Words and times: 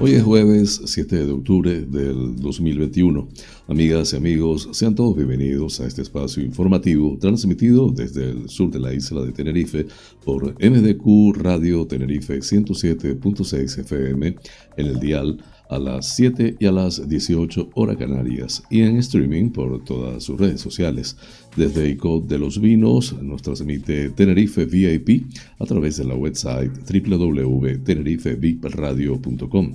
Hoy 0.00 0.14
es 0.14 0.24
jueves 0.24 0.82
7 0.84 1.26
de 1.26 1.32
octubre 1.32 1.80
del 1.82 2.36
2021. 2.36 3.28
Amigas 3.68 4.12
y 4.12 4.16
amigos, 4.16 4.68
sean 4.72 4.96
todos 4.96 5.16
bienvenidos 5.16 5.80
a 5.80 5.86
este 5.86 6.02
espacio 6.02 6.42
informativo 6.42 7.16
transmitido 7.20 7.90
desde 7.90 8.30
el 8.30 8.48
sur 8.48 8.70
de 8.72 8.80
la 8.80 8.92
isla 8.92 9.22
de 9.22 9.32
Tenerife 9.32 9.86
por 10.24 10.52
MDQ 10.54 11.36
Radio 11.36 11.86
Tenerife 11.86 12.40
107.6 12.40 13.78
FM 13.78 14.36
en 14.76 14.86
el 14.86 14.98
dial 14.98 15.38
a 15.74 15.78
las 15.78 16.14
7 16.14 16.56
y 16.58 16.66
a 16.66 16.72
las 16.72 17.08
18 17.08 17.70
horas 17.74 17.96
canarias 17.96 18.62
y 18.70 18.82
en 18.82 18.98
streaming 18.98 19.48
por 19.50 19.82
todas 19.84 20.22
sus 20.22 20.38
redes 20.38 20.60
sociales. 20.60 21.16
Desde 21.56 21.88
ICO 21.88 22.20
de 22.20 22.38
los 22.38 22.60
Vinos 22.60 23.20
nos 23.20 23.42
transmite 23.42 24.10
Tenerife 24.10 24.66
VIP 24.66 25.24
a 25.58 25.64
través 25.64 25.96
de 25.96 26.04
la 26.04 26.14
website 26.14 26.70
www.tenerifevipradio.com. 26.88 29.74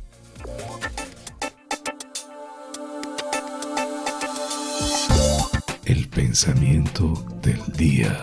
Pensamiento 6.21 7.25
del 7.41 7.59
día. 7.75 8.15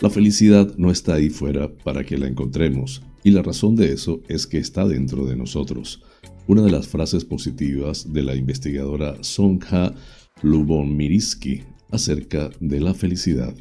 La 0.00 0.10
felicidad 0.10 0.74
no 0.78 0.90
está 0.90 1.14
ahí 1.14 1.30
fuera 1.30 1.72
para 1.84 2.02
que 2.02 2.18
la 2.18 2.26
encontremos, 2.26 3.02
y 3.22 3.30
la 3.30 3.42
razón 3.42 3.76
de 3.76 3.92
eso 3.92 4.20
es 4.26 4.48
que 4.48 4.58
está 4.58 4.84
dentro 4.84 5.26
de 5.26 5.36
nosotros. 5.36 6.02
Una 6.48 6.62
de 6.62 6.72
las 6.72 6.88
frases 6.88 7.24
positivas 7.24 8.12
de 8.12 8.24
la 8.24 8.34
investigadora 8.34 9.18
Sonja 9.20 9.94
Lubomirsky 10.42 11.62
acerca 11.92 12.50
de 12.58 12.80
la 12.80 12.94
felicidad. 12.94 13.54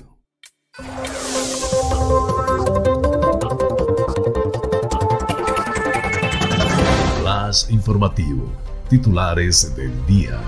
Informativo. 7.70 8.52
Titulares 8.90 9.74
del 9.78 9.92
día. 10.06 10.42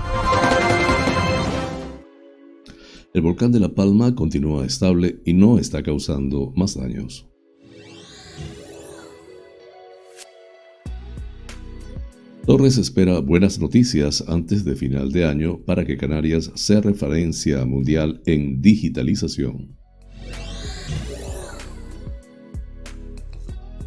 El 3.14 3.22
volcán 3.22 3.50
de 3.50 3.60
La 3.60 3.70
Palma 3.70 4.14
continúa 4.14 4.66
estable 4.66 5.20
y 5.24 5.32
no 5.32 5.58
está 5.58 5.82
causando 5.82 6.52
más 6.54 6.76
daños. 6.76 7.26
Torres 12.44 12.76
espera 12.76 13.20
buenas 13.20 13.58
noticias 13.58 14.22
antes 14.28 14.64
de 14.66 14.76
final 14.76 15.10
de 15.10 15.24
año 15.24 15.64
para 15.64 15.86
que 15.86 15.96
Canarias 15.96 16.50
sea 16.56 16.82
referencia 16.82 17.64
mundial 17.64 18.20
en 18.26 18.60
digitalización. 18.60 19.77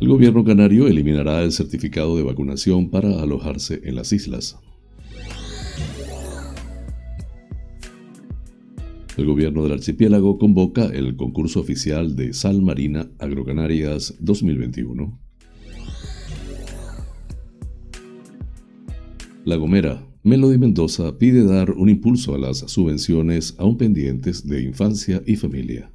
El 0.02 0.08
gobierno 0.08 0.44
canario 0.44 0.88
eliminará 0.88 1.44
el 1.44 1.52
certificado 1.52 2.18
de 2.18 2.24
vacunación 2.24 2.90
para 2.90 3.22
alojarse 3.22 3.82
en 3.84 3.94
las 3.94 4.12
islas. 4.12 4.58
El 9.16 9.28
gobierno 9.28 9.62
del 9.62 9.74
archipiélago 9.74 10.40
convoca 10.40 10.86
el 10.86 11.16
concurso 11.16 11.60
oficial 11.60 12.16
de 12.16 12.34
Sal 12.34 12.64
Marina 12.64 13.12
Agrocanarias 13.20 14.16
2021. 14.20 15.20
La 19.46 19.56
Gomera, 19.56 20.04
Melody 20.24 20.58
Mendoza 20.58 21.16
pide 21.20 21.44
dar 21.44 21.70
un 21.70 21.90
impulso 21.90 22.34
a 22.34 22.40
las 22.40 22.58
subvenciones 22.58 23.54
aún 23.60 23.78
pendientes 23.78 24.48
de 24.48 24.64
infancia 24.64 25.22
y 25.28 25.36
familia. 25.36 25.92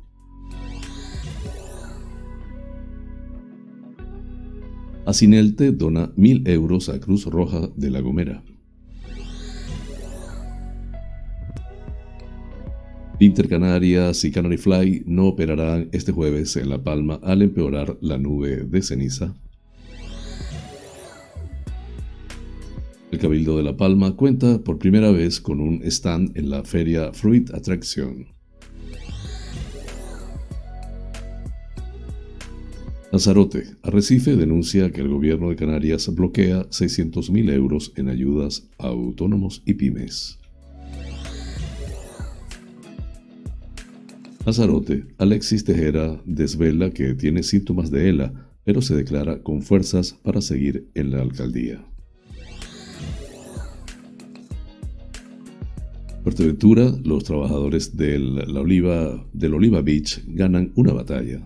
Asinelte 5.06 5.70
dona 5.70 6.12
mil 6.16 6.42
euros 6.48 6.88
a 6.88 6.98
Cruz 6.98 7.26
Roja 7.26 7.70
de 7.76 7.90
La 7.90 8.00
Gomera. 8.00 8.42
Intercanarias 13.20 14.24
y 14.24 14.32
Canary 14.32 14.56
Fly 14.56 15.04
no 15.06 15.28
operarán 15.28 15.88
este 15.92 16.10
jueves 16.10 16.56
en 16.56 16.68
La 16.68 16.82
Palma 16.82 17.20
al 17.22 17.42
empeorar 17.42 17.96
la 18.00 18.18
nube 18.18 18.64
de 18.64 18.82
ceniza. 18.82 19.36
El 23.12 23.20
Cabildo 23.20 23.56
de 23.56 23.62
La 23.62 23.76
Palma 23.76 24.16
cuenta 24.16 24.58
por 24.58 24.78
primera 24.78 25.12
vez 25.12 25.40
con 25.40 25.60
un 25.60 25.82
stand 25.84 26.36
en 26.36 26.50
la 26.50 26.64
feria 26.64 27.12
Fruit 27.12 27.48
Attraction. 27.54 28.35
Lanzarote, 33.12 33.64
Arrecife 33.82 34.34
denuncia 34.34 34.90
que 34.90 35.00
el 35.00 35.08
gobierno 35.08 35.48
de 35.48 35.56
Canarias 35.56 36.12
bloquea 36.12 36.68
600.000 36.70 37.52
euros 37.52 37.92
en 37.96 38.08
ayudas 38.08 38.68
a 38.78 38.88
autónomos 38.88 39.62
y 39.64 39.74
pymes. 39.74 40.38
Lanzarote, 44.44 45.04
Alexis 45.18 45.64
Tejera 45.64 46.20
desvela 46.24 46.90
que 46.90 47.14
tiene 47.14 47.44
síntomas 47.44 47.90
de 47.90 48.08
ELA, 48.08 48.50
pero 48.64 48.82
se 48.82 48.96
declara 48.96 49.42
con 49.42 49.62
fuerzas 49.62 50.12
para 50.24 50.40
seguir 50.40 50.88
en 50.94 51.12
la 51.12 51.22
alcaldía. 51.22 51.84
Fuerteventura, 56.24 56.92
los 57.04 57.22
trabajadores 57.22 57.96
del, 57.96 58.34
la 58.34 58.60
Oliva, 58.60 59.24
del 59.32 59.54
Oliva 59.54 59.80
Beach 59.80 60.24
ganan 60.26 60.72
una 60.74 60.92
batalla. 60.92 61.40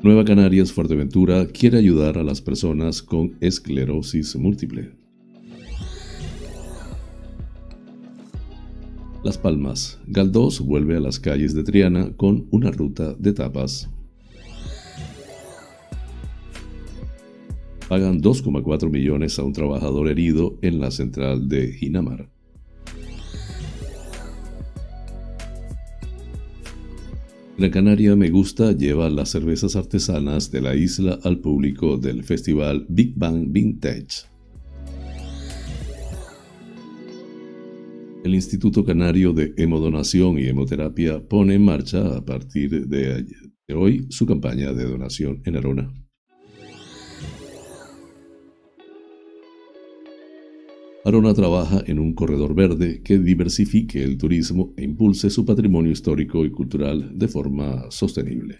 Nueva 0.00 0.24
Canarias 0.24 0.72
Fuerteventura 0.72 1.46
quiere 1.46 1.78
ayudar 1.78 2.18
a 2.18 2.22
las 2.22 2.40
personas 2.40 3.02
con 3.02 3.36
esclerosis 3.40 4.36
múltiple. 4.36 4.92
Las 9.24 9.36
Palmas. 9.36 9.98
Galdós 10.06 10.60
vuelve 10.60 10.96
a 10.96 11.00
las 11.00 11.18
calles 11.18 11.52
de 11.52 11.64
Triana 11.64 12.12
con 12.16 12.46
una 12.52 12.70
ruta 12.70 13.14
de 13.14 13.32
tapas. 13.32 13.90
Pagan 17.88 18.22
2,4 18.22 18.88
millones 18.90 19.36
a 19.40 19.42
un 19.42 19.52
trabajador 19.52 20.08
herido 20.08 20.58
en 20.62 20.78
la 20.78 20.92
central 20.92 21.48
de 21.48 21.72
Ginamar. 21.72 22.37
La 27.58 27.72
Canaria 27.72 28.14
Me 28.14 28.30
Gusta 28.30 28.70
lleva 28.70 29.10
las 29.10 29.30
cervezas 29.30 29.74
artesanas 29.74 30.52
de 30.52 30.60
la 30.60 30.76
isla 30.76 31.18
al 31.24 31.40
público 31.40 31.96
del 31.96 32.22
festival 32.22 32.86
Big 32.88 33.14
Bang 33.16 33.50
Vintage. 33.50 34.28
El 38.22 38.36
Instituto 38.36 38.84
Canario 38.84 39.32
de 39.32 39.54
Hemodonación 39.56 40.38
y 40.38 40.46
Hemoterapia 40.46 41.20
pone 41.20 41.56
en 41.56 41.64
marcha 41.64 42.16
a 42.16 42.24
partir 42.24 42.86
de, 42.86 43.26
hoy 43.74 44.06
su 44.08 44.24
campaña 44.24 44.72
de 44.72 44.84
donación 44.84 45.42
en 45.44 45.56
Arona. 45.56 45.92
Arona 51.08 51.32
trabaja 51.32 51.82
en 51.86 52.00
un 52.00 52.12
corredor 52.12 52.54
verde 52.54 53.00
que 53.02 53.18
diversifique 53.18 54.04
el 54.04 54.18
turismo 54.18 54.74
e 54.76 54.84
impulse 54.84 55.30
su 55.30 55.46
patrimonio 55.46 55.90
histórico 55.90 56.44
y 56.44 56.50
cultural 56.50 57.18
de 57.18 57.28
forma 57.28 57.90
sostenible. 57.90 58.58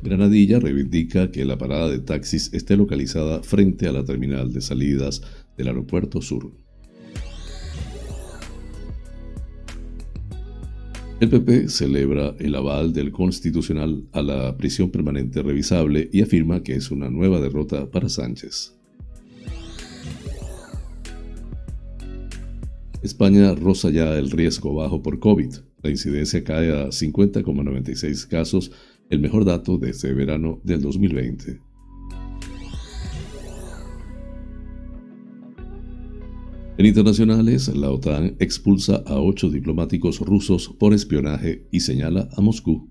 Granadilla 0.00 0.60
reivindica 0.60 1.32
que 1.32 1.44
la 1.44 1.58
parada 1.58 1.90
de 1.90 1.98
taxis 1.98 2.54
esté 2.54 2.76
localizada 2.76 3.42
frente 3.42 3.88
a 3.88 3.92
la 3.92 4.04
terminal 4.04 4.52
de 4.52 4.60
salidas 4.60 5.20
del 5.56 5.66
aeropuerto 5.66 6.22
sur. 6.22 6.63
El 11.20 11.28
PP 11.30 11.68
celebra 11.68 12.34
el 12.40 12.56
aval 12.56 12.92
del 12.92 13.12
Constitucional 13.12 14.04
a 14.12 14.20
la 14.20 14.56
prisión 14.56 14.90
permanente 14.90 15.42
revisable 15.42 16.10
y 16.12 16.22
afirma 16.22 16.62
que 16.62 16.74
es 16.74 16.90
una 16.90 17.08
nueva 17.08 17.40
derrota 17.40 17.88
para 17.88 18.08
Sánchez. 18.08 18.74
España 23.00 23.54
roza 23.54 23.90
ya 23.90 24.18
el 24.18 24.30
riesgo 24.30 24.74
bajo 24.74 25.02
por 25.02 25.20
COVID. 25.20 25.54
La 25.82 25.90
incidencia 25.90 26.42
cae 26.42 26.72
a 26.72 26.86
50,96 26.88 28.26
casos, 28.26 28.72
el 29.08 29.20
mejor 29.20 29.44
dato 29.44 29.78
desde 29.78 30.12
verano 30.14 30.60
del 30.64 30.80
2020. 30.80 31.73
En 36.76 36.86
internacionales, 36.86 37.68
la 37.68 37.90
OTAN 37.90 38.34
expulsa 38.40 39.02
a 39.06 39.20
ocho 39.20 39.48
diplomáticos 39.48 40.18
rusos 40.18 40.68
por 40.68 40.92
espionaje 40.92 41.68
y 41.70 41.80
señala 41.80 42.28
a 42.36 42.40
Moscú. 42.40 42.90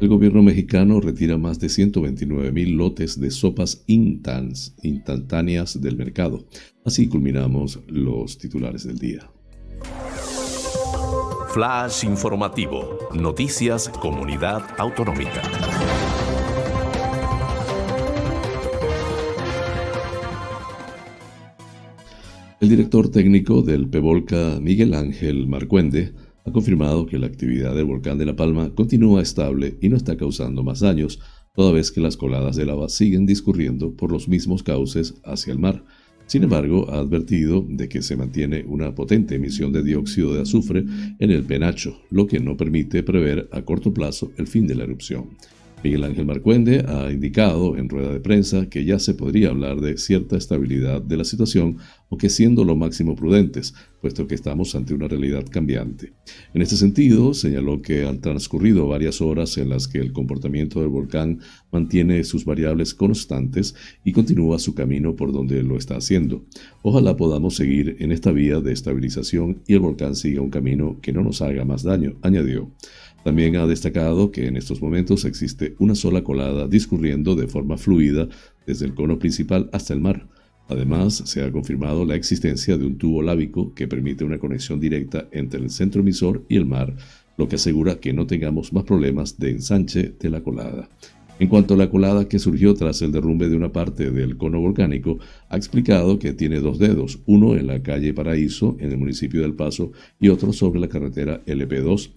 El 0.00 0.08
gobierno 0.08 0.42
mexicano 0.42 1.00
retira 1.00 1.36
más 1.36 1.60
de 1.60 1.68
129 1.68 2.50
mil 2.50 2.72
lotes 2.72 3.20
de 3.20 3.30
sopas 3.30 3.84
instantáneas 3.86 5.80
del 5.80 5.96
mercado. 5.96 6.48
Así 6.84 7.06
culminamos 7.06 7.78
los 7.86 8.38
titulares 8.38 8.84
del 8.84 8.98
día. 8.98 9.30
Flash 11.52 12.04
informativo. 12.04 12.98
Noticias 13.12 13.88
Comunidad 13.88 14.62
Autonómica. 14.78 15.69
El 22.60 22.68
director 22.68 23.10
técnico 23.10 23.62
del 23.62 23.88
PEVOLCA, 23.88 24.60
Miguel 24.60 24.92
Ángel 24.92 25.46
Marcuende, 25.48 26.12
ha 26.44 26.52
confirmado 26.52 27.06
que 27.06 27.18
la 27.18 27.26
actividad 27.26 27.74
del 27.74 27.86
volcán 27.86 28.18
de 28.18 28.26
La 28.26 28.36
Palma 28.36 28.74
continúa 28.74 29.22
estable 29.22 29.78
y 29.80 29.88
no 29.88 29.96
está 29.96 30.18
causando 30.18 30.62
más 30.62 30.80
daños, 30.80 31.20
toda 31.54 31.72
vez 31.72 31.90
que 31.90 32.02
las 32.02 32.18
coladas 32.18 32.56
de 32.56 32.66
lava 32.66 32.90
siguen 32.90 33.24
discurriendo 33.24 33.96
por 33.96 34.12
los 34.12 34.28
mismos 34.28 34.62
cauces 34.62 35.14
hacia 35.24 35.54
el 35.54 35.58
mar. 35.58 35.82
Sin 36.26 36.42
embargo, 36.42 36.90
ha 36.90 36.98
advertido 36.98 37.64
de 37.66 37.88
que 37.88 38.02
se 38.02 38.14
mantiene 38.14 38.62
una 38.68 38.94
potente 38.94 39.36
emisión 39.36 39.72
de 39.72 39.82
dióxido 39.82 40.34
de 40.34 40.42
azufre 40.42 40.84
en 41.18 41.30
el 41.30 41.44
penacho, 41.44 42.02
lo 42.10 42.26
que 42.26 42.40
no 42.40 42.58
permite 42.58 43.02
prever 43.02 43.48
a 43.52 43.62
corto 43.62 43.94
plazo 43.94 44.32
el 44.36 44.46
fin 44.46 44.66
de 44.66 44.74
la 44.74 44.84
erupción. 44.84 45.30
Miguel 45.82 46.04
Ángel 46.04 46.26
Marcuende 46.26 46.84
ha 46.86 47.10
indicado 47.10 47.76
en 47.78 47.88
rueda 47.88 48.12
de 48.12 48.20
prensa 48.20 48.68
que 48.68 48.84
ya 48.84 48.98
se 48.98 49.14
podría 49.14 49.48
hablar 49.48 49.80
de 49.80 49.96
cierta 49.96 50.36
estabilidad 50.36 51.00
de 51.00 51.16
la 51.16 51.24
situación, 51.24 51.78
aunque 52.10 52.28
siendo 52.28 52.64
lo 52.64 52.76
máximo 52.76 53.14
prudentes, 53.14 53.74
puesto 54.00 54.26
que 54.26 54.34
estamos 54.34 54.74
ante 54.74 54.94
una 54.94 55.08
realidad 55.08 55.44
cambiante. 55.48 56.12
En 56.52 56.62
este 56.62 56.76
sentido, 56.76 57.34
señaló 57.34 57.80
que 57.82 58.04
han 58.04 58.20
transcurrido 58.20 58.88
varias 58.88 59.20
horas 59.20 59.56
en 59.58 59.68
las 59.68 59.86
que 59.86 59.98
el 59.98 60.12
comportamiento 60.12 60.80
del 60.80 60.88
volcán 60.88 61.40
mantiene 61.70 62.24
sus 62.24 62.44
variables 62.44 62.94
constantes 62.94 63.74
y 64.04 64.12
continúa 64.12 64.58
su 64.58 64.74
camino 64.74 65.14
por 65.14 65.32
donde 65.32 65.62
lo 65.62 65.78
está 65.78 65.96
haciendo. 65.96 66.44
Ojalá 66.82 67.16
podamos 67.16 67.54
seguir 67.54 67.96
en 68.00 68.10
esta 68.10 68.32
vía 68.32 68.60
de 68.60 68.72
estabilización 68.72 69.62
y 69.66 69.74
el 69.74 69.80
volcán 69.80 70.16
siga 70.16 70.42
un 70.42 70.50
camino 70.50 70.98
que 71.00 71.12
no 71.12 71.22
nos 71.22 71.42
haga 71.42 71.64
más 71.64 71.84
daño, 71.84 72.16
añadió. 72.22 72.70
También 73.22 73.56
ha 73.56 73.66
destacado 73.66 74.32
que 74.32 74.46
en 74.46 74.56
estos 74.56 74.80
momentos 74.80 75.24
existe 75.26 75.74
una 75.78 75.94
sola 75.94 76.24
colada 76.24 76.66
discurriendo 76.66 77.36
de 77.36 77.48
forma 77.48 77.76
fluida 77.76 78.28
desde 78.66 78.86
el 78.86 78.94
cono 78.94 79.18
principal 79.18 79.68
hasta 79.72 79.92
el 79.92 80.00
mar. 80.00 80.26
Además, 80.70 81.22
se 81.26 81.42
ha 81.42 81.50
confirmado 81.50 82.04
la 82.04 82.14
existencia 82.14 82.78
de 82.78 82.86
un 82.86 82.96
tubo 82.96 83.22
lábico 83.22 83.74
que 83.74 83.88
permite 83.88 84.22
una 84.24 84.38
conexión 84.38 84.78
directa 84.78 85.28
entre 85.32 85.60
el 85.60 85.68
centro 85.68 86.00
emisor 86.00 86.44
y 86.48 86.56
el 86.56 86.64
mar, 86.64 86.94
lo 87.36 87.48
que 87.48 87.56
asegura 87.56 87.98
que 87.98 88.12
no 88.12 88.24
tengamos 88.28 88.72
más 88.72 88.84
problemas 88.84 89.36
de 89.36 89.50
ensanche 89.50 90.14
de 90.18 90.30
la 90.30 90.42
colada. 90.42 90.88
En 91.40 91.48
cuanto 91.48 91.74
a 91.74 91.76
la 91.76 91.90
colada 91.90 92.28
que 92.28 92.38
surgió 92.38 92.74
tras 92.74 93.02
el 93.02 93.10
derrumbe 93.10 93.48
de 93.48 93.56
una 93.56 93.72
parte 93.72 94.12
del 94.12 94.36
cono 94.36 94.60
volcánico, 94.60 95.18
ha 95.48 95.56
explicado 95.56 96.20
que 96.20 96.34
tiene 96.34 96.60
dos 96.60 96.78
dedos, 96.78 97.18
uno 97.26 97.56
en 97.56 97.66
la 97.66 97.82
calle 97.82 98.14
Paraíso, 98.14 98.76
en 98.78 98.92
el 98.92 98.98
municipio 98.98 99.40
del 99.40 99.54
Paso, 99.54 99.90
y 100.20 100.28
otro 100.28 100.52
sobre 100.52 100.78
la 100.78 100.88
carretera 100.88 101.42
LP2 101.46 102.10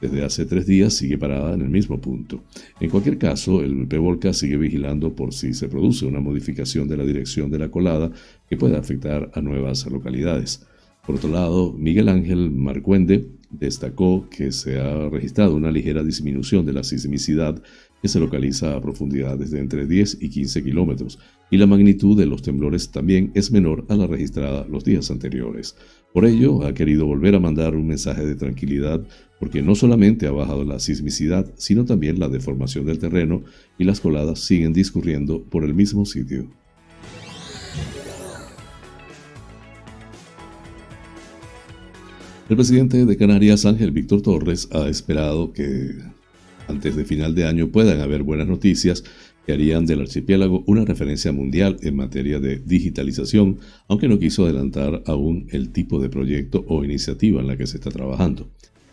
desde 0.00 0.24
hace 0.24 0.46
tres 0.46 0.66
días 0.66 0.94
sigue 0.94 1.18
parada 1.18 1.54
en 1.54 1.62
el 1.62 1.68
mismo 1.68 2.00
punto. 2.00 2.42
En 2.80 2.90
cualquier 2.90 3.18
caso, 3.18 3.62
el 3.62 3.86
PEVOLCA 3.86 4.32
sigue 4.32 4.56
vigilando 4.56 5.14
por 5.14 5.34
si 5.34 5.54
se 5.54 5.68
produce 5.68 6.06
una 6.06 6.20
modificación 6.20 6.88
de 6.88 6.96
la 6.96 7.04
dirección 7.04 7.50
de 7.50 7.58
la 7.58 7.70
colada 7.70 8.10
que 8.48 8.56
pueda 8.56 8.78
afectar 8.78 9.30
a 9.34 9.40
nuevas 9.40 9.86
localidades. 9.86 10.66
Por 11.06 11.16
otro 11.16 11.30
lado, 11.30 11.72
Miguel 11.72 12.08
Ángel 12.08 12.50
Marcuende 12.50 13.26
destacó 13.50 14.28
que 14.28 14.52
se 14.52 14.78
ha 14.78 15.08
registrado 15.08 15.56
una 15.56 15.70
ligera 15.70 16.02
disminución 16.02 16.66
de 16.66 16.74
la 16.74 16.84
sismicidad 16.84 17.62
que 18.02 18.08
se 18.08 18.20
localiza 18.20 18.74
a 18.74 18.80
profundidades 18.80 19.50
de 19.50 19.58
entre 19.58 19.86
10 19.86 20.18
y 20.20 20.28
15 20.28 20.62
kilómetros, 20.62 21.18
y 21.50 21.56
la 21.56 21.66
magnitud 21.66 22.16
de 22.16 22.26
los 22.26 22.42
temblores 22.42 22.90
también 22.90 23.32
es 23.34 23.50
menor 23.50 23.86
a 23.88 23.96
la 23.96 24.06
registrada 24.06 24.66
los 24.68 24.84
días 24.84 25.10
anteriores. 25.10 25.76
Por 26.12 26.24
ello, 26.24 26.64
ha 26.64 26.74
querido 26.74 27.06
volver 27.06 27.34
a 27.34 27.40
mandar 27.40 27.74
un 27.74 27.86
mensaje 27.86 28.24
de 28.24 28.34
tranquilidad 28.34 29.02
porque 29.38 29.62
no 29.62 29.74
solamente 29.74 30.26
ha 30.26 30.30
bajado 30.30 30.64
la 30.64 30.80
sismicidad, 30.80 31.50
sino 31.56 31.84
también 31.84 32.18
la 32.18 32.28
deformación 32.28 32.86
del 32.86 32.98
terreno 32.98 33.42
y 33.78 33.84
las 33.84 34.00
coladas 34.00 34.40
siguen 34.40 34.72
discurriendo 34.72 35.42
por 35.42 35.64
el 35.64 35.74
mismo 35.74 36.04
sitio. 36.04 36.46
El 42.48 42.56
presidente 42.56 43.04
de 43.04 43.16
Canarias, 43.18 43.66
Ángel 43.66 43.90
Víctor 43.90 44.22
Torres, 44.22 44.68
ha 44.72 44.88
esperado 44.88 45.52
que 45.52 45.96
antes 46.66 46.96
de 46.96 47.04
final 47.04 47.34
de 47.34 47.44
año 47.44 47.68
puedan 47.68 48.00
haber 48.00 48.22
buenas 48.22 48.48
noticias 48.48 49.04
que 49.44 49.52
harían 49.52 49.86
del 49.86 50.00
archipiélago 50.00 50.64
una 50.66 50.84
referencia 50.84 51.30
mundial 51.30 51.76
en 51.82 51.96
materia 51.96 52.40
de 52.40 52.58
digitalización, 52.58 53.58
aunque 53.86 54.08
no 54.08 54.18
quiso 54.18 54.44
adelantar 54.44 55.02
aún 55.06 55.46
el 55.50 55.70
tipo 55.70 56.00
de 56.00 56.08
proyecto 56.08 56.64
o 56.68 56.84
iniciativa 56.84 57.40
en 57.40 57.48
la 57.48 57.56
que 57.56 57.66
se 57.66 57.76
está 57.76 57.90
trabajando. 57.90 58.48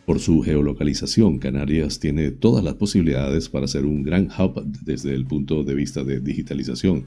Por 0.05 0.19
su 0.19 0.41
geolocalización, 0.41 1.39
Canarias 1.39 1.99
tiene 1.99 2.29
todas 2.29 2.63
las 2.63 2.75
posibilidades 2.75 3.49
para 3.49 3.67
ser 3.67 3.85
un 3.85 4.03
gran 4.03 4.29
hub 4.37 4.63
desde 4.83 5.15
el 5.15 5.25
punto 5.25 5.63
de 5.63 5.73
vista 5.73 6.03
de 6.03 6.19
digitalización, 6.19 7.05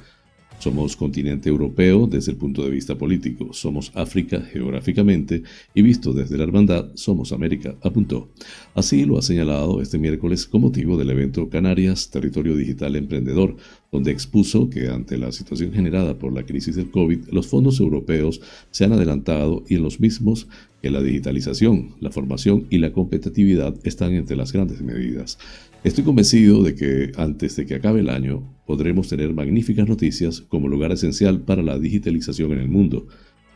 somos 0.58 0.96
continente 0.96 1.48
europeo 1.48 2.06
desde 2.06 2.32
el 2.32 2.38
punto 2.38 2.62
de 2.62 2.70
vista 2.70 2.96
político, 2.96 3.52
somos 3.52 3.92
África 3.94 4.40
geográficamente 4.40 5.42
y 5.74 5.82
visto 5.82 6.12
desde 6.12 6.36
la 6.36 6.44
hermandad 6.44 6.90
somos 6.94 7.32
América, 7.32 7.76
apuntó. 7.82 8.28
Así 8.74 9.04
lo 9.04 9.18
ha 9.18 9.22
señalado 9.22 9.80
este 9.80 9.98
miércoles 9.98 10.46
con 10.46 10.62
motivo 10.62 10.96
del 10.96 11.10
evento 11.10 11.48
Canarias 11.48 12.10
Territorio 12.10 12.56
Digital 12.56 12.96
Emprendedor, 12.96 13.56
donde 13.90 14.10
expuso 14.10 14.68
que 14.68 14.88
ante 14.88 15.16
la 15.16 15.32
situación 15.32 15.72
generada 15.72 16.18
por 16.18 16.32
la 16.32 16.44
crisis 16.44 16.76
del 16.76 16.90
COVID, 16.90 17.28
los 17.30 17.46
fondos 17.46 17.80
europeos 17.80 18.40
se 18.70 18.84
han 18.84 18.92
adelantado 18.92 19.64
y 19.68 19.76
en 19.76 19.82
los 19.82 20.00
mismos 20.00 20.48
que 20.82 20.90
la 20.90 21.02
digitalización, 21.02 21.94
la 22.00 22.10
formación 22.10 22.66
y 22.70 22.78
la 22.78 22.92
competitividad 22.92 23.74
están 23.84 24.12
entre 24.12 24.36
las 24.36 24.52
grandes 24.52 24.82
medidas. 24.82 25.38
Estoy 25.84 26.04
convencido 26.04 26.62
de 26.62 26.74
que 26.74 27.12
antes 27.16 27.56
de 27.56 27.66
que 27.66 27.76
acabe 27.76 28.00
el 28.00 28.10
año 28.10 28.57
podremos 28.68 29.08
tener 29.08 29.32
magníficas 29.32 29.88
noticias 29.88 30.42
como 30.42 30.68
lugar 30.68 30.92
esencial 30.92 31.40
para 31.40 31.62
la 31.62 31.78
digitalización 31.78 32.52
en 32.52 32.58
el 32.58 32.68
mundo. 32.68 33.06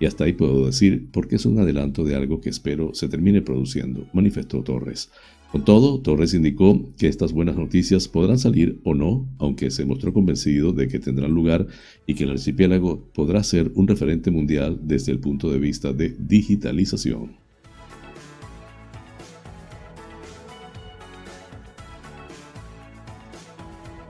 Y 0.01 0.07
hasta 0.07 0.25
ahí 0.25 0.33
puedo 0.33 0.65
decir 0.65 1.11
porque 1.13 1.37
es 1.37 1.45
un 1.45 1.59
adelanto 1.59 2.03
de 2.03 2.15
algo 2.15 2.41
que 2.41 2.49
espero 2.49 2.95
se 2.95 3.11
termine 3.11 3.43
produciendo, 3.43 4.07
manifestó 4.15 4.63
Torres. 4.63 5.11
Con 5.53 5.67
todo, 5.67 6.01
Torres 6.01 6.33
indicó 6.33 6.95
que 6.97 7.09
estas 7.09 7.35
buenas 7.35 7.57
noticias 7.57 8.09
podrán 8.09 8.39
salir 8.39 8.81
o 8.85 8.95
no, 8.95 9.29
aunque 9.37 9.71
se 9.71 9.85
mostró 9.85 10.15
convencido 10.15 10.73
de 10.73 10.89
que 10.89 10.99
tendrán 10.99 11.33
lugar 11.33 11.67
y 12.07 12.15
que 12.15 12.25
el 12.25 12.31
archipiélago 12.31 13.11
podrá 13.13 13.45
ser 13.45 13.71
un 13.75 13.87
referente 13.89 14.31
mundial 14.31 14.81
desde 14.83 15.13
el 15.13 15.19
punto 15.19 15.51
de 15.51 15.59
vista 15.59 15.93
de 15.93 16.17
digitalización. 16.19 17.37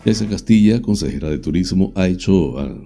Esa 0.05 0.29
Castilla, 0.29 0.83
consejera 0.83 1.31
de 1.31 1.39
Turismo, 1.39 1.93
ha 1.95 2.09
hecho 2.09 2.59
ha 2.59 2.77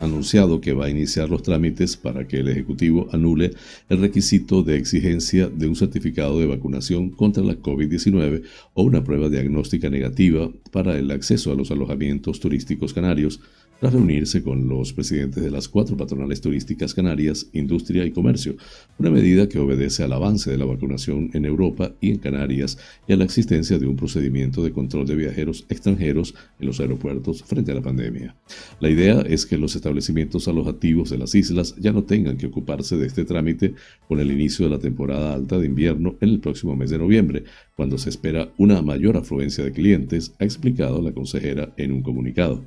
anunciado 0.00 0.60
que 0.60 0.72
va 0.72 0.86
a 0.86 0.90
iniciar 0.90 1.30
los 1.30 1.44
trámites 1.44 1.96
para 1.96 2.26
que 2.26 2.38
el 2.38 2.48
Ejecutivo 2.48 3.08
anule 3.12 3.52
el 3.88 4.00
requisito 4.00 4.64
de 4.64 4.76
exigencia 4.76 5.48
de 5.48 5.68
un 5.68 5.76
certificado 5.76 6.40
de 6.40 6.46
vacunación 6.46 7.10
contra 7.10 7.44
la 7.44 7.54
COVID-19 7.54 8.42
o 8.74 8.82
una 8.82 9.04
prueba 9.04 9.28
diagnóstica 9.28 9.88
negativa 9.88 10.50
para 10.72 10.98
el 10.98 11.10
acceso 11.12 11.52
a 11.52 11.54
los 11.54 11.70
alojamientos 11.70 12.40
turísticos 12.40 12.92
canarios 12.92 13.40
tras 13.80 13.92
reunirse 13.92 14.42
con 14.42 14.68
los 14.68 14.92
presidentes 14.92 15.42
de 15.42 15.50
las 15.50 15.68
cuatro 15.68 15.96
patronales 15.96 16.40
turísticas 16.40 16.94
canarias, 16.94 17.48
Industria 17.52 18.04
y 18.04 18.10
Comercio, 18.10 18.56
una 18.98 19.10
medida 19.10 19.48
que 19.48 19.58
obedece 19.58 20.02
al 20.02 20.12
avance 20.12 20.50
de 20.50 20.58
la 20.58 20.64
vacunación 20.64 21.30
en 21.34 21.44
Europa 21.44 21.92
y 22.00 22.10
en 22.10 22.18
Canarias 22.18 22.78
y 23.06 23.12
a 23.12 23.16
la 23.16 23.24
existencia 23.24 23.78
de 23.78 23.86
un 23.86 23.96
procedimiento 23.96 24.62
de 24.62 24.72
control 24.72 25.06
de 25.06 25.16
viajeros 25.16 25.66
extranjeros 25.68 26.34
en 26.58 26.66
los 26.66 26.80
aeropuertos 26.80 27.42
frente 27.42 27.72
a 27.72 27.74
la 27.74 27.82
pandemia. 27.82 28.34
La 28.80 28.88
idea 28.88 29.20
es 29.20 29.44
que 29.44 29.58
los 29.58 29.76
establecimientos 29.76 30.48
alojativos 30.48 31.10
de 31.10 31.18
las 31.18 31.34
islas 31.34 31.74
ya 31.76 31.92
no 31.92 32.04
tengan 32.04 32.38
que 32.38 32.46
ocuparse 32.46 32.96
de 32.96 33.06
este 33.06 33.24
trámite 33.24 33.74
con 34.08 34.20
el 34.20 34.30
inicio 34.30 34.66
de 34.66 34.70
la 34.70 34.78
temporada 34.78 35.34
alta 35.34 35.58
de 35.58 35.66
invierno 35.66 36.16
en 36.20 36.30
el 36.30 36.40
próximo 36.40 36.76
mes 36.76 36.90
de 36.90 36.98
noviembre, 36.98 37.44
cuando 37.74 37.98
se 37.98 38.08
espera 38.08 38.52
una 38.56 38.80
mayor 38.82 39.16
afluencia 39.16 39.62
de 39.64 39.72
clientes, 39.72 40.34
ha 40.38 40.44
explicado 40.44 41.02
la 41.02 41.12
consejera 41.12 41.74
en 41.76 41.92
un 41.92 42.02
comunicado. 42.02 42.64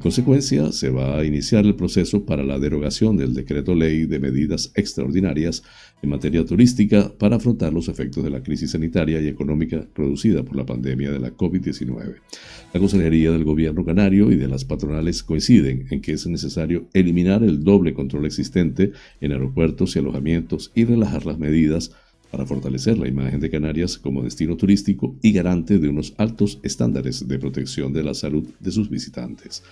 En 0.00 0.04
consecuencia, 0.04 0.72
se 0.72 0.88
va 0.88 1.18
a 1.18 1.26
iniciar 1.26 1.66
el 1.66 1.74
proceso 1.74 2.24
para 2.24 2.42
la 2.42 2.58
derogación 2.58 3.18
del 3.18 3.34
decreto 3.34 3.74
ley 3.74 4.06
de 4.06 4.18
medidas 4.18 4.72
extraordinarias 4.74 5.62
en 6.00 6.08
materia 6.08 6.42
turística 6.42 7.12
para 7.18 7.36
afrontar 7.36 7.74
los 7.74 7.86
efectos 7.90 8.24
de 8.24 8.30
la 8.30 8.42
crisis 8.42 8.70
sanitaria 8.70 9.20
y 9.20 9.28
económica 9.28 9.86
producida 9.92 10.42
por 10.42 10.56
la 10.56 10.64
pandemia 10.64 11.10
de 11.10 11.18
la 11.18 11.36
COVID-19. 11.36 12.14
La 12.72 12.80
Consejería 12.80 13.32
del 13.32 13.44
Gobierno 13.44 13.84
Canario 13.84 14.32
y 14.32 14.36
de 14.36 14.48
las 14.48 14.64
patronales 14.64 15.22
coinciden 15.22 15.86
en 15.90 16.00
que 16.00 16.12
es 16.12 16.26
necesario 16.26 16.88
eliminar 16.94 17.42
el 17.42 17.62
doble 17.62 17.92
control 17.92 18.24
existente 18.24 18.92
en 19.20 19.32
aeropuertos 19.32 19.94
y 19.94 19.98
alojamientos 19.98 20.72
y 20.74 20.86
relajar 20.86 21.26
las 21.26 21.38
medidas 21.38 21.90
para 22.30 22.46
fortalecer 22.46 22.98
la 22.98 23.08
imagen 23.08 23.40
de 23.40 23.50
Canarias 23.50 23.98
como 23.98 24.22
destino 24.22 24.56
turístico 24.56 25.16
y 25.22 25.32
garante 25.32 25.78
de 25.78 25.88
unos 25.88 26.14
altos 26.16 26.60
estándares 26.62 27.26
de 27.26 27.38
protección 27.38 27.92
de 27.92 28.04
la 28.04 28.14
salud 28.14 28.48
de 28.60 28.70
sus 28.70 28.88
visitantes. 28.88 29.62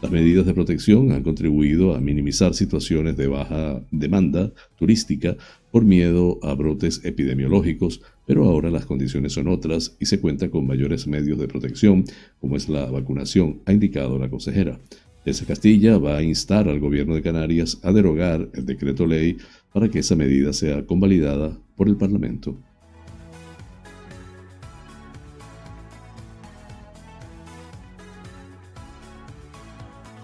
Las 0.00 0.12
medidas 0.12 0.46
de 0.46 0.54
protección 0.54 1.10
han 1.10 1.24
contribuido 1.24 1.94
a 1.94 2.00
minimizar 2.00 2.54
situaciones 2.54 3.16
de 3.16 3.26
baja 3.26 3.82
demanda 3.90 4.52
turística 4.78 5.36
por 5.72 5.84
miedo 5.84 6.38
a 6.42 6.54
brotes 6.54 7.00
epidemiológicos, 7.04 8.00
pero 8.24 8.44
ahora 8.44 8.70
las 8.70 8.86
condiciones 8.86 9.32
son 9.32 9.48
otras 9.48 9.96
y 9.98 10.06
se 10.06 10.20
cuenta 10.20 10.50
con 10.50 10.68
mayores 10.68 11.08
medios 11.08 11.38
de 11.38 11.48
protección, 11.48 12.04
como 12.40 12.56
es 12.56 12.68
la 12.68 12.86
vacunación, 12.86 13.58
ha 13.66 13.72
indicado 13.72 14.18
la 14.18 14.30
consejera. 14.30 14.78
Esa 15.24 15.44
Castilla 15.44 15.98
va 15.98 16.16
a 16.16 16.22
instar 16.22 16.68
al 16.68 16.78
gobierno 16.78 17.14
de 17.14 17.22
Canarias 17.22 17.78
a 17.82 17.92
derogar 17.92 18.48
el 18.54 18.64
decreto 18.64 19.04
ley 19.04 19.36
para 19.72 19.88
que 19.88 20.00
esa 20.00 20.16
medida 20.16 20.52
sea 20.52 20.84
convalidada 20.86 21.56
por 21.76 21.88
el 21.88 21.96
Parlamento. 21.96 22.56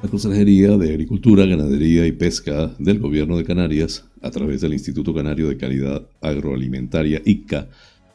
La 0.03 0.11
Consejería 0.11 0.77
de 0.77 0.91
Agricultura, 0.91 1.47
Ganadería 1.47 2.07
y 2.07 2.13
Pesca 2.13 2.75
del 2.79 2.99
Gobierno 2.99 3.39
de 3.39 3.45
Canarias, 3.45 4.05
a 4.21 4.31
través 4.31 4.61
del 4.61 4.75
Instituto 4.75 5.15
Canario 5.15 5.49
de 5.49 5.57
Calidad 5.57 6.07
Agroalimentaria 6.21 7.23
ICA, 7.25 7.69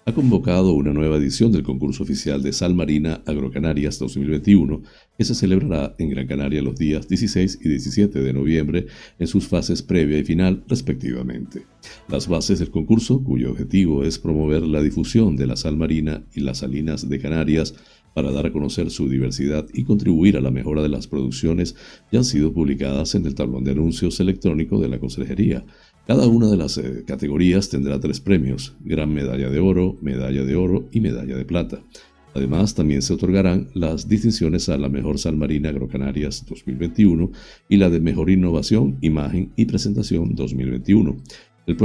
ha 0.10 0.14
convocado 0.14 0.74
una 0.74 0.92
nueva 0.92 1.18
edición 1.18 1.52
del 1.52 1.62
concurso 1.62 2.02
oficial 2.02 2.42
de 2.42 2.52
Sal 2.52 2.74
Marina 2.74 3.22
Agrocanarias 3.28 4.00
2021, 4.00 4.82
que 5.16 5.24
se 5.24 5.36
celebrará 5.36 5.94
en 6.00 6.10
Gran 6.10 6.26
Canaria 6.26 6.64
los 6.64 6.80
días 6.80 7.08
16 7.08 7.60
y 7.62 7.70
17 7.70 8.20
de 8.20 8.34
noviembre 8.34 8.88
en 9.20 9.28
sus 9.28 9.48
fases 9.48 9.84
previa 9.84 10.18
y 10.18 10.24
final 10.24 10.64
respectivamente. 10.68 11.68
Las 12.08 12.28
bases 12.28 12.58
del 12.58 12.72
concurso, 12.72 13.24
cuyo 13.24 13.52
objetivo 13.52 14.04
es 14.04 14.18
promover 14.18 14.64
la 14.64 14.82
difusión 14.82 15.36
de 15.36 15.46
la 15.46 15.56
sal 15.56 15.78
marina 15.78 16.26
y 16.34 16.40
las 16.42 16.58
salinas 16.60 17.08
de 17.08 17.20
Canarias, 17.20 17.76
para 18.14 18.32
dar 18.32 18.48
a 18.48 18.52
conocer 18.52 18.90
su 18.90 19.08
diversidad 19.08 19.68
y 19.74 19.84
contribuir 19.84 20.36
a 20.36 20.42
la 20.42 20.52
mejora 20.52 20.82
de 20.82 20.90
las 20.90 21.08
producciones 21.08 21.76
ya 22.12 22.20
han 22.20 22.26
sido 22.26 22.54
publicadas 22.54 23.16
en 23.16 23.26
el 23.26 23.36
tablón 23.36 23.64
de 23.64 23.72
anuncios 23.72 24.20
electrónico 24.20 24.80
de 24.80 24.90
la 24.90 25.00
Consejería. 25.00 25.64
Cada 26.10 26.26
una 26.26 26.48
de 26.50 26.58
las 26.58 26.76
eh, 26.80 27.04
categorías 27.06 27.70
tendrá 27.70 28.00
tres 28.00 28.20
premios, 28.20 28.74
gran 28.84 29.14
medalla 29.14 29.48
de 29.48 29.60
oro, 29.60 29.96
medalla 30.02 30.44
de 30.44 30.56
oro 30.56 30.90
y 30.92 31.02
medalla 31.02 31.38
de 31.38 31.46
plata. 31.46 31.84
Además, 32.34 32.74
también 32.74 33.04
se 33.04 33.14
otorgarán 33.14 33.70
las 33.76 34.10
distinciones 34.10 34.70
a 34.70 34.80
la 34.80 34.90
Mejor 34.90 35.20
Sal 35.20 35.38
Marina 35.38 35.70
Agrocanarias 35.70 36.48
2021 36.50 37.30
y 37.70 37.78
la 37.78 37.92
de 37.92 38.00
Mejor 38.00 38.32
Innovación, 38.32 38.98
Imagen 39.02 39.52
y 39.56 39.66
Presentación 39.66 40.34
2021. 40.34 41.16
El, 41.68 41.76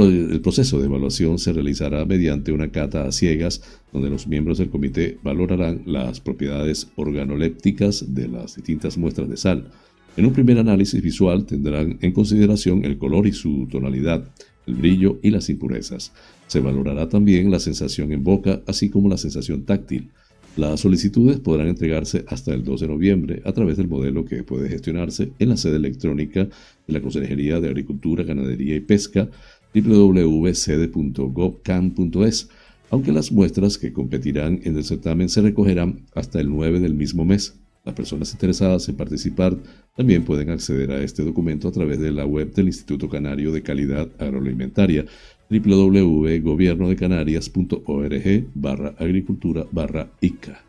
proceso 0.41 0.79
de 0.79 0.87
evaluación 0.87 1.37
se 1.37 1.53
realizará 1.53 2.03
mediante 2.05 2.51
una 2.51 2.71
cata 2.71 3.05
a 3.05 3.11
ciegas, 3.11 3.61
donde 3.93 4.09
los 4.09 4.25
miembros 4.25 4.57
del 4.57 4.71
comité 4.71 5.19
valorarán 5.21 5.83
las 5.85 6.19
propiedades 6.19 6.87
organolépticas 6.95 8.15
de 8.15 8.27
las 8.27 8.55
distintas 8.55 8.97
muestras 8.97 9.29
de 9.29 9.37
sal. 9.37 9.69
En 10.17 10.25
un 10.25 10.33
primer 10.33 10.57
análisis 10.57 11.01
visual 11.01 11.45
tendrán 11.45 11.97
en 12.01 12.13
consideración 12.13 12.85
el 12.85 12.97
color 12.97 13.27
y 13.27 13.33
su 13.33 13.67
tonalidad, 13.69 14.31
el 14.65 14.75
brillo 14.75 15.19
y 15.21 15.29
las 15.29 15.49
impurezas. 15.49 16.13
Se 16.47 16.61
valorará 16.61 17.09
también 17.09 17.51
la 17.51 17.59
sensación 17.59 18.13
en 18.13 18.23
boca, 18.23 18.61
así 18.65 18.89
como 18.89 19.09
la 19.09 19.17
sensación 19.17 19.65
táctil. 19.65 20.11
Las 20.55 20.79
solicitudes 20.79 21.41
podrán 21.41 21.67
entregarse 21.67 22.23
hasta 22.29 22.53
el 22.53 22.63
2 22.63 22.79
de 22.79 22.87
noviembre 22.87 23.41
a 23.43 23.51
través 23.51 23.75
del 23.75 23.89
modelo 23.89 24.23
que 24.23 24.41
puede 24.43 24.69
gestionarse 24.69 25.33
en 25.37 25.49
la 25.49 25.57
sede 25.57 25.75
electrónica 25.75 26.45
de 26.45 26.93
la 26.93 27.01
Consejería 27.01 27.59
de 27.59 27.67
Agricultura, 27.67 28.23
Ganadería 28.23 28.75
y 28.75 28.79
Pesca 28.79 29.29
www.cede.gov.can.es, 29.73 32.49
aunque 32.89 33.11
las 33.11 33.33
muestras 33.33 33.77
que 33.77 33.91
competirán 33.91 34.61
en 34.63 34.77
el 34.77 34.85
certamen 34.85 35.27
se 35.27 35.41
recogerán 35.41 36.05
hasta 36.13 36.39
el 36.39 36.49
9 36.49 36.79
del 36.79 36.93
mismo 36.93 37.25
mes. 37.25 37.59
Las 37.85 37.93
personas 37.93 38.33
interesadas 38.33 38.89
en 38.89 38.95
participar 38.95 39.55
también 39.95 40.25
pueden 40.25 40.49
acceder 40.49 40.91
a 40.91 41.03
este 41.03 41.23
documento 41.23 41.67
a 41.67 41.71
través 41.71 41.99
de 41.99 42.11
la 42.11 42.25
web 42.25 42.51
del 42.51 42.65
Instituto 42.65 43.07
Canario 43.07 43.51
de 43.51 43.61
Calidad 43.61 44.09
Agroalimentaria 44.17 45.05
www.gobiernodecanarias.org 45.49 48.47
barra 48.55 48.95
agricultura 48.97 49.67
barra 49.71 50.09
ICA. 50.19 50.63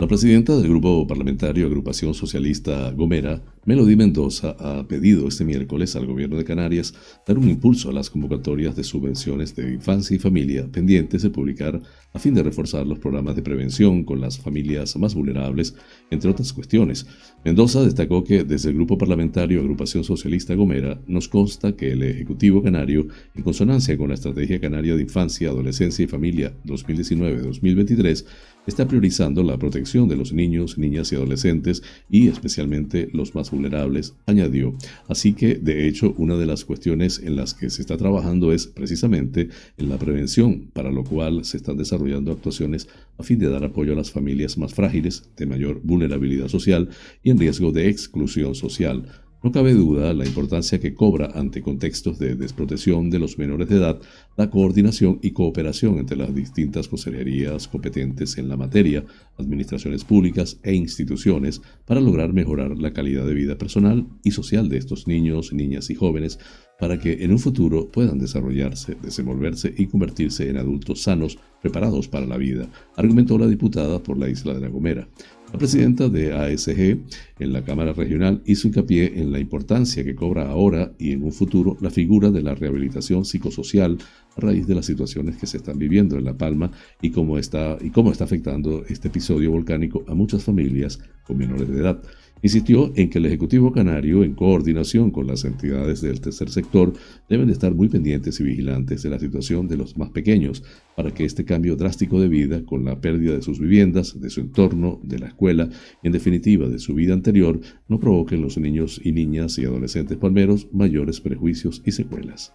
La 0.00 0.08
presidenta 0.08 0.56
del 0.56 0.68
Grupo 0.68 1.06
Parlamentario 1.06 1.66
Agrupación 1.66 2.14
Socialista 2.14 2.90
Gomera, 2.90 3.40
Melody 3.66 3.96
Mendoza, 3.96 4.56
ha 4.58 4.86
pedido 4.86 5.26
este 5.26 5.42
miércoles 5.42 5.96
al 5.96 6.04
Gobierno 6.04 6.36
de 6.36 6.44
Canarias 6.44 6.92
dar 7.26 7.38
un 7.38 7.48
impulso 7.48 7.88
a 7.88 7.94
las 7.94 8.10
convocatorias 8.10 8.76
de 8.76 8.84
subvenciones 8.84 9.56
de 9.56 9.72
infancia 9.72 10.14
y 10.14 10.18
familia 10.18 10.68
pendientes 10.70 11.22
de 11.22 11.30
publicar 11.30 11.80
a 12.12 12.18
fin 12.18 12.34
de 12.34 12.42
reforzar 12.42 12.86
los 12.86 12.98
programas 12.98 13.36
de 13.36 13.42
prevención 13.42 14.04
con 14.04 14.20
las 14.20 14.38
familias 14.38 14.96
más 14.96 15.14
vulnerables, 15.14 15.74
entre 16.10 16.30
otras 16.30 16.52
cuestiones. 16.52 17.06
Mendoza 17.42 17.82
destacó 17.82 18.22
que 18.22 18.44
desde 18.44 18.68
el 18.68 18.76
Grupo 18.76 18.98
Parlamentario 18.98 19.60
Agrupación 19.60 20.04
Socialista 20.04 20.54
Gomera 20.54 21.00
nos 21.06 21.28
consta 21.28 21.74
que 21.74 21.92
el 21.92 22.02
Ejecutivo 22.02 22.62
Canario, 22.62 23.06
en 23.34 23.42
consonancia 23.42 23.96
con 23.96 24.08
la 24.08 24.14
Estrategia 24.14 24.60
Canaria 24.60 24.94
de 24.94 25.02
Infancia, 25.02 25.48
Adolescencia 25.48 26.04
y 26.04 26.08
Familia 26.08 26.54
2019-2023, 26.66 28.26
está 28.66 28.86
priorizando 28.86 29.42
la 29.42 29.58
protección 29.58 30.08
de 30.08 30.16
los 30.16 30.32
niños, 30.32 30.78
niñas 30.78 31.12
y 31.12 31.16
adolescentes 31.16 31.82
y 32.08 32.28
especialmente 32.28 33.08
los 33.12 33.34
más 33.34 33.52
vulnerables, 33.54 34.14
añadió. 34.26 34.76
Así 35.08 35.32
que, 35.32 35.54
de 35.54 35.88
hecho, 35.88 36.14
una 36.18 36.36
de 36.36 36.46
las 36.46 36.64
cuestiones 36.64 37.20
en 37.20 37.36
las 37.36 37.54
que 37.54 37.70
se 37.70 37.80
está 37.80 37.96
trabajando 37.96 38.52
es 38.52 38.66
precisamente 38.66 39.48
en 39.78 39.88
la 39.88 39.98
prevención, 39.98 40.70
para 40.72 40.90
lo 40.90 41.04
cual 41.04 41.44
se 41.44 41.56
están 41.56 41.76
desarrollando 41.76 42.32
actuaciones 42.32 42.88
a 43.18 43.22
fin 43.22 43.38
de 43.38 43.48
dar 43.48 43.64
apoyo 43.64 43.92
a 43.92 43.96
las 43.96 44.10
familias 44.10 44.58
más 44.58 44.74
frágiles, 44.74 45.30
de 45.36 45.46
mayor 45.46 45.80
vulnerabilidad 45.82 46.48
social 46.48 46.88
y 47.22 47.30
en 47.30 47.38
riesgo 47.38 47.72
de 47.72 47.88
exclusión 47.88 48.54
social 48.54 49.06
no 49.44 49.52
cabe 49.52 49.74
duda 49.74 50.14
la 50.14 50.24
importancia 50.24 50.80
que 50.80 50.94
cobra 50.94 51.30
ante 51.34 51.60
contextos 51.60 52.18
de 52.18 52.34
desprotección 52.34 53.10
de 53.10 53.18
los 53.18 53.38
menores 53.38 53.68
de 53.68 53.76
edad 53.76 54.00
la 54.38 54.48
coordinación 54.48 55.18
y 55.20 55.32
cooperación 55.32 55.98
entre 55.98 56.16
las 56.16 56.34
distintas 56.34 56.88
consejerías 56.88 57.68
competentes 57.68 58.38
en 58.38 58.48
la 58.48 58.56
materia, 58.56 59.04
administraciones 59.36 60.02
públicas 60.02 60.58
e 60.62 60.72
instituciones 60.72 61.60
para 61.84 62.00
lograr 62.00 62.32
mejorar 62.32 62.78
la 62.78 62.94
calidad 62.94 63.26
de 63.26 63.34
vida 63.34 63.58
personal 63.58 64.06
y 64.22 64.30
social 64.30 64.70
de 64.70 64.78
estos 64.78 65.06
niños, 65.06 65.52
niñas 65.52 65.90
y 65.90 65.94
jóvenes 65.94 66.38
para 66.78 66.98
que 66.98 67.22
en 67.22 67.30
un 67.30 67.38
futuro 67.38 67.88
puedan 67.88 68.18
desarrollarse, 68.18 68.96
desenvolverse 69.00 69.72
y 69.76 69.86
convertirse 69.86 70.48
en 70.48 70.56
adultos 70.56 71.02
sanos 71.02 71.38
preparados 71.62 72.08
para 72.08 72.26
la 72.26 72.36
vida, 72.36 72.68
argumentó 72.96 73.38
la 73.38 73.46
diputada 73.46 74.02
por 74.02 74.18
la 74.18 74.28
isla 74.28 74.54
de 74.54 74.60
La 74.60 74.68
Gomera. 74.68 75.08
La 75.54 75.58
presidenta 75.58 76.08
de 76.08 76.32
ASG 76.32 76.98
en 77.38 77.52
la 77.52 77.62
Cámara 77.62 77.92
Regional 77.92 78.42
hizo 78.44 78.66
hincapié 78.66 79.20
en 79.20 79.30
la 79.30 79.38
importancia 79.38 80.02
que 80.02 80.16
cobra 80.16 80.50
ahora 80.50 80.90
y 80.98 81.12
en 81.12 81.22
un 81.22 81.32
futuro 81.32 81.76
la 81.80 81.90
figura 81.90 82.32
de 82.32 82.42
la 82.42 82.56
rehabilitación 82.56 83.24
psicosocial 83.24 83.98
a 84.36 84.40
raíz 84.40 84.66
de 84.66 84.74
las 84.74 84.84
situaciones 84.84 85.36
que 85.36 85.46
se 85.46 85.58
están 85.58 85.78
viviendo 85.78 86.18
en 86.18 86.24
La 86.24 86.36
Palma 86.36 86.72
y 87.00 87.10
cómo 87.10 87.38
está, 87.38 87.78
y 87.80 87.90
cómo 87.90 88.10
está 88.10 88.24
afectando 88.24 88.84
este 88.88 89.06
episodio 89.06 89.52
volcánico 89.52 90.04
a 90.08 90.14
muchas 90.14 90.42
familias 90.42 90.98
con 91.24 91.38
menores 91.38 91.68
de 91.68 91.78
edad. 91.78 92.02
Insistió 92.42 92.92
en 92.94 93.08
que 93.08 93.18
el 93.18 93.26
Ejecutivo 93.26 93.72
Canario, 93.72 94.22
en 94.22 94.34
coordinación 94.34 95.10
con 95.10 95.26
las 95.26 95.44
entidades 95.44 96.02
del 96.02 96.20
tercer 96.20 96.50
sector, 96.50 96.92
deben 97.28 97.46
de 97.46 97.54
estar 97.54 97.74
muy 97.74 97.88
pendientes 97.88 98.38
y 98.38 98.44
vigilantes 98.44 99.02
de 99.02 99.08
la 99.08 99.18
situación 99.18 99.66
de 99.66 99.78
los 99.78 99.96
más 99.96 100.10
pequeños 100.10 100.62
para 100.94 101.10
que 101.10 101.24
este 101.24 101.46
cambio 101.46 101.76
drástico 101.76 102.20
de 102.20 102.28
vida, 102.28 102.62
con 102.64 102.84
la 102.84 103.00
pérdida 103.00 103.34
de 103.34 103.42
sus 103.42 103.58
viviendas, 103.58 104.20
de 104.20 104.28
su 104.28 104.40
entorno, 104.40 105.00
de 105.02 105.20
la 105.20 105.28
escuela 105.28 105.70
en 106.02 106.12
definitiva 106.12 106.68
de 106.68 106.78
su 106.78 106.94
vida 106.94 107.14
anterior, 107.14 107.60
no 107.88 107.98
provoque 107.98 108.34
en 108.34 108.42
los 108.42 108.58
niños 108.58 109.00
y 109.02 109.12
niñas 109.12 109.58
y 109.58 109.64
adolescentes 109.64 110.18
palmeros 110.18 110.68
mayores 110.72 111.20
prejuicios 111.20 111.82
y 111.86 111.92
secuelas. 111.92 112.52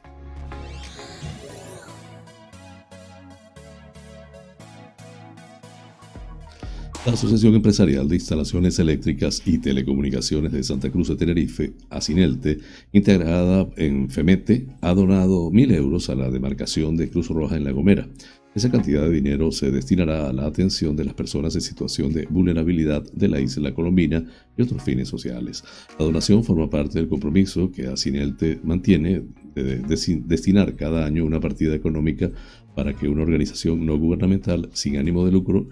La 7.05 7.13
Asociación 7.13 7.55
Empresarial 7.55 8.09
de 8.09 8.15
Instalaciones 8.15 8.77
Eléctricas 8.77 9.41
y 9.45 9.57
Telecomunicaciones 9.59 10.51
de 10.51 10.61
Santa 10.63 10.91
Cruz 10.91 11.07
de 11.07 11.15
Tenerife, 11.15 11.71
ASINELTE, 11.89 12.59
integrada 12.91 13.69
en 13.77 14.09
FEMETE, 14.09 14.67
ha 14.81 14.93
donado 14.93 15.49
mil 15.49 15.71
euros 15.71 16.09
a 16.09 16.15
la 16.15 16.29
demarcación 16.29 16.97
de 16.97 17.09
Cruz 17.09 17.29
Roja 17.29 17.55
en 17.55 17.63
La 17.63 17.71
Gomera. 17.71 18.09
Esa 18.53 18.69
cantidad 18.69 19.03
de 19.03 19.11
dinero 19.11 19.51
se 19.53 19.71
destinará 19.71 20.27
a 20.27 20.33
la 20.33 20.45
atención 20.45 20.97
de 20.97 21.05
las 21.05 21.13
personas 21.13 21.55
en 21.55 21.61
situación 21.61 22.11
de 22.11 22.25
vulnerabilidad 22.29 23.03
de 23.13 23.29
la 23.29 23.39
isla 23.39 23.73
colombina 23.73 24.25
y 24.57 24.61
otros 24.61 24.83
fines 24.83 25.07
sociales. 25.07 25.63
La 25.97 26.05
donación 26.05 26.43
forma 26.43 26.69
parte 26.69 26.99
del 26.99 27.07
compromiso 27.07 27.71
que 27.71 27.87
ASINELTE 27.87 28.59
mantiene 28.63 29.23
de 29.55 29.77
destinar 30.25 30.75
cada 30.75 31.05
año 31.05 31.25
una 31.25 31.39
partida 31.39 31.75
económica 31.75 32.29
para 32.75 32.93
que 32.93 33.07
una 33.07 33.23
organización 33.23 33.85
no 33.85 33.97
gubernamental 33.97 34.69
sin 34.73 34.97
ánimo 34.97 35.25
de 35.25 35.31
lucro 35.31 35.69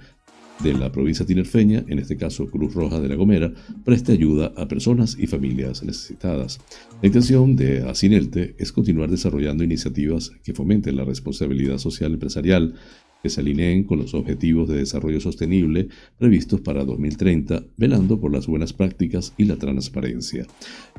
de 0.63 0.73
la 0.73 0.91
provincia 0.91 1.25
tinerfeña, 1.25 1.83
en 1.87 1.99
este 1.99 2.17
caso 2.17 2.49
Cruz 2.49 2.73
Roja 2.73 2.99
de 2.99 3.07
la 3.07 3.15
Gomera, 3.15 3.53
preste 3.85 4.11
ayuda 4.11 4.53
a 4.57 4.67
personas 4.67 5.17
y 5.19 5.27
familias 5.27 5.83
necesitadas. 5.83 6.59
La 7.01 7.07
intención 7.07 7.55
de 7.55 7.87
Asinelte 7.87 8.55
es 8.57 8.71
continuar 8.71 9.09
desarrollando 9.09 9.63
iniciativas 9.63 10.31
que 10.43 10.53
fomenten 10.53 10.95
la 10.95 11.05
responsabilidad 11.05 11.77
social 11.77 12.13
empresarial, 12.13 12.73
que 13.21 13.29
se 13.29 13.41
alineen 13.41 13.83
con 13.83 13.99
los 13.99 14.13
objetivos 14.13 14.69
de 14.69 14.77
desarrollo 14.77 15.19
sostenible 15.19 15.89
previstos 16.17 16.61
para 16.61 16.85
2030, 16.85 17.63
velando 17.77 18.19
por 18.19 18.31
las 18.31 18.47
buenas 18.47 18.73
prácticas 18.73 19.33
y 19.37 19.45
la 19.45 19.57
transparencia. 19.57 20.45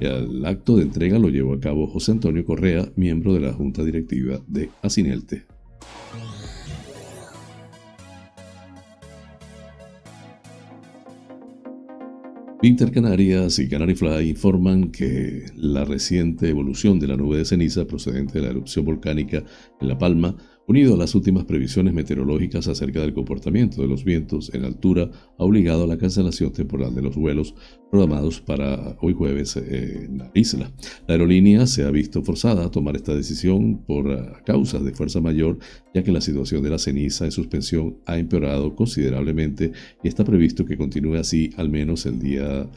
El 0.01 0.45
acto 0.45 0.77
de 0.77 0.83
entrega 0.83 1.19
lo 1.19 1.29
llevó 1.29 1.55
a 1.55 1.61
cabo 1.61 1.87
José 1.87 2.13
Antonio 2.13 2.45
Correa, 2.45 2.91
miembro 2.97 3.35
de 3.35 3.41
la 3.41 3.53
Junta 3.53 3.85
Directiva 3.85 4.41
de 4.47 4.71
Asinelte. 4.83 5.45
Winter 12.61 12.91
Canarias 12.91 13.61
y 13.61 13.69
Canary 13.69 13.95
Fly 13.95 14.31
informan 14.31 14.91
que 14.91 15.47
la 15.55 15.85
reciente 15.85 16.49
evolución 16.49 16.99
de 16.99 17.07
la 17.07 17.17
nube 17.17 17.39
de 17.39 17.45
ceniza 17.45 17.87
procedente 17.87 18.41
de 18.41 18.47
la 18.47 18.51
erupción 18.51 18.85
volcánica 18.85 19.45
en 19.81 19.89
La 19.89 19.97
Palma 19.97 20.35
unido 20.69 20.95
a 20.95 20.99
las 20.99 21.15
últimas 21.15 21.47
previsiones 21.47 21.95
meteorológicas 21.95 22.69
acerca 22.69 23.01
del 23.01 23.15
comportamiento 23.15 23.81
de 23.81 23.89
los 23.89 24.05
vientos 24.05 24.53
en 24.53 24.65
altura, 24.65 25.11
ha 25.39 25.43
obligado 25.43 25.85
a 25.85 25.87
la 25.87 25.97
cancelación 25.97 26.53
temporal 26.53 26.95
de 26.95 27.01
los 27.01 27.17
vuelos 27.17 27.55
programados 27.91 28.43
para 28.43 28.97
hoy 29.01 29.15
jueves 29.15 29.57
en 29.57 30.19
la 30.19 30.31
isla. 30.35 30.71
La 31.07 31.15
aerolínea 31.15 31.67
se 31.67 31.85
ha 31.85 31.91
visto 31.91 32.23
forzada 32.23 32.67
a 32.67 32.71
tomar 32.71 32.97
esta 32.97 33.15
decisión 33.15 33.79
por 33.79 34.43
causas 34.45 34.85
de 34.85 34.93
fuerza 34.93 35.23
mayor, 35.23 35.59
ya 35.95 36.03
que 36.03 36.13
la 36.13 36.21
situación 36.21 36.63
de 36.63 36.69
la 36.69 36.79
ceniza 36.79 37.25
en 37.25 37.33
suspensión 37.33 37.97
ha 38.05 38.19
empeorado 38.19 38.77
considerablemente 38.77 39.73
y 40.05 40.09
está 40.09 40.23
previsto 40.23 40.67
que 40.67 40.77
continúe 40.77 41.15
así 41.15 41.51
al 41.57 41.71
menos 41.71 42.05
el 42.05 42.19
día 42.19 42.69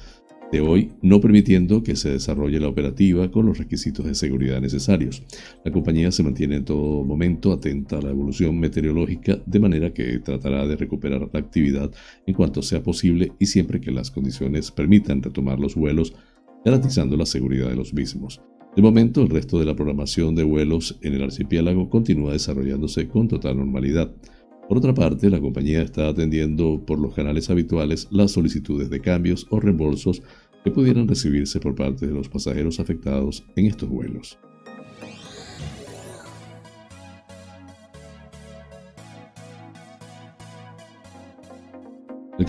de 0.52 0.62
hoy, 0.62 0.92
no 1.02 1.22
permitiendo 1.22 1.82
que 1.82 1.96
se 1.96 2.12
desarrolle 2.12 2.60
la 2.60 2.68
operativa 2.68 3.32
con 3.32 3.46
los 3.46 3.58
requisitos 3.58 4.06
de 4.06 4.16
seguridad 4.16 4.60
necesarios. 4.60 5.24
La 5.64 5.72
compañía 5.72 6.12
se 6.12 6.24
mantiene 6.24 6.58
en 6.58 6.66
todo 6.66 7.04
momento 7.04 7.54
atenta 7.54 7.98
a 7.98 8.02
la 8.02 8.10
evolución 8.10 8.60
meteorológica, 8.60 9.40
de 9.46 9.60
manera 9.60 9.94
que 9.94 10.20
tratará 10.20 10.68
de 10.68 10.76
recuperar 10.76 11.30
la 11.32 11.40
actividad 11.40 11.92
en 12.26 12.34
cuanto 12.34 12.62
sea 12.62 12.84
posible 12.84 13.32
y 13.40 13.46
siempre 13.46 13.80
que 13.80 13.92
las 13.92 14.12
condiciones 14.12 14.72
permitan 14.72 15.24
retomar 15.24 15.60
los 15.60 15.76
vuelos, 15.76 16.14
garantizando 16.66 17.16
la 17.16 17.26
seguridad 17.26 17.70
de 17.70 17.76
los 17.76 17.94
mismos. 17.94 18.42
De 18.76 18.82
momento, 18.82 19.22
el 19.22 19.30
resto 19.30 19.60
de 19.60 19.66
la 19.66 19.76
programación 19.76 20.34
de 20.34 20.44
vuelos 20.44 20.98
en 21.02 21.14
el 21.14 21.24
archipiélago 21.24 21.90
continúa 21.90 22.32
desarrollándose 22.32 23.08
con 23.10 23.28
total 23.28 23.58
normalidad. 23.58 24.14
Por 24.72 24.78
otra 24.78 24.94
parte, 24.94 25.30
la 25.30 25.42
compañía 25.42 25.82
está 25.82 26.08
atendiendo 26.08 26.82
por 26.86 26.98
los 26.98 27.14
canales 27.14 27.50
habituales 27.50 28.08
las 28.10 28.32
solicitudes 28.32 28.90
de 28.90 29.02
cambios 29.02 29.46
o 29.50 29.60
reembolsos 29.60 30.24
que 30.64 30.72
pudieran 30.72 31.10
recibirse 31.10 31.60
por 31.60 31.76
parte 31.76 32.08
de 32.08 32.14
los 32.14 32.30
pasajeros 32.30 32.80
afectados 32.80 33.44
en 33.58 33.66
estos 33.66 33.90
vuelos. 33.90 34.40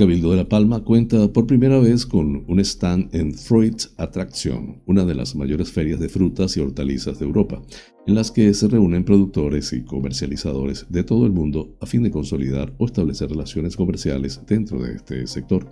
Cabildo 0.03 0.33
de 0.33 0.37
La 0.37 0.49
Palma 0.49 0.83
cuenta 0.83 1.33
por 1.33 1.47
primera 1.47 1.79
vez 1.79 2.05
con 2.05 2.45
un 2.49 2.59
stand 2.59 3.15
en 3.15 3.33
Fruit 3.33 3.83
Attraction, 3.99 4.83
una 4.87 5.05
de 5.05 5.15
las 5.15 5.37
mayores 5.37 5.71
ferias 5.71 6.01
de 6.01 6.09
frutas 6.09 6.57
y 6.57 6.61
hortalizas 6.61 7.21
de 7.21 7.25
Europa, 7.25 7.63
en 8.09 8.17
las 8.17 8.33
que 8.33 8.53
se 8.53 8.67
reúnen 8.67 9.05
productores 9.05 9.73
y 9.73 9.85
comercializadores 9.85 10.87
de 10.89 11.05
todo 11.05 11.25
el 11.25 11.31
mundo 11.31 11.77
a 11.81 11.87
fin 11.87 12.03
de 12.03 12.11
consolidar 12.11 12.75
o 12.79 12.87
establecer 12.87 13.31
relaciones 13.31 13.77
comerciales 13.77 14.41
dentro 14.45 14.83
de 14.83 14.95
este 14.97 15.25
sector. 15.29 15.69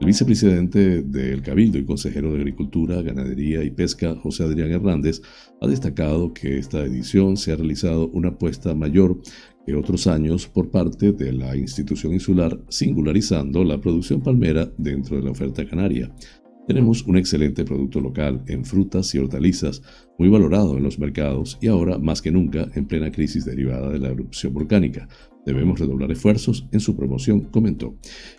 El 0.00 0.06
vicepresidente 0.06 1.02
del 1.02 1.42
Cabildo 1.42 1.76
y 1.76 1.84
consejero 1.84 2.32
de 2.32 2.38
Agricultura, 2.38 3.02
Ganadería 3.02 3.62
y 3.62 3.70
Pesca, 3.70 4.14
José 4.14 4.44
Adrián 4.44 4.70
Hernández, 4.70 5.20
ha 5.60 5.66
destacado 5.66 6.32
que 6.32 6.58
esta 6.58 6.84
edición 6.84 7.36
se 7.36 7.52
ha 7.52 7.56
realizado 7.56 8.08
una 8.08 8.28
apuesta 8.28 8.74
mayor 8.74 9.20
que 9.66 9.74
otros 9.74 10.06
años 10.06 10.46
por 10.46 10.70
parte 10.70 11.12
de 11.12 11.32
la 11.32 11.56
institución 11.56 12.12
insular, 12.12 12.58
singularizando 12.68 13.64
la 13.64 13.80
producción 13.80 14.20
palmera 14.20 14.70
dentro 14.78 15.16
de 15.16 15.22
la 15.22 15.30
oferta 15.30 15.66
canaria. 15.66 16.12
Tenemos 16.66 17.02
un 17.04 17.16
excelente 17.16 17.64
producto 17.64 18.00
local 18.00 18.42
en 18.46 18.64
frutas 18.64 19.12
y 19.14 19.18
hortalizas, 19.18 19.82
muy 20.18 20.28
valorado 20.28 20.76
en 20.76 20.84
los 20.84 21.00
mercados 21.00 21.58
y 21.60 21.66
ahora 21.66 21.98
más 21.98 22.22
que 22.22 22.30
nunca 22.30 22.70
en 22.74 22.86
plena 22.86 23.10
crisis 23.10 23.44
derivada 23.44 23.90
de 23.90 23.98
la 23.98 24.10
erupción 24.10 24.54
volcánica. 24.54 25.08
Debemos 25.44 25.80
redoblar 25.80 26.12
esfuerzos 26.12 26.68
en 26.70 26.80
su 26.80 26.94
promoción, 26.94 27.40
comentó. 27.40 27.96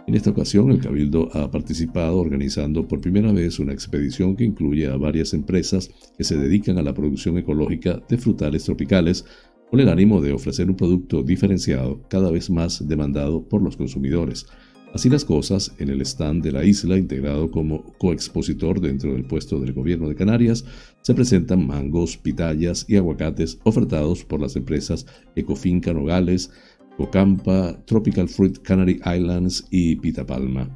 En 0.07 0.15
esta 0.15 0.29
ocasión, 0.29 0.71
el 0.71 0.79
Cabildo 0.79 1.29
ha 1.35 1.49
participado 1.49 2.19
organizando 2.19 2.87
por 2.87 3.01
primera 3.01 3.33
vez 3.33 3.59
una 3.59 3.73
expedición 3.73 4.35
que 4.35 4.45
incluye 4.45 4.87
a 4.87 4.97
varias 4.97 5.33
empresas 5.33 5.89
que 6.15 6.23
se 6.23 6.37
dedican 6.37 6.77
a 6.77 6.83
la 6.83 6.93
producción 6.93 7.37
ecológica 7.37 8.01
de 8.07 8.17
frutales 8.17 8.63
tropicales, 8.63 9.25
con 9.71 9.79
el 9.79 9.87
ánimo 9.87 10.19
de 10.19 10.33
ofrecer 10.33 10.69
un 10.69 10.75
producto 10.75 11.23
diferenciado 11.23 12.05
cada 12.09 12.29
vez 12.29 12.49
más 12.49 12.85
demandado 12.89 13.47
por 13.47 13.61
los 13.61 13.77
consumidores. 13.77 14.45
Así 14.93 15.09
las 15.09 15.23
cosas, 15.23 15.71
en 15.79 15.87
el 15.87 16.01
stand 16.01 16.43
de 16.43 16.51
la 16.51 16.65
isla, 16.65 16.97
integrado 16.97 17.49
como 17.49 17.93
coexpositor 17.97 18.81
dentro 18.81 19.13
del 19.13 19.23
puesto 19.23 19.61
del 19.61 19.71
gobierno 19.71 20.09
de 20.09 20.15
Canarias, 20.15 20.65
se 21.01 21.13
presentan 21.13 21.65
mangos, 21.65 22.17
pitayas 22.17 22.85
y 22.89 22.97
aguacates 22.97 23.59
ofertados 23.63 24.25
por 24.25 24.41
las 24.41 24.57
empresas 24.57 25.05
Ecofinca 25.37 25.93
Nogales, 25.93 26.51
Cocampa, 26.97 27.77
Tropical 27.85 28.27
Fruit 28.27 28.59
Canary 28.59 28.99
Islands 29.05 29.65
y 29.69 29.95
Pitapalma. 29.95 30.69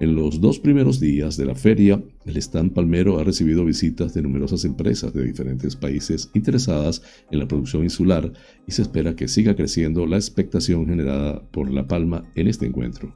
En 0.00 0.14
los 0.14 0.40
dos 0.40 0.58
primeros 0.58 1.00
días 1.00 1.36
de 1.36 1.46
la 1.46 1.54
feria, 1.54 2.02
el 2.24 2.36
stand 2.36 2.72
palmero 2.72 3.18
ha 3.18 3.24
recibido 3.24 3.64
visitas 3.64 4.14
de 4.14 4.22
numerosas 4.22 4.64
empresas 4.64 5.12
de 5.12 5.24
diferentes 5.24 5.76
países 5.76 6.30
interesadas 6.34 7.02
en 7.30 7.38
la 7.38 7.48
producción 7.48 7.84
insular 7.84 8.32
y 8.66 8.72
se 8.72 8.82
espera 8.82 9.16
que 9.16 9.28
siga 9.28 9.56
creciendo 9.56 10.06
la 10.06 10.16
expectación 10.16 10.86
generada 10.86 11.42
por 11.50 11.70
La 11.70 11.86
Palma 11.86 12.24
en 12.34 12.48
este 12.48 12.66
encuentro. 12.66 13.14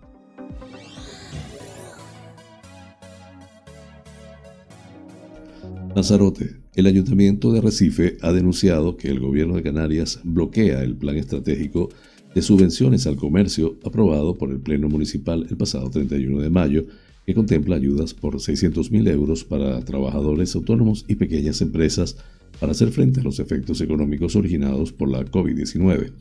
Lanzarote. 5.95 6.57
El 6.75 6.87
ayuntamiento 6.87 7.53
de 7.53 7.61
Recife 7.61 8.17
ha 8.21 8.33
denunciado 8.33 8.97
que 8.97 9.09
el 9.09 9.21
gobierno 9.21 9.55
de 9.55 9.63
Canarias 9.63 10.21
bloquea 10.25 10.83
el 10.83 10.97
plan 10.97 11.17
estratégico 11.17 11.91
de 12.35 12.43
subvenciones 12.43 13.07
al 13.07 13.17
comercio 13.17 13.77
aprobado 13.85 14.35
por 14.35 14.51
el 14.51 14.59
Pleno 14.59 14.89
Municipal 14.89 15.47
el 15.49 15.57
pasado 15.57 15.89
31 15.91 16.41
de 16.41 16.51
mayo, 16.51 16.85
que 17.25 17.35
contempla 17.35 17.77
ayudas 17.77 18.13
por 18.13 18.35
600.000 18.35 19.09
euros 19.09 19.45
para 19.45 19.81
trabajadores 19.81 20.55
autónomos 20.55 21.05
y 21.09 21.15
pequeñas 21.15 21.61
empresas 21.61 22.17
para 22.61 22.73
hacer 22.73 22.91
frente 22.91 23.21
a 23.21 23.25
los 23.25 23.41
efectos 23.41 23.81
económicos 23.81 24.37
originados 24.37 24.93
por 24.93 25.09
la 25.09 25.25
COVID-19. 25.25 26.13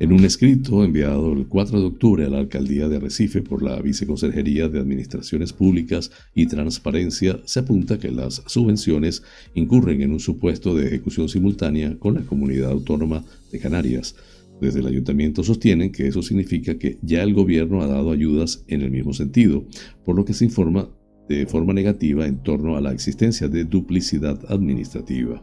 En 0.00 0.12
un 0.12 0.24
escrito 0.24 0.84
enviado 0.84 1.32
el 1.32 1.46
4 1.46 1.78
de 1.78 1.86
octubre 1.86 2.24
a 2.24 2.28
la 2.28 2.38
alcaldía 2.38 2.88
de 2.88 2.96
Arrecife 2.96 3.42
por 3.42 3.62
la 3.62 3.80
Viceconsejería 3.80 4.68
de 4.68 4.80
Administraciones 4.80 5.52
Públicas 5.52 6.10
y 6.34 6.46
Transparencia, 6.46 7.40
se 7.44 7.60
apunta 7.60 7.98
que 7.98 8.10
las 8.10 8.42
subvenciones 8.46 9.22
incurren 9.54 10.02
en 10.02 10.12
un 10.12 10.20
supuesto 10.20 10.74
de 10.74 10.86
ejecución 10.86 11.28
simultánea 11.28 11.96
con 11.98 12.14
la 12.14 12.22
comunidad 12.22 12.70
autónoma 12.70 13.22
de 13.52 13.58
Canarias. 13.60 14.16
Desde 14.62 14.78
el 14.78 14.86
ayuntamiento 14.86 15.42
sostienen 15.42 15.90
que 15.90 16.06
eso 16.06 16.22
significa 16.22 16.78
que 16.78 16.96
ya 17.02 17.24
el 17.24 17.34
gobierno 17.34 17.82
ha 17.82 17.88
dado 17.88 18.12
ayudas 18.12 18.64
en 18.68 18.82
el 18.82 18.92
mismo 18.92 19.12
sentido, 19.12 19.66
por 20.04 20.14
lo 20.14 20.24
que 20.24 20.34
se 20.34 20.44
informa 20.44 20.88
de 21.28 21.46
forma 21.46 21.72
negativa 21.72 22.28
en 22.28 22.44
torno 22.44 22.76
a 22.76 22.80
la 22.80 22.92
existencia 22.92 23.48
de 23.48 23.64
duplicidad 23.64 24.38
administrativa. 24.48 25.42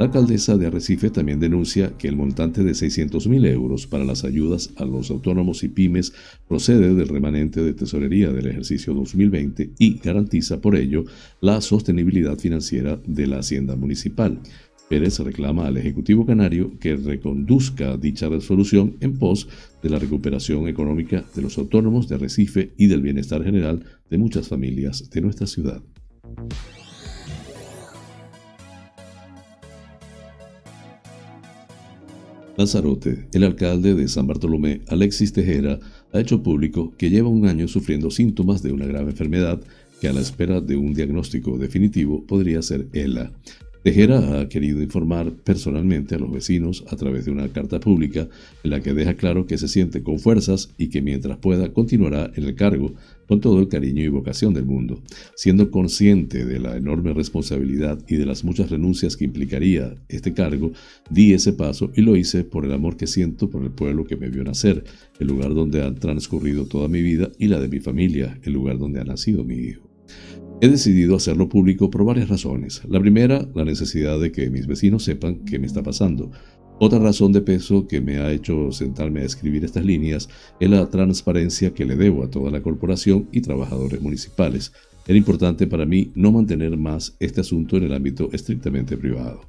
La 0.00 0.06
alcaldesa 0.06 0.56
de 0.56 0.66
Arrecife 0.66 1.10
también 1.10 1.38
denuncia 1.38 1.96
que 1.98 2.08
el 2.08 2.16
montante 2.16 2.64
de 2.64 2.72
600.000 2.72 3.46
euros 3.46 3.86
para 3.86 4.04
las 4.04 4.24
ayudas 4.24 4.70
a 4.76 4.84
los 4.84 5.08
autónomos 5.10 5.62
y 5.62 5.68
pymes 5.68 6.12
procede 6.48 6.94
del 6.94 7.08
remanente 7.08 7.62
de 7.62 7.74
tesorería 7.74 8.32
del 8.32 8.48
ejercicio 8.48 8.92
2020 8.92 9.70
y 9.78 9.98
garantiza 9.98 10.60
por 10.60 10.74
ello 10.74 11.04
la 11.40 11.60
sostenibilidad 11.60 12.38
financiera 12.38 13.00
de 13.06 13.26
la 13.28 13.38
hacienda 13.38 13.76
municipal. 13.76 14.40
Pérez 14.88 15.18
reclama 15.18 15.66
al 15.66 15.76
Ejecutivo 15.76 16.24
Canario 16.24 16.78
que 16.78 16.96
reconduzca 16.96 17.96
dicha 17.96 18.28
resolución 18.28 18.96
en 19.00 19.18
pos 19.18 19.48
de 19.82 19.90
la 19.90 19.98
recuperación 19.98 20.66
económica 20.66 21.24
de 21.34 21.42
los 21.42 21.58
autónomos 21.58 22.08
de 22.08 22.14
Arrecife 22.14 22.72
y 22.76 22.86
del 22.86 23.02
bienestar 23.02 23.44
general 23.44 23.84
de 24.10 24.18
muchas 24.18 24.48
familias 24.48 25.10
de 25.10 25.20
nuestra 25.20 25.46
ciudad. 25.46 25.82
Lanzarote, 32.56 33.28
el 33.32 33.44
alcalde 33.44 33.94
de 33.94 34.08
San 34.08 34.26
Bartolomé, 34.26 34.80
Alexis 34.88 35.32
Tejera, 35.32 35.78
ha 36.12 36.20
hecho 36.20 36.42
público 36.42 36.92
que 36.98 37.08
lleva 37.08 37.28
un 37.28 37.46
año 37.46 37.68
sufriendo 37.68 38.10
síntomas 38.10 38.64
de 38.64 38.72
una 38.72 38.86
grave 38.86 39.12
enfermedad 39.12 39.60
que 40.00 40.08
a 40.08 40.12
la 40.12 40.20
espera 40.20 40.60
de 40.60 40.76
un 40.76 40.92
diagnóstico 40.92 41.56
definitivo 41.56 42.26
podría 42.26 42.60
ser 42.62 42.88
ELA. 42.92 43.32
Tejera 43.88 44.38
ha 44.38 44.48
querido 44.50 44.82
informar 44.82 45.32
personalmente 45.32 46.14
a 46.14 46.18
los 46.18 46.30
vecinos 46.30 46.84
a 46.88 46.96
través 46.96 47.24
de 47.24 47.30
una 47.30 47.48
carta 47.48 47.80
pública 47.80 48.28
en 48.62 48.70
la 48.70 48.82
que 48.82 48.92
deja 48.92 49.14
claro 49.14 49.46
que 49.46 49.56
se 49.56 49.66
siente 49.66 50.02
con 50.02 50.18
fuerzas 50.18 50.68
y 50.76 50.90
que 50.90 51.00
mientras 51.00 51.38
pueda 51.38 51.72
continuará 51.72 52.30
en 52.36 52.44
el 52.44 52.54
cargo 52.54 52.92
con 53.26 53.40
todo 53.40 53.60
el 53.60 53.68
cariño 53.68 54.04
y 54.04 54.08
vocación 54.08 54.52
del 54.52 54.66
mundo, 54.66 55.00
siendo 55.36 55.70
consciente 55.70 56.44
de 56.44 56.60
la 56.60 56.76
enorme 56.76 57.14
responsabilidad 57.14 57.98
y 58.06 58.16
de 58.16 58.26
las 58.26 58.44
muchas 58.44 58.68
renuncias 58.68 59.16
que 59.16 59.24
implicaría 59.24 59.94
este 60.10 60.34
cargo, 60.34 60.72
di 61.08 61.32
ese 61.32 61.54
paso 61.54 61.90
y 61.96 62.02
lo 62.02 62.14
hice 62.14 62.44
por 62.44 62.66
el 62.66 62.74
amor 62.74 62.98
que 62.98 63.06
siento 63.06 63.48
por 63.48 63.64
el 63.64 63.70
pueblo 63.70 64.04
que 64.04 64.16
me 64.18 64.28
vio 64.28 64.44
nacer, 64.44 64.84
el 65.18 65.28
lugar 65.28 65.54
donde 65.54 65.80
ha 65.80 65.94
transcurrido 65.94 66.66
toda 66.66 66.88
mi 66.88 67.00
vida 67.00 67.30
y 67.38 67.46
la 67.46 67.58
de 67.58 67.68
mi 67.68 67.80
familia, 67.80 68.38
el 68.42 68.52
lugar 68.52 68.76
donde 68.76 69.00
ha 69.00 69.04
nacido 69.04 69.44
mi 69.44 69.54
hijo. 69.54 69.87
He 70.60 70.68
decidido 70.68 71.14
hacerlo 71.14 71.48
público 71.48 71.88
por 71.88 72.04
varias 72.04 72.28
razones. 72.28 72.82
La 72.88 72.98
primera, 72.98 73.48
la 73.54 73.64
necesidad 73.64 74.18
de 74.18 74.32
que 74.32 74.50
mis 74.50 74.66
vecinos 74.66 75.04
sepan 75.04 75.44
qué 75.44 75.60
me 75.60 75.66
está 75.68 75.84
pasando. 75.84 76.32
Otra 76.80 76.98
razón 76.98 77.32
de 77.32 77.42
peso 77.42 77.86
que 77.86 78.00
me 78.00 78.18
ha 78.18 78.32
hecho 78.32 78.72
sentarme 78.72 79.20
a 79.20 79.24
escribir 79.24 79.64
estas 79.64 79.84
líneas 79.84 80.28
es 80.58 80.68
la 80.68 80.90
transparencia 80.90 81.72
que 81.74 81.84
le 81.84 81.94
debo 81.94 82.24
a 82.24 82.30
toda 82.30 82.50
la 82.50 82.60
corporación 82.60 83.28
y 83.30 83.40
trabajadores 83.40 84.02
municipales. 84.02 84.72
Era 85.06 85.16
importante 85.16 85.66
para 85.68 85.86
mí 85.86 86.10
no 86.16 86.32
mantener 86.32 86.76
más 86.76 87.16
este 87.20 87.40
asunto 87.40 87.76
en 87.76 87.84
el 87.84 87.94
ámbito 87.94 88.28
estrictamente 88.32 88.96
privado. 88.96 89.40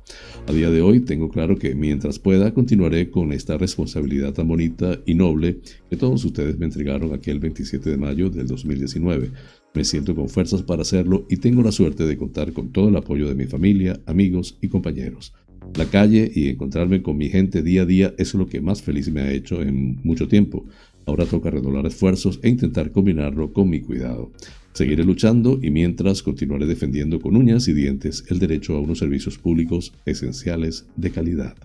A 0.47 0.53
día 0.53 0.69
de 0.69 0.81
hoy 0.81 1.01
tengo 1.01 1.29
claro 1.29 1.57
que 1.57 1.75
mientras 1.75 2.17
pueda 2.17 2.53
continuaré 2.53 3.09
con 3.09 3.33
esta 3.33 3.57
responsabilidad 3.57 4.33
tan 4.33 4.47
bonita 4.47 4.99
y 5.05 5.15
noble 5.15 5.59
que 5.89 5.97
todos 5.97 6.23
ustedes 6.23 6.57
me 6.57 6.67
entregaron 6.67 7.13
aquel 7.13 7.39
27 7.39 7.89
de 7.89 7.97
mayo 7.97 8.29
del 8.29 8.47
2019. 8.47 9.31
Me 9.75 9.83
siento 9.83 10.15
con 10.15 10.29
fuerzas 10.29 10.63
para 10.63 10.81
hacerlo 10.81 11.25
y 11.29 11.37
tengo 11.37 11.61
la 11.61 11.71
suerte 11.71 12.05
de 12.05 12.17
contar 12.17 12.53
con 12.53 12.71
todo 12.71 12.89
el 12.89 12.95
apoyo 12.95 13.27
de 13.27 13.35
mi 13.35 13.45
familia, 13.45 13.99
amigos 14.05 14.57
y 14.61 14.67
compañeros. 14.67 15.33
La 15.75 15.85
calle 15.85 16.31
y 16.33 16.49
encontrarme 16.49 17.03
con 17.03 17.17
mi 17.17 17.29
gente 17.29 17.61
día 17.61 17.83
a 17.83 17.85
día 17.85 18.13
es 18.17 18.33
lo 18.33 18.47
que 18.47 18.61
más 18.61 18.81
feliz 18.81 19.11
me 19.11 19.21
ha 19.21 19.31
hecho 19.31 19.61
en 19.61 19.99
mucho 20.03 20.27
tiempo. 20.27 20.65
Ahora 21.05 21.25
toca 21.25 21.51
redoblar 21.51 21.85
esfuerzos 21.85 22.39
e 22.41 22.49
intentar 22.49 22.91
combinarlo 22.91 23.53
con 23.53 23.69
mi 23.69 23.81
cuidado. 23.81 24.31
Seguiré 24.73 25.03
luchando 25.03 25.59
y 25.61 25.69
mientras 25.69 26.23
continuaré 26.23 26.65
defendiendo 26.65 27.19
con 27.19 27.35
uñas 27.35 27.67
y 27.67 27.73
dientes 27.73 28.25
el 28.29 28.39
derecho 28.39 28.75
a 28.75 28.79
unos 28.79 28.99
servicios 28.99 29.37
públicos 29.37 29.93
esenciales 30.05 30.87
de 30.95 31.11
calidad. 31.11 31.55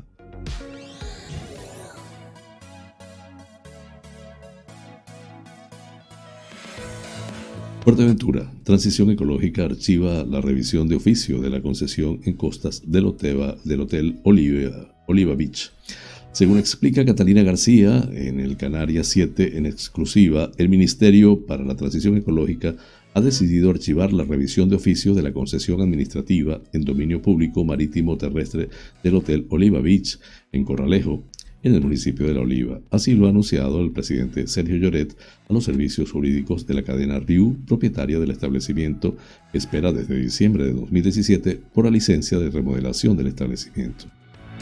Fuerteventura, 7.84 8.50
Transición 8.62 9.10
Ecológica 9.10 9.66
archiva 9.66 10.24
la 10.24 10.40
revisión 10.40 10.88
de 10.88 10.96
oficio 10.96 11.42
de 11.42 11.50
la 11.50 11.60
concesión 11.60 12.18
en 12.24 12.32
costas 12.32 12.80
del, 12.86 13.12
del 13.62 13.80
Hotel 13.82 14.20
Oliva, 14.22 15.04
Oliva 15.06 15.34
Beach. 15.34 15.70
Según 16.32 16.56
explica 16.56 17.04
Catalina 17.04 17.42
García 17.42 18.08
en 18.10 18.40
el 18.40 18.56
Canarias 18.56 19.08
7 19.08 19.58
en 19.58 19.66
exclusiva, 19.66 20.50
el 20.56 20.70
Ministerio 20.70 21.44
para 21.44 21.62
la 21.62 21.76
Transición 21.76 22.16
Ecológica 22.16 22.74
ha 23.12 23.20
decidido 23.20 23.68
archivar 23.68 24.14
la 24.14 24.24
revisión 24.24 24.70
de 24.70 24.76
oficio 24.76 25.12
de 25.12 25.22
la 25.22 25.34
concesión 25.34 25.82
administrativa 25.82 26.62
en 26.72 26.86
dominio 26.86 27.20
público 27.20 27.66
marítimo 27.66 28.16
terrestre 28.16 28.70
del 29.02 29.16
Hotel 29.16 29.46
Oliva 29.50 29.82
Beach 29.82 30.18
en 30.52 30.64
Corralejo, 30.64 31.22
en 31.64 31.74
el 31.74 31.80
municipio 31.80 32.26
de 32.26 32.34
La 32.34 32.42
Oliva. 32.42 32.80
Así 32.90 33.14
lo 33.14 33.26
ha 33.26 33.30
anunciado 33.30 33.80
el 33.80 33.90
presidente 33.90 34.46
Sergio 34.46 34.76
Lloret 34.76 35.16
a 35.48 35.52
los 35.52 35.64
servicios 35.64 36.12
jurídicos 36.12 36.66
de 36.66 36.74
la 36.74 36.82
cadena 36.82 37.18
RIU, 37.18 37.56
propietaria 37.66 38.20
del 38.20 38.30
establecimiento, 38.30 39.16
que 39.50 39.58
espera 39.58 39.90
desde 39.90 40.20
diciembre 40.20 40.64
de 40.66 40.74
2017 40.74 41.60
por 41.72 41.86
la 41.86 41.90
licencia 41.90 42.38
de 42.38 42.50
remodelación 42.50 43.16
del 43.16 43.28
establecimiento. 43.28 44.04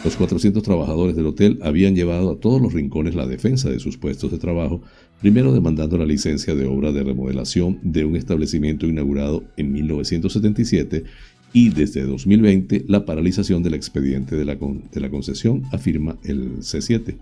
Los 0.05 0.17
400 0.17 0.63
trabajadores 0.63 1.15
del 1.15 1.27
hotel 1.27 1.61
habían 1.63 1.95
llevado 1.95 2.33
a 2.33 2.37
todos 2.37 2.61
los 2.61 2.73
rincones 2.73 3.15
la 3.15 3.27
defensa 3.27 3.71
de 3.71 3.79
sus 3.79 3.99
puestos 3.99 4.33
de 4.33 4.39
trabajo, 4.39 4.81
primero 5.21 5.53
demandando 5.53 5.97
la 5.97 6.07
licencia 6.07 6.57
de 6.57 6.67
obra 6.67 6.91
de 6.91 7.05
remodelación 7.05 7.79
de 7.83 8.05
un 8.05 8.17
establecimiento 8.17 8.87
inaugurado 8.87 9.45
en 9.57 9.73
1977 9.73 11.05
y 11.53 11.71
desde 11.71 12.03
2020 12.03 12.85
la 12.89 13.05
paralización 13.05 13.63
del 13.63 13.75
expediente 13.75 14.37
de 14.37 14.45
la, 14.45 14.57
de 14.57 15.01
la 15.01 15.11
concesión, 15.11 15.63
afirma 15.73 16.19
el 16.25 16.59
C7. 16.59 17.17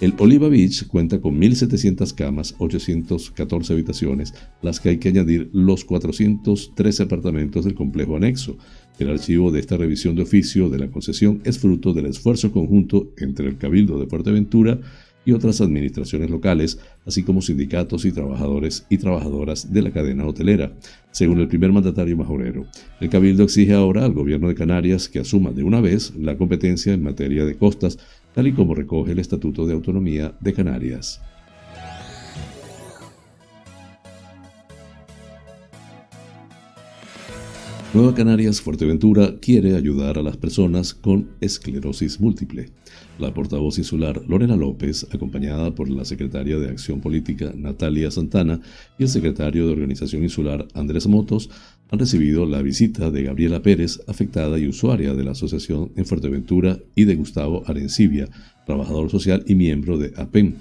El 0.00 0.14
Oliva 0.18 0.48
Beach 0.48 0.88
cuenta 0.88 1.20
con 1.20 1.40
1.700 1.40 2.12
camas, 2.14 2.56
814 2.58 3.72
habitaciones, 3.72 4.34
las 4.60 4.80
que 4.80 4.88
hay 4.88 4.98
que 4.98 5.10
añadir 5.10 5.48
los 5.52 5.84
413 5.84 7.04
apartamentos 7.04 7.64
del 7.64 7.74
complejo 7.74 8.16
anexo. 8.16 8.56
El 8.98 9.10
archivo 9.10 9.52
de 9.52 9.60
esta 9.60 9.76
revisión 9.76 10.16
de 10.16 10.22
oficio 10.22 10.68
de 10.70 10.80
la 10.80 10.90
concesión 10.90 11.40
es 11.44 11.60
fruto 11.60 11.92
del 11.92 12.06
esfuerzo 12.06 12.50
conjunto 12.50 13.12
entre 13.16 13.46
el 13.46 13.58
Cabildo 13.58 14.00
de 14.00 14.06
Fuerteventura 14.06 14.80
y 15.24 15.32
otras 15.32 15.60
administraciones 15.60 16.30
locales, 16.30 16.78
así 17.06 17.22
como 17.22 17.42
sindicatos 17.42 18.04
y 18.04 18.12
trabajadores 18.12 18.86
y 18.88 18.98
trabajadoras 18.98 19.72
de 19.72 19.82
la 19.82 19.90
cadena 19.90 20.26
hotelera, 20.26 20.72
según 21.10 21.40
el 21.40 21.48
primer 21.48 21.72
mandatario 21.72 22.16
majorero. 22.16 22.66
El 23.00 23.08
Cabildo 23.08 23.44
exige 23.44 23.74
ahora 23.74 24.04
al 24.04 24.12
gobierno 24.12 24.48
de 24.48 24.54
Canarias 24.54 25.08
que 25.08 25.20
asuma 25.20 25.52
de 25.52 25.62
una 25.62 25.80
vez 25.80 26.14
la 26.16 26.36
competencia 26.36 26.92
en 26.92 27.02
materia 27.02 27.44
de 27.44 27.56
costas, 27.56 27.98
tal 28.34 28.46
y 28.46 28.52
como 28.52 28.74
recoge 28.74 29.12
el 29.12 29.18
Estatuto 29.18 29.66
de 29.66 29.74
Autonomía 29.74 30.34
de 30.40 30.52
Canarias. 30.52 31.20
Nueva 37.94 38.14
Canarias 38.14 38.62
Fuerteventura 38.62 39.34
quiere 39.38 39.76
ayudar 39.76 40.16
a 40.16 40.22
las 40.22 40.38
personas 40.38 40.94
con 40.94 41.28
esclerosis 41.42 42.18
múltiple. 42.20 42.70
La 43.18 43.32
portavoz 43.32 43.78
insular 43.78 44.22
Lorena 44.26 44.56
López, 44.56 45.06
acompañada 45.12 45.74
por 45.74 45.88
la 45.88 46.04
secretaria 46.04 46.58
de 46.58 46.70
Acción 46.70 47.00
Política 47.00 47.52
Natalia 47.54 48.10
Santana 48.10 48.60
y 48.98 49.02
el 49.02 49.08
secretario 49.08 49.66
de 49.66 49.72
Organización 49.72 50.22
Insular 50.22 50.66
Andrés 50.74 51.06
Motos, 51.06 51.50
han 51.90 51.98
recibido 51.98 52.46
la 52.46 52.62
visita 52.62 53.10
de 53.10 53.22
Gabriela 53.22 53.60
Pérez, 53.60 54.00
afectada 54.06 54.58
y 54.58 54.66
usuaria 54.66 55.14
de 55.14 55.24
la 55.24 55.32
asociación 55.32 55.92
en 55.94 56.06
Fuerteventura, 56.06 56.78
y 56.94 57.04
de 57.04 57.14
Gustavo 57.14 57.62
Arencibia, 57.66 58.28
trabajador 58.64 59.10
social 59.10 59.44
y 59.46 59.54
miembro 59.54 59.98
de 59.98 60.14
APEN 60.16 60.56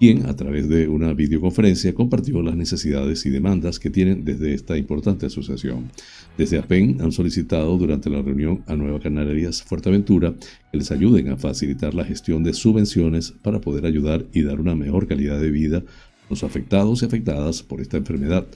quien 0.00 0.24
a 0.24 0.34
través 0.34 0.66
de 0.66 0.88
una 0.88 1.12
videoconferencia 1.12 1.94
compartió 1.94 2.40
las 2.40 2.56
necesidades 2.56 3.26
y 3.26 3.30
demandas 3.30 3.78
que 3.78 3.90
tienen 3.90 4.24
desde 4.24 4.54
esta 4.54 4.78
importante 4.78 5.26
asociación. 5.26 5.90
Desde 6.38 6.56
APEN 6.56 7.02
han 7.02 7.12
solicitado 7.12 7.76
durante 7.76 8.08
la 8.08 8.22
reunión 8.22 8.64
a 8.66 8.76
Nueva 8.76 8.98
Canarias 8.98 9.62
Fuerteventura 9.62 10.34
que 10.72 10.78
les 10.78 10.90
ayuden 10.90 11.28
a 11.28 11.36
facilitar 11.36 11.92
la 11.92 12.06
gestión 12.06 12.42
de 12.42 12.54
subvenciones 12.54 13.32
para 13.42 13.60
poder 13.60 13.84
ayudar 13.84 14.24
y 14.32 14.40
dar 14.40 14.58
una 14.58 14.74
mejor 14.74 15.06
calidad 15.06 15.38
de 15.38 15.50
vida 15.50 15.78
a 15.78 16.30
los 16.30 16.44
afectados 16.44 17.02
y 17.02 17.04
afectadas 17.04 17.62
por 17.62 17.82
esta 17.82 17.98
enfermedad. 17.98 18.46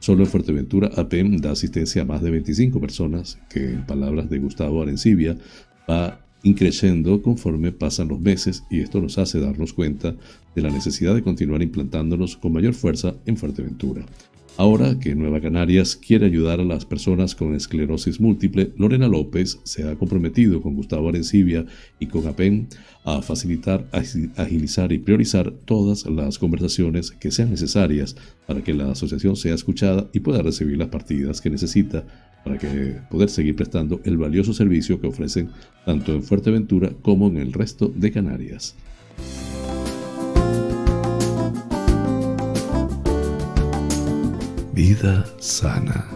Solo 0.00 0.24
en 0.24 0.30
Fuerteventura, 0.30 0.90
APEN 0.96 1.36
da 1.36 1.50
asistencia 1.50 2.00
a 2.00 2.06
más 2.06 2.22
de 2.22 2.30
25 2.30 2.80
personas, 2.80 3.38
que 3.50 3.74
en 3.74 3.84
palabras 3.84 4.30
de 4.30 4.38
Gustavo 4.38 4.80
Arencibia, 4.80 5.36
va 5.86 6.23
increciendo 6.44 7.20
conforme 7.20 7.72
pasan 7.72 8.08
los 8.08 8.20
meses 8.20 8.62
y 8.70 8.80
esto 8.80 9.00
nos 9.00 9.18
hace 9.18 9.40
darnos 9.40 9.72
cuenta 9.72 10.14
de 10.54 10.62
la 10.62 10.70
necesidad 10.70 11.14
de 11.14 11.22
continuar 11.22 11.62
implantándonos 11.62 12.36
con 12.36 12.52
mayor 12.52 12.74
fuerza 12.74 13.14
en 13.26 13.36
Fuerteventura. 13.36 14.06
Ahora 14.56 15.00
que 15.00 15.16
Nueva 15.16 15.40
Canarias 15.40 15.96
quiere 15.96 16.26
ayudar 16.26 16.60
a 16.60 16.64
las 16.64 16.84
personas 16.84 17.34
con 17.34 17.56
esclerosis 17.56 18.20
múltiple, 18.20 18.70
Lorena 18.76 19.08
López 19.08 19.58
se 19.64 19.82
ha 19.82 19.96
comprometido 19.96 20.62
con 20.62 20.76
Gustavo 20.76 21.08
Arencibia 21.08 21.66
y 21.98 22.06
con 22.06 22.24
APEN 22.28 22.68
a 23.04 23.20
facilitar, 23.20 23.88
agilizar 24.36 24.92
y 24.92 24.98
priorizar 24.98 25.50
todas 25.64 26.06
las 26.06 26.38
conversaciones 26.38 27.10
que 27.10 27.32
sean 27.32 27.50
necesarias 27.50 28.14
para 28.46 28.62
que 28.62 28.74
la 28.74 28.92
asociación 28.92 29.34
sea 29.34 29.56
escuchada 29.56 30.08
y 30.12 30.20
pueda 30.20 30.40
recibir 30.40 30.78
las 30.78 30.88
partidas 30.88 31.40
que 31.40 31.50
necesita 31.50 32.23
para 32.44 32.58
que 32.58 32.98
poder 33.10 33.30
seguir 33.30 33.56
prestando 33.56 34.00
el 34.04 34.18
valioso 34.18 34.52
servicio 34.52 35.00
que 35.00 35.06
ofrecen 35.06 35.48
tanto 35.84 36.12
en 36.12 36.22
Fuerteventura 36.22 36.92
como 37.02 37.28
en 37.28 37.38
el 37.38 37.52
resto 37.52 37.90
de 37.94 38.12
Canarias. 38.12 38.76
Vida 44.74 45.24
sana. 45.38 46.06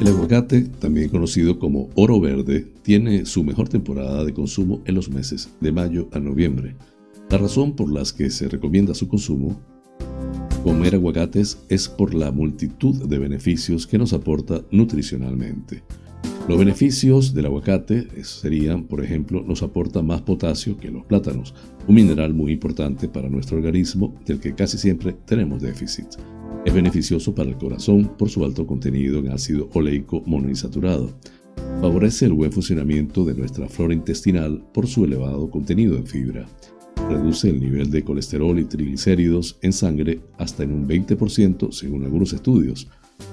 El 0.00 0.08
aguacate, 0.08 0.62
también 0.62 1.08
conocido 1.08 1.58
como 1.58 1.88
oro 1.94 2.20
verde, 2.20 2.66
tiene 2.82 3.24
su 3.24 3.42
mejor 3.42 3.68
temporada 3.68 4.24
de 4.24 4.34
consumo 4.34 4.82
en 4.84 4.94
los 4.94 5.08
meses 5.08 5.48
de 5.60 5.72
mayo 5.72 6.08
a 6.12 6.20
noviembre. 6.20 6.76
La 7.30 7.38
razón 7.38 7.74
por 7.74 7.92
la 7.92 8.02
que 8.16 8.30
se 8.30 8.48
recomienda 8.48 8.94
su 8.94 9.08
consumo 9.08 9.60
comer 10.66 10.96
aguacates 10.96 11.58
es 11.68 11.88
por 11.88 12.12
la 12.12 12.32
multitud 12.32 13.08
de 13.08 13.18
beneficios 13.18 13.86
que 13.86 13.98
nos 13.98 14.12
aporta 14.12 14.64
nutricionalmente. 14.72 15.84
Los 16.48 16.58
beneficios 16.58 17.34
del 17.34 17.46
aguacate 17.46 18.08
serían, 18.24 18.82
por 18.84 19.02
ejemplo, 19.04 19.44
nos 19.46 19.62
aporta 19.62 20.02
más 20.02 20.22
potasio 20.22 20.76
que 20.76 20.90
los 20.90 21.04
plátanos, 21.04 21.54
un 21.86 21.94
mineral 21.94 22.34
muy 22.34 22.50
importante 22.50 23.08
para 23.08 23.28
nuestro 23.28 23.58
organismo 23.58 24.16
del 24.26 24.40
que 24.40 24.56
casi 24.56 24.76
siempre 24.76 25.12
tenemos 25.24 25.62
déficit. 25.62 26.06
Es 26.64 26.74
beneficioso 26.74 27.32
para 27.32 27.50
el 27.50 27.58
corazón 27.58 28.16
por 28.18 28.28
su 28.28 28.44
alto 28.44 28.66
contenido 28.66 29.20
en 29.20 29.30
ácido 29.30 29.68
oleico 29.72 30.22
monoinsaturado. 30.26 31.16
Favorece 31.80 32.26
el 32.26 32.32
buen 32.32 32.50
funcionamiento 32.50 33.24
de 33.24 33.34
nuestra 33.34 33.68
flora 33.68 33.94
intestinal 33.94 34.64
por 34.74 34.88
su 34.88 35.04
elevado 35.04 35.48
contenido 35.48 35.96
en 35.96 36.06
fibra. 36.06 36.48
Reduce 37.08 37.50
el 37.50 37.60
nivel 37.60 37.90
de 37.90 38.02
colesterol 38.02 38.58
y 38.58 38.64
triglicéridos 38.64 39.58
en 39.62 39.72
sangre 39.72 40.20
hasta 40.38 40.64
en 40.64 40.72
un 40.72 40.88
20% 40.88 41.72
según 41.72 42.04
algunos 42.04 42.32
estudios 42.32 42.88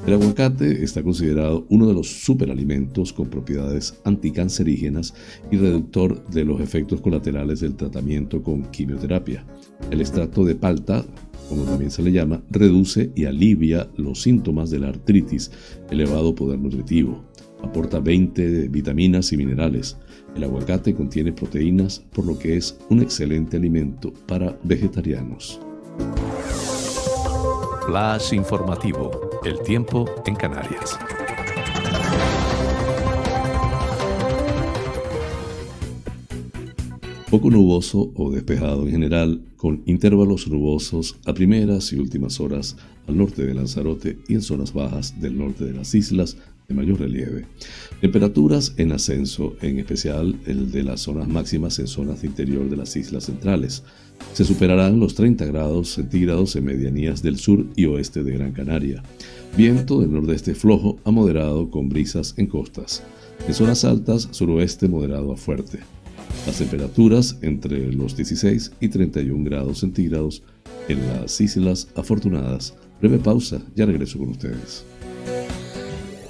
el 0.06 0.13
aguacate 0.13 0.84
está 0.84 1.02
considerado 1.02 1.65
uno 1.69 1.88
de 1.88 1.93
los 1.93 2.08
superalimentos 2.23 3.13
con 3.13 3.30
propiedades 3.30 3.99
anticancerígenas 4.04 5.13
y 5.49 5.58
reductor 5.58 6.28
de 6.28 6.43
los 6.43 6.60
efectos 6.60 6.99
colaterales 6.99 7.62
del 7.62 7.76
tratamiento 7.76 8.43
con 8.43 8.63
quimioterapia. 8.63 9.45
El 9.91 10.02
extracto 10.02 10.43
de 10.43 10.56
palta, 10.56 11.06
como 11.47 11.63
también 11.63 11.89
se 11.89 12.02
le 12.02 12.12
llama, 12.12 12.43
reduce 12.49 13.12
y 13.15 13.26
alivia 13.26 13.89
los 13.95 14.21
síntomas 14.21 14.69
de 14.71 14.80
la 14.80 14.89
artritis, 14.89 15.52
elevado 15.89 16.36
poder 16.36 16.60
nutritivo. 16.60 17.23
Aporta 17.62 17.99
20 18.02 18.67
vitaminas 18.67 19.32
y 19.32 19.38
minerales. 19.38 19.97
El 20.36 20.43
aguacate 20.43 20.96
contiene 20.96 21.32
proteínas, 21.32 22.00
por 22.13 22.26
lo 22.26 22.38
que 22.38 22.58
es 22.58 22.78
un 22.89 23.02
excelente 23.02 23.58
alimento 23.58 24.12
para 24.28 24.58
vegetarianos. 24.63 25.60
Flash 27.86 28.34
informativo 28.34 29.30
el 29.46 29.60
tiempo 29.60 30.06
en 30.26 30.36
Canarias. 30.36 30.98
Poco 37.30 37.50
nuboso 37.50 38.12
o 38.15 38.32
despejado 38.32 38.86
en 38.86 38.91
general, 38.91 39.41
con 39.58 39.82
intervalos 39.86 40.48
nubosos 40.48 41.17
a 41.26 41.34
primeras 41.34 41.91
y 41.91 41.98
últimas 41.98 42.39
horas 42.39 42.78
al 43.08 43.17
norte 43.17 43.46
de 43.46 43.54
Lanzarote 43.54 44.19
y 44.28 44.36
en 44.36 44.41
zonas 44.41 44.74
bajas 44.74 45.19
del 45.19 45.38
norte 45.38 45.65
de 45.65 45.74
las 45.74 45.93
islas 45.93 46.38
de 46.67 46.76
mayor 46.76 46.99
relieve. 46.99 47.45
Temperaturas 48.02 48.73
en 48.78 48.91
ascenso, 48.91 49.56
en 49.62 49.80
especial 49.80 50.36
el 50.45 50.71
de 50.71 50.84
las 50.84 51.02
zonas 51.02 51.28
máximas 51.28 51.80
en 51.80 51.88
zonas 51.88 52.21
de 52.21 52.28
interior 52.28 52.69
de 52.69 52.78
las 52.78 52.95
islas 52.95 53.26
centrales. 53.26 53.84
Se 54.34 54.45
superarán 54.45 54.99
los 54.99 55.15
30 55.15 55.45
grados 55.45 55.89
centígrados 55.89 56.56
en 56.56 56.65
medianías 56.65 57.21
del 57.21 57.38
sur 57.38 57.65
y 57.76 57.86
oeste 57.86 58.23
de 58.23 58.34
Gran 58.34 58.54
Canaria. 58.54 59.04
Viento 59.58 60.02
del 60.02 60.12
nordeste 60.12 60.56
flojo 60.56 60.97
a 61.04 61.12
moderado 61.12 61.69
con 61.69 61.89
brisas 61.89 62.34
en 62.38 62.47
costas. 62.47 63.04
En 63.47 63.54
zonas 63.54 63.84
altas, 63.84 64.30
suroeste 64.32 64.88
moderado 64.88 65.32
a 65.32 65.38
fuerte. 65.38 65.80
Las 66.45 66.58
temperaturas 66.58 67.38
entre 67.41 67.91
los 67.93 68.15
16 68.15 68.71
y 68.80 68.88
31 68.89 69.43
grados 69.43 69.80
centígrados 69.80 70.43
en 70.88 71.06
las 71.08 71.39
islas 71.39 71.88
afortunadas. 71.95 72.73
Breve 72.99 73.19
pausa, 73.19 73.62
ya 73.76 73.86
regreso 73.86 74.17
con 74.17 74.30
ustedes. 74.30 74.86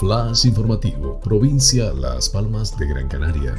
Flash 0.00 0.46
informativo, 0.46 1.20
provincia 1.20 1.92
Las 1.92 2.28
Palmas 2.30 2.78
de 2.78 2.86
Gran 2.86 3.08
Canaria. 3.08 3.54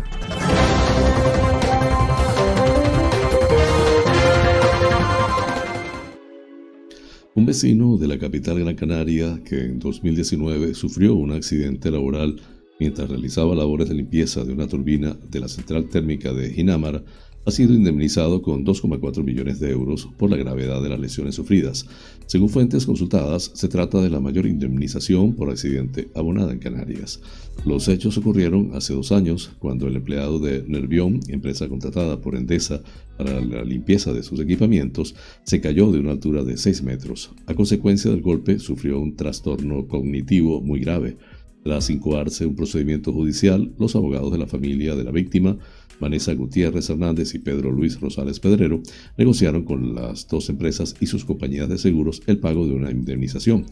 Un 7.35 7.45
vecino 7.45 7.97
de 7.97 8.07
la 8.07 8.17
capital 8.17 8.59
Gran 8.59 8.75
Canaria 8.75 9.41
que 9.45 9.65
en 9.65 9.79
2019 9.79 10.73
sufrió 10.73 11.15
un 11.15 11.31
accidente 11.31 11.91
laboral 11.91 12.41
mientras 12.79 13.09
realizaba 13.09 13.53
labores 13.53 13.89
de 13.89 13.95
limpieza 13.95 14.43
de 14.43 14.53
una 14.53 14.67
turbina 14.67 15.17
de 15.29 15.39
la 15.39 15.47
central 15.47 15.89
térmica 15.89 16.33
de 16.33 16.51
Ginamar 16.51 17.03
ha 17.45 17.51
sido 17.51 17.73
indemnizado 17.73 18.41
con 18.41 18.65
2,4 18.65 19.23
millones 19.23 19.59
de 19.59 19.71
euros 19.71 20.07
por 20.17 20.29
la 20.29 20.37
gravedad 20.37 20.81
de 20.81 20.89
las 20.89 20.99
lesiones 20.99 21.35
sufridas. 21.35 21.85
Según 22.25 22.49
fuentes 22.49 22.85
consultadas, 22.85 23.51
se 23.53 23.67
trata 23.67 24.01
de 24.01 24.09
la 24.09 24.19
mayor 24.19 24.45
indemnización 24.45 25.33
por 25.33 25.49
accidente 25.49 26.09
abonada 26.13 26.51
en 26.51 26.59
Canarias. 26.59 27.21
Los 27.65 27.87
hechos 27.87 28.17
ocurrieron 28.17 28.71
hace 28.73 28.93
dos 28.93 29.11
años, 29.11 29.51
cuando 29.59 29.87
el 29.87 29.95
empleado 29.95 30.39
de 30.39 30.63
Nervión, 30.67 31.19
empresa 31.27 31.67
contratada 31.67 32.21
por 32.21 32.35
Endesa 32.35 32.81
para 33.17 33.41
la 33.41 33.63
limpieza 33.63 34.13
de 34.13 34.23
sus 34.23 34.39
equipamientos, 34.39 35.15
se 35.43 35.59
cayó 35.59 35.91
de 35.91 35.99
una 35.99 36.11
altura 36.11 36.43
de 36.43 36.55
6 36.55 36.83
metros. 36.83 37.31
A 37.47 37.53
consecuencia 37.55 38.11
del 38.11 38.21
golpe, 38.21 38.59
sufrió 38.59 38.99
un 38.99 39.15
trastorno 39.15 39.87
cognitivo 39.87 40.61
muy 40.61 40.79
grave. 40.79 41.17
Tras 41.63 41.89
incoarse 41.89 42.45
un 42.45 42.55
procedimiento 42.55 43.11
judicial, 43.11 43.73
los 43.77 43.95
abogados 43.95 44.31
de 44.31 44.37
la 44.37 44.47
familia 44.47 44.95
de 44.95 45.03
la 45.03 45.11
víctima 45.11 45.57
Vanessa 45.99 46.33
Gutiérrez 46.33 46.89
Hernández 46.89 47.35
y 47.35 47.39
Pedro 47.39 47.71
Luis 47.71 47.99
Rosales 47.99 48.39
Pedrero 48.39 48.81
negociaron 49.17 49.63
con 49.63 49.95
las 49.95 50.27
dos 50.27 50.49
empresas 50.49 50.95
y 50.99 51.07
sus 51.07 51.25
compañías 51.25 51.69
de 51.69 51.77
seguros 51.77 52.21
el 52.27 52.39
pago 52.39 52.65
de 52.67 52.73
una 52.73 52.91
indemnización. 52.91 53.65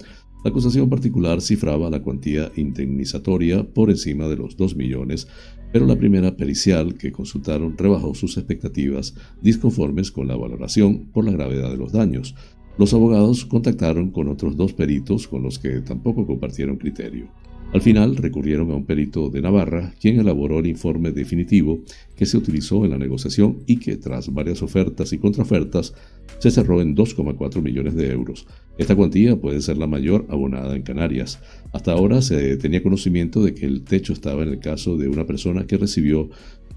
La 0.43 0.51
acusación 0.51 0.89
particular 0.89 1.41
cifraba 1.41 1.89
la 1.89 2.01
cuantía 2.01 2.51
indemnizatoria 2.55 3.63
por 3.63 3.89
encima 3.89 4.27
de 4.27 4.37
los 4.37 4.55
2 4.55 4.75
millones, 4.75 5.27
pero 5.73 5.85
la 5.85 5.97
primera 5.97 6.37
pericial 6.37 6.95
que 6.95 7.11
consultaron 7.11 7.77
rebajó 7.77 8.13
sus 8.13 8.37
expectativas 8.37 9.15
disconformes 9.41 10.11
con 10.11 10.27
la 10.27 10.35
valoración 10.35 11.07
por 11.11 11.25
la 11.25 11.31
gravedad 11.31 11.71
de 11.71 11.77
los 11.77 11.91
daños. 11.91 12.35
Los 12.77 12.93
abogados 12.93 13.45
contactaron 13.45 14.11
con 14.11 14.27
otros 14.27 14.55
dos 14.55 14.73
peritos 14.73 15.27
con 15.27 15.41
los 15.41 15.57
que 15.57 15.81
tampoco 15.81 16.27
compartieron 16.27 16.77
criterio. 16.77 17.27
Al 17.73 17.82
final 17.82 18.15
recurrieron 18.15 18.71
a 18.71 18.75
un 18.75 18.86
perito 18.86 19.30
de 19.30 19.41
Navarra, 19.41 19.93
quien 19.99 20.19
elaboró 20.19 20.60
el 20.60 20.67
informe 20.67 21.12
definitivo 21.12 21.82
que 22.15 22.25
se 22.25 22.38
utilizó 22.38 22.86
en 22.86 22.91
la 22.91 22.97
negociación 22.97 23.58
y 23.67 23.77
que, 23.77 23.97
tras 23.97 24.34
varias 24.34 24.62
ofertas 24.63 25.12
y 25.12 25.17
contraofertas, 25.17 25.93
se 26.39 26.49
cerró 26.49 26.82
en 26.82 26.95
2,4 26.95 27.62
millones 27.62 27.95
de 27.95 28.10
euros. 28.10 28.47
Esta 28.77 28.95
cuantía 28.95 29.36
puede 29.36 29.62
ser 29.62 29.77
la 29.77 29.86
mayor 29.86 30.25
abonada 30.30 30.75
en 30.75 30.84
Canarias. 30.84 31.39
Hasta 31.73 31.91
ahora 31.91 32.21
se 32.21 32.56
tenía 32.56 32.82
conocimiento 32.82 33.43
de 33.43 33.53
que 33.53 33.65
el 33.65 33.84
techo 33.84 34.13
estaba 34.13 34.43
en 34.43 34.49
el 34.49 34.60
caso 34.60 34.95
de 34.95 35.10
una 35.10 35.25
persona 35.25 35.67
que 35.67 35.77
recibió 35.77 36.30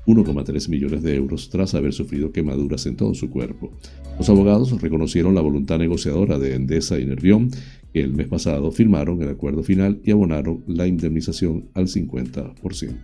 1,3 0.07 0.68
millones 0.68 1.03
de 1.03 1.14
euros 1.14 1.50
tras 1.50 1.74
haber 1.74 1.92
sufrido 1.92 2.33
quemaduras 2.33 2.87
en 2.87 2.96
todo 2.96 3.14
su 3.14 3.31
cuerpo. 3.31 3.70
Los 4.18 4.29
abogados 4.29 4.81
reconocieron 4.81 5.35
la 5.35 5.40
voluntad 5.40 5.79
negociadora 5.79 6.38
de 6.38 6.55
Endesa 6.55 6.98
y 6.98 7.05
Nervión 7.05 7.50
el 7.92 8.12
mes 8.12 8.29
pasado 8.29 8.70
firmaron 8.70 9.22
el 9.22 9.29
acuerdo 9.29 9.62
final 9.62 10.00
y 10.05 10.11
abonaron 10.11 10.64
la 10.66 10.87
indemnización 10.87 11.68
al 11.74 11.87
50%. 11.87 12.96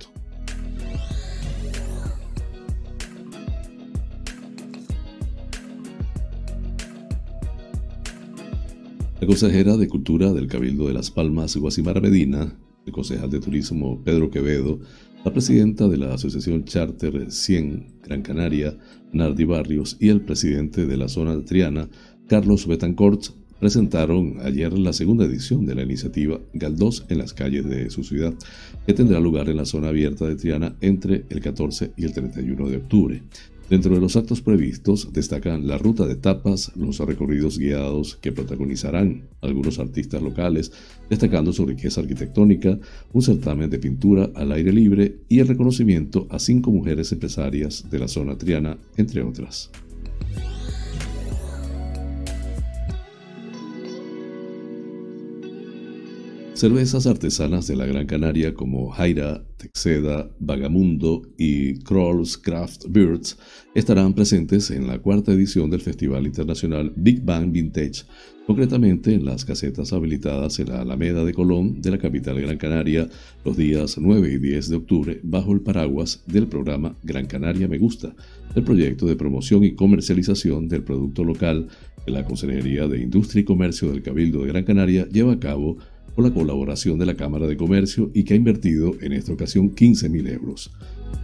La 9.18 9.26
consejera 9.26 9.76
de 9.76 9.88
Cultura 9.88 10.32
del 10.32 10.46
Cabildo 10.46 10.86
de 10.86 10.92
Las 10.92 11.10
Palmas, 11.10 11.56
Guasimara 11.56 12.00
Medina, 12.00 12.54
el 12.84 12.92
concejal 12.92 13.30
de 13.30 13.40
Turismo 13.40 14.02
Pedro 14.04 14.30
Quevedo, 14.30 14.78
la 15.24 15.32
presidenta 15.32 15.88
de 15.88 15.96
la 15.96 16.14
Asociación 16.14 16.64
Charter 16.64 17.32
100 17.32 18.00
Gran 18.04 18.22
Canaria, 18.22 18.78
Nardi 19.12 19.44
Barrios, 19.44 19.96
y 19.98 20.10
el 20.10 20.20
presidente 20.20 20.86
de 20.86 20.96
la 20.96 21.08
zona 21.08 21.44
Triana, 21.44 21.88
Carlos 22.28 22.66
Betancourt, 22.66 23.30
presentaron 23.60 24.36
ayer 24.42 24.72
la 24.78 24.92
segunda 24.92 25.24
edición 25.24 25.66
de 25.66 25.74
la 25.74 25.82
iniciativa 25.82 26.40
Galdós 26.52 27.04
en 27.08 27.18
las 27.18 27.32
calles 27.32 27.68
de 27.68 27.90
su 27.90 28.04
ciudad, 28.04 28.34
que 28.86 28.94
tendrá 28.94 29.20
lugar 29.20 29.48
en 29.48 29.56
la 29.56 29.64
zona 29.64 29.88
abierta 29.88 30.26
de 30.26 30.36
Triana 30.36 30.76
entre 30.80 31.24
el 31.30 31.40
14 31.40 31.92
y 31.96 32.04
el 32.04 32.12
31 32.12 32.68
de 32.68 32.76
octubre. 32.76 33.22
Dentro 33.68 33.92
de 33.92 34.00
los 34.00 34.14
actos 34.14 34.42
previstos 34.42 35.12
destacan 35.12 35.66
la 35.66 35.76
ruta 35.76 36.06
de 36.06 36.14
tapas, 36.14 36.70
los 36.76 37.00
recorridos 37.00 37.58
guiados 37.58 38.14
que 38.14 38.30
protagonizarán 38.30 39.24
algunos 39.40 39.80
artistas 39.80 40.22
locales, 40.22 40.70
destacando 41.10 41.52
su 41.52 41.66
riqueza 41.66 42.00
arquitectónica, 42.00 42.78
un 43.12 43.22
certamen 43.22 43.68
de 43.68 43.80
pintura 43.80 44.30
al 44.36 44.52
aire 44.52 44.72
libre 44.72 45.16
y 45.28 45.40
el 45.40 45.48
reconocimiento 45.48 46.28
a 46.30 46.38
cinco 46.38 46.70
mujeres 46.70 47.10
empresarias 47.10 47.90
de 47.90 47.98
la 47.98 48.06
zona 48.06 48.38
triana, 48.38 48.78
entre 48.96 49.22
otras. 49.22 49.72
Cervezas 56.56 57.06
artesanas 57.06 57.66
de 57.66 57.76
la 57.76 57.84
Gran 57.84 58.06
Canaria 58.06 58.54
como 58.54 58.88
Jaira, 58.88 59.44
Texeda, 59.58 60.30
Vagamundo 60.38 61.20
y 61.36 61.80
Krolls 61.80 62.38
Craft 62.38 62.86
Birds 62.88 63.36
estarán 63.74 64.14
presentes 64.14 64.70
en 64.70 64.86
la 64.86 64.98
cuarta 64.98 65.32
edición 65.32 65.68
del 65.68 65.82
Festival 65.82 66.24
Internacional 66.24 66.94
Big 66.96 67.22
Bang 67.22 67.52
Vintage, 67.52 68.04
concretamente 68.46 69.12
en 69.12 69.26
las 69.26 69.44
casetas 69.44 69.92
habilitadas 69.92 70.58
en 70.58 70.70
la 70.70 70.80
Alameda 70.80 71.24
de 71.24 71.34
Colón 71.34 71.82
de 71.82 71.90
la 71.90 71.98
capital 71.98 72.40
Gran 72.40 72.56
Canaria 72.56 73.06
los 73.44 73.54
días 73.54 73.98
9 73.98 74.32
y 74.32 74.38
10 74.38 74.70
de 74.70 74.76
octubre 74.76 75.20
bajo 75.24 75.52
el 75.52 75.60
paraguas 75.60 76.22
del 76.26 76.46
programa 76.46 76.96
Gran 77.02 77.26
Canaria 77.26 77.68
Me 77.68 77.76
Gusta, 77.76 78.14
el 78.54 78.64
proyecto 78.64 79.04
de 79.04 79.16
promoción 79.16 79.62
y 79.62 79.74
comercialización 79.74 80.68
del 80.68 80.84
producto 80.84 81.22
local 81.22 81.68
que 82.06 82.12
la 82.12 82.24
Consejería 82.24 82.88
de 82.88 82.98
Industria 82.98 83.42
y 83.42 83.44
Comercio 83.44 83.90
del 83.90 84.02
Cabildo 84.02 84.40
de 84.40 84.48
Gran 84.48 84.64
Canaria 84.64 85.06
lleva 85.06 85.34
a 85.34 85.40
cabo 85.40 85.76
con 86.16 86.24
la 86.24 86.32
colaboración 86.32 86.98
de 86.98 87.04
la 87.04 87.14
Cámara 87.14 87.46
de 87.46 87.58
Comercio 87.58 88.10
y 88.14 88.24
que 88.24 88.32
ha 88.32 88.38
invertido 88.38 88.94
en 89.02 89.12
esta 89.12 89.34
ocasión 89.34 89.74
15.000 89.74 90.32
euros. 90.32 90.72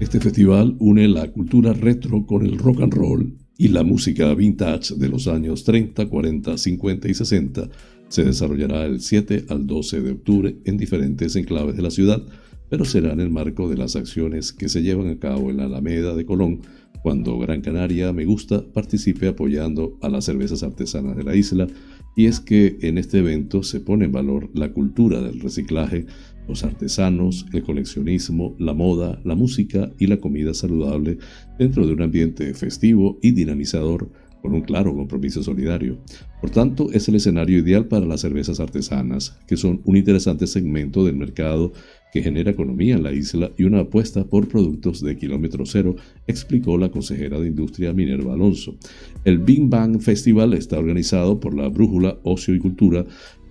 Este 0.00 0.20
festival 0.20 0.76
une 0.78 1.08
la 1.08 1.32
cultura 1.32 1.72
retro 1.72 2.26
con 2.26 2.44
el 2.44 2.58
rock 2.58 2.82
and 2.82 2.92
roll 2.92 3.32
y 3.56 3.68
la 3.68 3.84
música 3.84 4.34
vintage 4.34 4.94
de 4.96 5.08
los 5.08 5.28
años 5.28 5.64
30, 5.64 6.06
40, 6.06 6.58
50 6.58 7.08
y 7.08 7.14
60. 7.14 7.70
Se 8.08 8.22
desarrollará 8.22 8.84
el 8.84 9.00
7 9.00 9.46
al 9.48 9.66
12 9.66 10.02
de 10.02 10.10
octubre 10.12 10.56
en 10.66 10.76
diferentes 10.76 11.36
enclaves 11.36 11.74
de 11.74 11.82
la 11.82 11.90
ciudad, 11.90 12.22
pero 12.68 12.84
será 12.84 13.14
en 13.14 13.20
el 13.20 13.30
marco 13.30 13.70
de 13.70 13.78
las 13.78 13.96
acciones 13.96 14.52
que 14.52 14.68
se 14.68 14.82
llevan 14.82 15.08
a 15.08 15.18
cabo 15.18 15.50
en 15.50 15.56
la 15.56 15.64
Alameda 15.64 16.14
de 16.14 16.26
Colón 16.26 16.60
cuando 17.02 17.38
Gran 17.38 17.62
Canaria 17.62 18.12
Me 18.12 18.26
Gusta 18.26 18.62
participe 18.72 19.26
apoyando 19.26 19.98
a 20.02 20.10
las 20.10 20.26
cervezas 20.26 20.62
artesanas 20.62 21.16
de 21.16 21.24
la 21.24 21.34
isla 21.34 21.66
y 22.14 22.26
es 22.26 22.40
que 22.40 22.78
en 22.82 22.98
este 22.98 23.18
evento 23.18 23.62
se 23.62 23.80
pone 23.80 24.04
en 24.04 24.12
valor 24.12 24.50
la 24.54 24.72
cultura 24.72 25.20
del 25.20 25.40
reciclaje, 25.40 26.06
los 26.48 26.64
artesanos, 26.64 27.46
el 27.52 27.62
coleccionismo, 27.62 28.54
la 28.58 28.74
moda, 28.74 29.20
la 29.24 29.34
música 29.34 29.90
y 29.98 30.06
la 30.06 30.18
comida 30.18 30.54
saludable 30.54 31.18
dentro 31.58 31.86
de 31.86 31.92
un 31.92 32.02
ambiente 32.02 32.52
festivo 32.54 33.18
y 33.22 33.32
dinamizador 33.32 34.10
con 34.42 34.54
un 34.54 34.62
claro 34.62 34.92
compromiso 34.92 35.42
solidario. 35.42 35.98
Por 36.40 36.50
tanto, 36.50 36.90
es 36.90 37.08
el 37.08 37.14
escenario 37.14 37.58
ideal 37.58 37.86
para 37.86 38.04
las 38.04 38.22
cervezas 38.22 38.58
artesanas, 38.58 39.38
que 39.46 39.56
son 39.56 39.80
un 39.84 39.96
interesante 39.96 40.48
segmento 40.48 41.04
del 41.04 41.16
mercado 41.16 41.72
que 42.12 42.22
genera 42.22 42.50
economía 42.50 42.94
en 42.94 43.02
la 43.02 43.12
isla 43.12 43.50
y 43.56 43.64
una 43.64 43.80
apuesta 43.80 44.24
por 44.24 44.46
productos 44.46 45.00
de 45.00 45.16
kilómetro 45.16 45.64
cero, 45.64 45.96
explicó 46.26 46.76
la 46.76 46.90
consejera 46.90 47.40
de 47.40 47.48
Industria 47.48 47.92
Minerva 47.92 48.34
Alonso. 48.34 48.76
El 49.24 49.38
Big 49.38 49.68
Bang 49.68 49.98
Festival 50.00 50.52
está 50.52 50.78
organizado 50.78 51.40
por 51.40 51.54
la 51.54 51.68
Brújula 51.68 52.18
Ocio 52.22 52.54
y 52.54 52.58
Cultura 52.58 53.06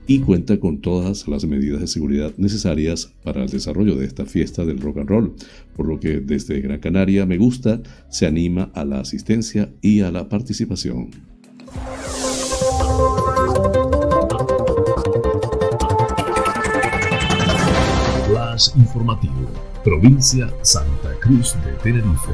y 0.08 0.20
cuenta 0.20 0.60
con 0.60 0.82
todas 0.82 1.28
las 1.28 1.46
medidas 1.46 1.82
de 1.82 1.88
seguridad 1.88 2.34
necesarias 2.38 3.14
para 3.24 3.44
el 3.44 3.50
desarrollo 3.50 3.96
de 3.96 4.06
esta 4.06 4.26
fiesta 4.26 4.66
del 4.66 4.80
rock 4.80 5.00
and 5.00 5.10
roll, 5.10 5.34
por 5.76 5.88
lo 5.88 6.00
que 6.00 6.20
desde 6.20 6.62
Gran 6.62 6.80
Canaria 6.80 7.26
me 7.26 7.38
gusta, 7.38 7.82
se 8.10 8.26
anima 8.26 8.72
a 8.74 8.86
la 8.86 9.00
asistencia 9.00 9.72
y 9.82 10.02
a 10.02 10.12
la 10.12 10.28
participación. 10.30 11.10
Provincia 19.84 20.54
Santa 20.62 21.14
Cruz 21.20 21.56
de 21.66 21.74
Tenerife. 21.84 22.32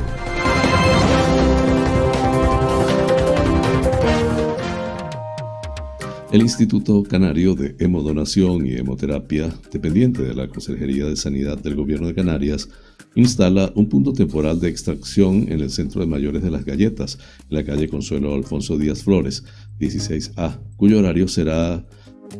El 6.32 6.42
Instituto 6.42 7.04
Canario 7.04 7.56
de 7.56 7.76
Hemodonación 7.80 8.68
y 8.68 8.74
Hemoterapia, 8.74 9.50
dependiente 9.72 10.22
de 10.22 10.36
la 10.36 10.50
Consejería 10.50 11.06
de 11.06 11.16
Sanidad 11.16 11.58
del 11.58 11.76
Gobierno 11.76 12.08
de 12.08 12.14
Canarias, 12.14 12.70
instala 13.16 13.72
un 13.76 13.88
punto 13.88 14.14
temporal 14.14 14.60
de 14.60 14.70
extracción 14.70 15.48
en 15.50 15.62
el 15.62 15.72
centro 15.72 16.02
de 16.02 16.08
mayores 16.08 16.44
de 16.44 16.52
las 16.52 16.66
galletas, 16.66 17.18
en 17.50 17.58
la 17.58 17.64
calle 17.64 17.88
Consuelo 17.88 18.36
Alfonso 18.36 18.78
Díaz 18.78 19.04
Flores, 19.04 19.46
16A, 19.80 20.60
cuyo 20.76 21.00
horario 21.00 21.28
será 21.28 21.86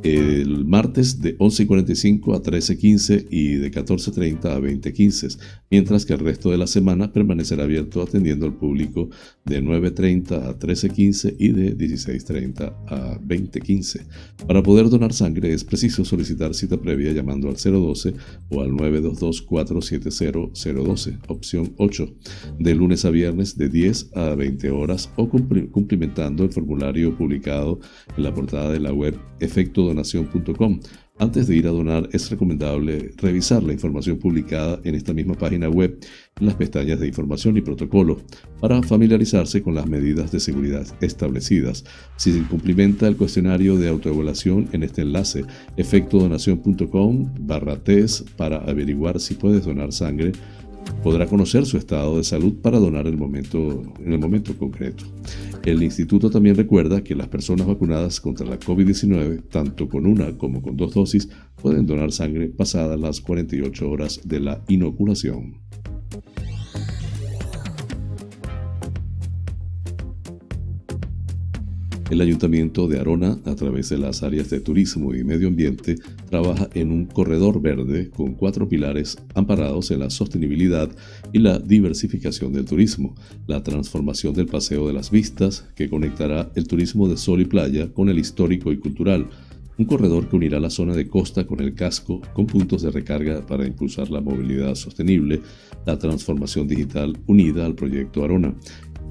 el 0.04 0.66
martes 0.66 1.22
de 1.22 1.38
11.45 1.38 2.36
a 2.36 2.42
13.15 2.42 3.28
y 3.30 3.54
de 3.56 3.72
14.30 3.72 4.46
a 4.46 4.60
20.15, 4.60 5.38
mientras 5.70 6.06
que 6.06 6.14
el 6.14 6.20
resto 6.20 6.52
de 6.52 6.58
la 6.58 6.68
semana 6.68 7.12
permanecerá 7.12 7.64
abierto 7.64 8.02
atendiendo 8.02 8.46
al 8.46 8.54
público 8.54 9.10
de 9.46 9.62
9.30 9.64 10.44
a 10.44 10.58
13.15 10.60 11.36
y 11.40 11.50
de 11.50 11.78
16.30 11.78 12.74
a 12.88 13.20
20.15. 13.20 14.06
Para 14.48 14.64
poder 14.64 14.90
donar 14.90 15.14
sangre 15.14 15.54
es 15.54 15.64
preciso 15.64 16.04
solicitar 16.06 16.54
cita 16.54 16.78
previa 16.78 17.12
llamando 17.12 17.50
al 17.50 17.56
012 17.56 18.14
o 18.50 18.62
al 18.62 18.70
922-470-012, 18.72 21.20
opción 21.28 21.74
8, 21.78 22.16
de 22.60 22.76
lunes 22.76 23.04
a 23.06 23.10
viernes 23.10 23.58
de 23.58 23.70
10 23.70 24.12
a 24.16 24.36
20 24.36 24.70
horas 24.72 25.10
o 25.16 25.30
cumplimentando 25.30 26.44
el 26.44 26.52
formulario 26.52 27.18
publicado 27.18 27.80
en 28.16 28.24
la 28.24 28.34
portada 28.34 28.72
de 28.72 28.80
la 28.80 28.94
web 28.94 29.18
Efecto 29.40 29.77
donación.com. 29.84 30.80
Antes 31.20 31.48
de 31.48 31.56
ir 31.56 31.68
a 31.68 31.72
donar 31.72 32.08
es 32.12 32.30
recomendable 32.30 33.12
revisar 33.18 33.64
la 33.64 33.74
información 33.74 34.20
publicada 34.20 34.80
en 34.84 34.94
esta 34.94 35.14
misma 35.14 35.34
página 35.34 35.68
web 35.68 35.98
en 36.40 36.46
las 36.46 36.56
pestañas 36.56 37.00
de 37.00 37.08
información 37.08 37.58
y 37.58 37.62
protocolo 37.62 38.22
para 38.60 38.84
familiarizarse 38.84 39.64
con 39.64 39.74
las 39.74 39.88
medidas 39.88 40.32
de 40.32 40.40
seguridad 40.40 40.86
establecidas. 41.02 41.84
Si 42.18 42.32
se 42.32 42.44
cumplimenta 42.44 43.08
el 43.08 43.18
cuestionario 43.18 43.78
de 43.78 43.90
autoevaluación 43.90 44.70
en 44.74 44.84
este 44.84 45.02
enlace 45.02 45.44
efectodonación.com 45.76 47.34
barra 47.40 47.78
test 47.84 48.30
para 48.32 48.58
averiguar 48.58 49.20
si 49.20 49.34
puedes 49.34 49.66
donar 49.66 49.92
sangre 49.94 50.34
podrá 51.04 51.28
conocer 51.28 51.66
su 51.66 51.78
estado 51.78 52.18
de 52.18 52.24
salud 52.24 52.56
para 52.62 52.80
donar 52.80 53.08
en 53.08 53.14
el 53.14 54.20
momento 54.20 54.58
concreto. 54.58 55.06
El 55.64 55.84
instituto 55.84 56.30
también 56.30 56.56
recuerda 56.56 57.04
que 57.04 57.16
las 57.16 57.28
personas 57.28 57.68
vacunadas 57.68 58.22
contra 58.22 58.46
la 58.46 58.60
COVID-19, 58.60 59.50
tanto 59.50 59.90
con 59.90 60.06
una 60.06 60.38
como 60.38 60.62
con 60.62 60.78
dos 60.78 60.94
dosis, 60.94 61.30
pueden 61.62 61.86
donar 61.86 62.12
sangre 62.12 62.48
pasadas 62.48 63.00
las 63.00 63.22
48 63.22 63.90
horas 63.90 64.22
de 64.24 64.40
la 64.40 64.64
inoculación. 64.68 65.60
El 72.10 72.22
Ayuntamiento 72.22 72.88
de 72.88 73.02
Arona, 73.02 73.38
a 73.44 73.56
través 73.56 73.90
de 73.90 73.98
las 73.98 74.24
áreas 74.24 74.50
de 74.50 74.62
turismo 74.62 75.14
y 75.14 75.26
medio 75.26 75.50
ambiente, 75.50 75.98
trabaja 76.30 76.70
en 76.74 76.92
un 76.92 77.06
corredor 77.06 77.62
verde 77.62 78.10
con 78.10 78.34
cuatro 78.34 78.70
pilares 78.70 79.18
amparados 79.36 79.92
en 79.92 80.00
la 80.00 80.10
sostenibilidad 80.10 80.90
y 81.34 81.40
la 81.40 81.60
diversificación 81.60 82.54
del 82.54 82.64
turismo, 82.64 83.14
la 83.46 83.62
transformación 83.62 84.34
del 84.34 84.46
Paseo 84.46 84.88
de 84.88 84.94
las 84.94 85.12
Vistas, 85.12 85.68
que 85.76 85.90
conectará 85.90 86.50
el 86.56 86.66
turismo 86.66 87.10
de 87.10 87.18
sol 87.18 87.42
y 87.42 87.46
playa 87.46 87.92
con 87.92 88.08
el 88.08 88.20
histórico 88.20 88.72
y 88.72 88.78
cultural, 88.78 89.28
un 89.78 89.86
corredor 89.86 90.30
que 90.30 90.38
unirá 90.38 90.62
la 90.62 90.70
zona 90.70 90.96
de 90.96 91.08
costa 91.08 91.46
con 91.46 91.60
el 91.60 91.76
casco, 91.76 92.22
con 92.34 92.48
puntos 92.48 92.84
de 92.84 92.90
recarga 92.90 93.46
para 93.46 93.68
impulsar 93.68 94.10
la 94.10 94.22
movilidad 94.22 94.76
sostenible, 94.76 95.42
la 95.86 96.00
transformación 96.00 96.68
digital 96.68 97.18
unida 97.28 97.66
al 97.66 97.76
proyecto 97.76 98.24
Arona, 98.24 98.56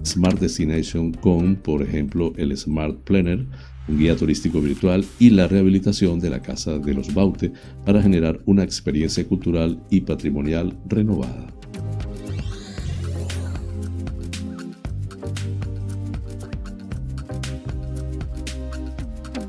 Smart 0.07 0.39
Destination 0.39 1.13
con, 1.13 1.57
por 1.57 1.83
ejemplo, 1.83 2.33
el 2.37 2.57
Smart 2.57 2.97
Planner, 3.01 3.45
un 3.89 3.99
guía 3.99 4.17
turístico 4.17 4.61
virtual 4.61 5.05
y 5.19 5.31
la 5.31 5.49
rehabilitación 5.49 6.21
de 6.21 6.31
la 6.31 6.41
Casa 6.41 6.79
de 6.79 6.95
los 6.95 7.13
Baute 7.13 7.53
para 7.85 8.01
generar 8.01 8.41
una 8.47 8.63
experiencia 8.63 9.27
cultural 9.27 9.81
y 9.91 10.01
patrimonial 10.03 10.77
renovada. 10.89 11.47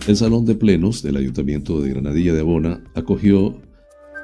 El 0.07 0.15
Salón 0.15 0.45
de 0.45 0.55
Plenos 0.55 1.03
del 1.03 1.17
Ayuntamiento 1.17 1.81
de 1.81 1.89
Granadilla 1.89 2.33
de 2.33 2.39
Abona 2.39 2.81
acogió 2.95 3.59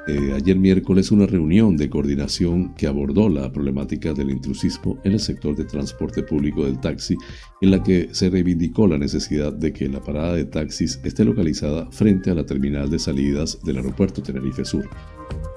eh, 0.06 0.32
ayer 0.34 0.56
miércoles 0.56 1.10
una 1.10 1.26
reunión 1.26 1.76
de 1.76 1.88
coordinación 1.88 2.74
que 2.74 2.86
abordó 2.86 3.28
la 3.28 3.50
problemática 3.50 4.12
del 4.12 4.30
intrusismo 4.30 4.98
en 5.02 5.12
el 5.12 5.20
sector 5.20 5.56
de 5.56 5.64
transporte 5.64 6.22
público 6.22 6.64
del 6.64 6.78
taxi, 6.78 7.16
en 7.62 7.70
la 7.70 7.82
que 7.82 8.08
se 8.12 8.28
reivindicó 8.28 8.86
la 8.86 8.98
necesidad 8.98 9.52
de 9.52 9.72
que 9.72 9.88
la 9.88 10.02
parada 10.02 10.34
de 10.34 10.44
taxis 10.44 11.00
esté 11.04 11.24
localizada 11.24 11.90
frente 11.90 12.30
a 12.30 12.34
la 12.34 12.44
terminal 12.44 12.90
de 12.90 12.98
salidas 12.98 13.58
del 13.64 13.78
aeropuerto 13.78 14.22
Tenerife 14.22 14.64
Sur. 14.64 14.88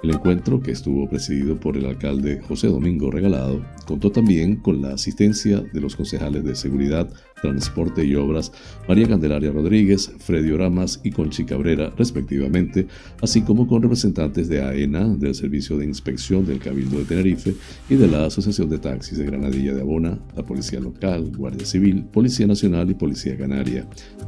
El 0.03 0.11
encuentro, 0.11 0.61
que 0.61 0.71
estuvo 0.71 1.09
presidido 1.09 1.59
por 1.59 1.75
el 1.75 1.85
alcalde 1.85 2.39
José 2.47 2.67
Domingo 2.67 3.11
Regalado, 3.11 3.65
contó 3.85 4.11
también 4.11 4.57
con 4.57 4.81
la 4.81 4.93
asistencia 4.93 5.59
de 5.59 5.81
los 5.81 5.95
concejales 5.95 6.43
de 6.43 6.55
Seguridad, 6.55 7.11
Transporte 7.41 8.05
y 8.05 8.15
Obras, 8.15 8.51
María 8.87 9.07
Candelaria 9.07 9.51
Rodríguez, 9.51 10.11
Freddy 10.19 10.51
Oramas 10.51 10.99
y 11.03 11.11
Conchi 11.11 11.45
Cabrera, 11.45 11.93
respectivamente, 11.97 12.87
así 13.21 13.41
como 13.41 13.67
con 13.67 13.81
representantes 13.81 14.47
de 14.49 14.61
AENA, 14.61 15.07
del 15.15 15.35
Servicio 15.35 15.77
de 15.77 15.85
Inspección 15.85 16.45
del 16.45 16.59
Cabildo 16.59 16.97
de 16.99 17.05
Tenerife 17.05 17.55
y 17.89 17.95
de 17.95 18.07
la 18.07 18.25
Asociación 18.25 18.69
de 18.69 18.79
Taxis 18.79 19.17
de 19.17 19.25
Granadilla 19.25 19.73
de 19.73 19.81
Abona, 19.81 20.19
la 20.35 20.43
Policía 20.43 20.79
Local, 20.79 21.31
Guardia 21.35 21.65
Civil, 21.65 22.05
Policía 22.05 22.47
Nacional 22.47 22.89
y 22.89 22.95
Policía 22.95 23.37
Canaria. 23.37 23.87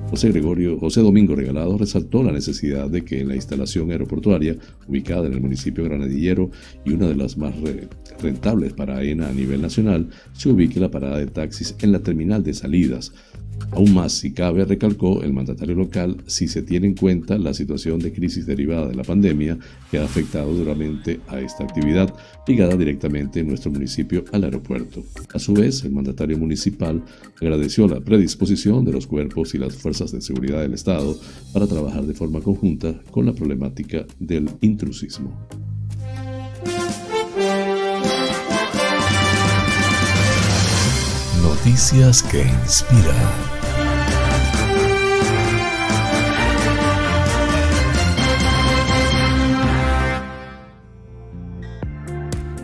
José 0.10 0.30
Gregorio, 0.30 0.78
José 0.80 1.02
Domingo 1.02 1.36
Regalado 1.36 1.78
resaltó 1.78 2.24
la 2.24 2.32
necesidad 2.32 2.90
de 2.90 3.04
que 3.04 3.20
en 3.20 3.30
la 3.30 3.36
instalación 3.36 3.92
aeroportuaria, 3.92 4.56
ubicada 4.88 5.28
en 5.28 5.34
el 5.34 5.42
municipio 5.42 5.84
granadillero 5.84 6.50
y 6.86 6.92
una 6.92 7.08
de 7.08 7.16
las 7.16 7.38
más 7.38 7.54
rentables 8.22 8.74
para 8.74 8.98
AENA 8.98 9.30
a 9.30 9.34
nivel 9.34 9.62
nacional, 9.62 10.10
se 10.34 10.50
ubique 10.50 10.80
la 10.80 10.92
parada 10.92 11.18
de 11.18 11.28
taxis 11.28 11.76
en 11.80 11.92
la 11.92 12.00
terminal 12.00 12.44
de 12.44 12.54
salidas. 13.02 13.40
Aún 13.72 13.94
más, 13.94 14.14
si 14.14 14.32
cabe, 14.32 14.66
recalcó 14.66 15.22
el 15.22 15.34
mandatario 15.34 15.76
local, 15.76 16.18
si 16.28 16.48
se 16.48 16.64
tiene 16.64 16.88
en 16.88 16.96
cuenta 16.96 17.38
la 17.38 17.54
situación 17.54 18.00
de 18.00 18.12
crisis 18.12 18.46
derivada 18.46 18.88
de 18.88 18.96
la 18.96 19.04
pandemia 19.04 19.60
que 19.92 20.00
ha 20.00 20.06
afectado 20.06 20.54
duramente 20.54 21.20
a 21.28 21.40
esta 21.40 21.66
actividad, 21.66 22.12
ligada 22.48 22.76
directamente 22.76 23.42
en 23.42 23.48
nuestro 23.48 23.70
municipio 23.70 24.24
al 24.32 24.46
aeropuerto. 24.46 25.04
A 25.34 25.40
su 25.40 25.54
vez, 25.54 25.84
el 25.84 25.92
mandatario 25.92 26.38
municipal 26.38 27.04
agradeció 27.40 27.88
la 27.88 28.00
predisposición 28.00 28.86
de 28.86 28.94
los 28.94 29.06
cuerpos 29.06 29.54
y 29.54 29.58
las 29.58 29.76
fuerzas 29.76 30.12
de 30.12 30.22
seguridad 30.22 30.62
del 30.62 30.74
Estado 30.74 31.20
para 31.54 31.68
trabajar 31.68 32.06
de 32.06 32.14
forma 32.14 32.42
conjunta 32.42 33.00
con 33.12 33.26
la 33.26 33.34
problemática 33.34 34.06
del 34.20 34.50
intrusismo. 34.62 35.38
Noticias 41.60 42.24
que 42.24 42.42
inspiran. 42.42 43.04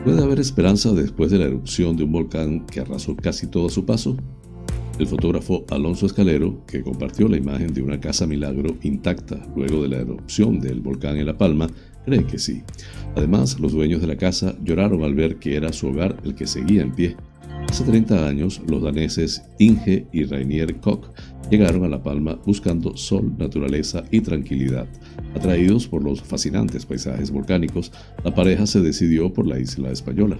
¿Puede 0.05 0.23
haber 0.23 0.39
esperanza 0.39 0.93
después 0.93 1.29
de 1.29 1.39
la 1.39 1.43
erupción 1.43 1.97
de 1.97 2.05
un 2.05 2.13
volcán 2.13 2.65
que 2.67 2.79
arrasó 2.79 3.17
casi 3.17 3.47
todo 3.47 3.67
a 3.67 3.69
su 3.69 3.85
paso? 3.85 4.15
El 4.97 5.07
fotógrafo 5.07 5.65
Alonso 5.71 6.05
Escalero, 6.05 6.65
que 6.65 6.81
compartió 6.81 7.27
la 7.27 7.35
imagen 7.35 7.73
de 7.73 7.81
una 7.81 7.99
casa 7.99 8.25
milagro 8.25 8.77
intacta 8.81 9.45
luego 9.57 9.83
de 9.83 9.89
la 9.89 9.97
erupción 9.97 10.61
del 10.61 10.79
volcán 10.79 11.17
en 11.17 11.25
La 11.25 11.37
Palma, 11.37 11.67
cree 12.05 12.25
que 12.25 12.39
sí. 12.39 12.63
Además, 13.17 13.59
los 13.59 13.73
dueños 13.73 13.99
de 13.99 14.07
la 14.07 14.15
casa 14.15 14.55
lloraron 14.63 15.03
al 15.03 15.15
ver 15.15 15.35
que 15.35 15.57
era 15.57 15.73
su 15.73 15.87
hogar 15.87 16.15
el 16.23 16.33
que 16.33 16.47
seguía 16.47 16.81
en 16.81 16.93
pie. 16.93 17.17
Hace 17.69 17.83
30 17.83 18.27
años, 18.27 18.61
los 18.67 18.81
daneses 18.81 19.43
Inge 19.59 20.07
y 20.13 20.23
Rainier 20.23 20.79
Koch 20.79 21.09
llegaron 21.49 21.83
a 21.83 21.89
La 21.89 22.01
Palma 22.01 22.39
buscando 22.45 22.95
sol, 22.95 23.33
naturaleza 23.37 24.03
y 24.11 24.21
tranquilidad. 24.21 24.87
Atraídos 25.35 25.87
por 25.87 26.03
los 26.03 26.21
fascinantes 26.21 26.85
paisajes 26.85 27.31
volcánicos, 27.31 27.91
la 28.23 28.33
pareja 28.33 28.65
se 28.65 28.81
decidió 28.81 29.33
por 29.33 29.45
la 29.45 29.59
isla 29.59 29.91
española, 29.91 30.37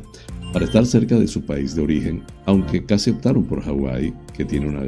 para 0.53 0.65
estar 0.65 0.85
cerca 0.85 1.19
de 1.19 1.27
su 1.27 1.45
país 1.45 1.75
de 1.75 1.81
origen, 1.81 2.23
aunque 2.45 2.85
casi 2.85 3.11
optaron 3.11 3.43
por 3.43 3.61
Hawái, 3.61 4.13
que 4.33 4.45
tiene 4.45 4.69
una 4.69 4.83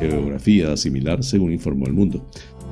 geografía 0.00 0.76
similar 0.76 1.22
según 1.22 1.52
informó 1.52 1.86
el 1.86 1.92
mundo. 1.92 2.26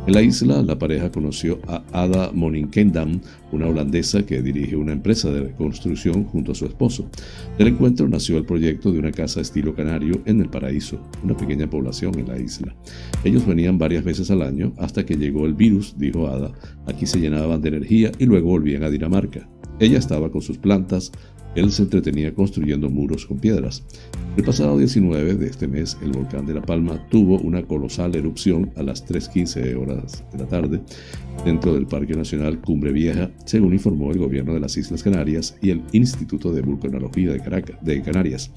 En 0.07 0.15
la 0.15 0.23
isla, 0.23 0.63
la 0.63 0.79
pareja 0.79 1.13
conoció 1.13 1.61
a 1.69 1.83
Ada 1.93 2.33
Moninkendam, 2.33 3.21
una 3.53 3.67
holandesa 3.67 4.25
que 4.25 4.41
dirige 4.41 4.75
una 4.75 4.93
empresa 4.93 5.31
de 5.31 5.43
reconstrucción 5.43 6.25
junto 6.25 6.53
a 6.53 6.55
su 6.55 6.65
esposo. 6.65 7.09
Del 7.59 7.69
encuentro 7.69 8.09
nació 8.09 8.39
el 8.39 8.47
proyecto 8.47 8.91
de 8.91 8.99
una 8.99 9.13
casa 9.13 9.43
estilo 9.43 9.75
canario 9.75 10.23
en 10.25 10.41
el 10.41 10.49
paraíso, 10.49 10.99
una 11.23 11.37
pequeña 11.37 11.69
población 11.69 12.19
en 12.19 12.29
la 12.29 12.41
isla. 12.41 12.75
Ellos 13.25 13.47
venían 13.47 13.77
varias 13.77 14.03
veces 14.03 14.31
al 14.31 14.41
año 14.41 14.73
hasta 14.79 15.05
que 15.05 15.17
llegó 15.17 15.45
el 15.45 15.53
virus, 15.53 15.95
dijo 15.99 16.29
Ada. 16.29 16.51
Aquí 16.87 17.05
se 17.05 17.21
llenaban 17.21 17.61
de 17.61 17.69
energía 17.69 18.11
y 18.19 18.25
luego 18.25 18.49
volvían 18.49 18.83
a 18.83 18.91
Dinamarca. 18.91 19.49
Ella 19.81 19.99
estaba 19.99 20.31
con 20.31 20.41
sus 20.41 20.57
plantas, 20.57 21.13
él 21.55 21.71
se 21.73 21.83
entretenía 21.83 22.35
construyendo 22.35 22.91
muros 22.91 23.27
con 23.27 23.39
piedras. 23.39 23.83
El 24.37 24.45
pasado 24.45 24.79
19 24.79 25.35
de 25.35 25.47
este 25.47 25.67
mes, 25.67 25.97
el 26.03 26.13
volcán 26.13 26.47
de 26.47 26.55
La 26.55 26.63
Palma 26.63 27.05
tuvo 27.09 27.39
una 27.39 27.63
colosal 27.63 28.15
erupción 28.15 28.71
a 28.77 28.83
las 28.83 29.07
3.15 29.07 29.77
horas 29.77 30.23
de 30.33 30.39
la 30.39 30.47
tarde 30.47 30.81
dentro 31.45 31.75
del 31.75 31.87
Parque 31.87 32.15
Nacional 32.15 32.61
Cumbre 32.61 32.93
Vieja, 32.93 33.31
según 33.45 33.73
informó 33.73 34.13
el 34.13 34.19
gobierno 34.19 34.55
de 34.55 34.61
las 34.61 34.77
Islas 34.77 35.03
Canarias 35.03 35.57
y 35.61 35.71
el 35.71 35.83
Instituto 35.93 36.53
de 36.53 36.63
Vulcanología 36.63 37.33
de, 37.33 37.65
de 37.81 38.03
Canarias. 38.03 38.51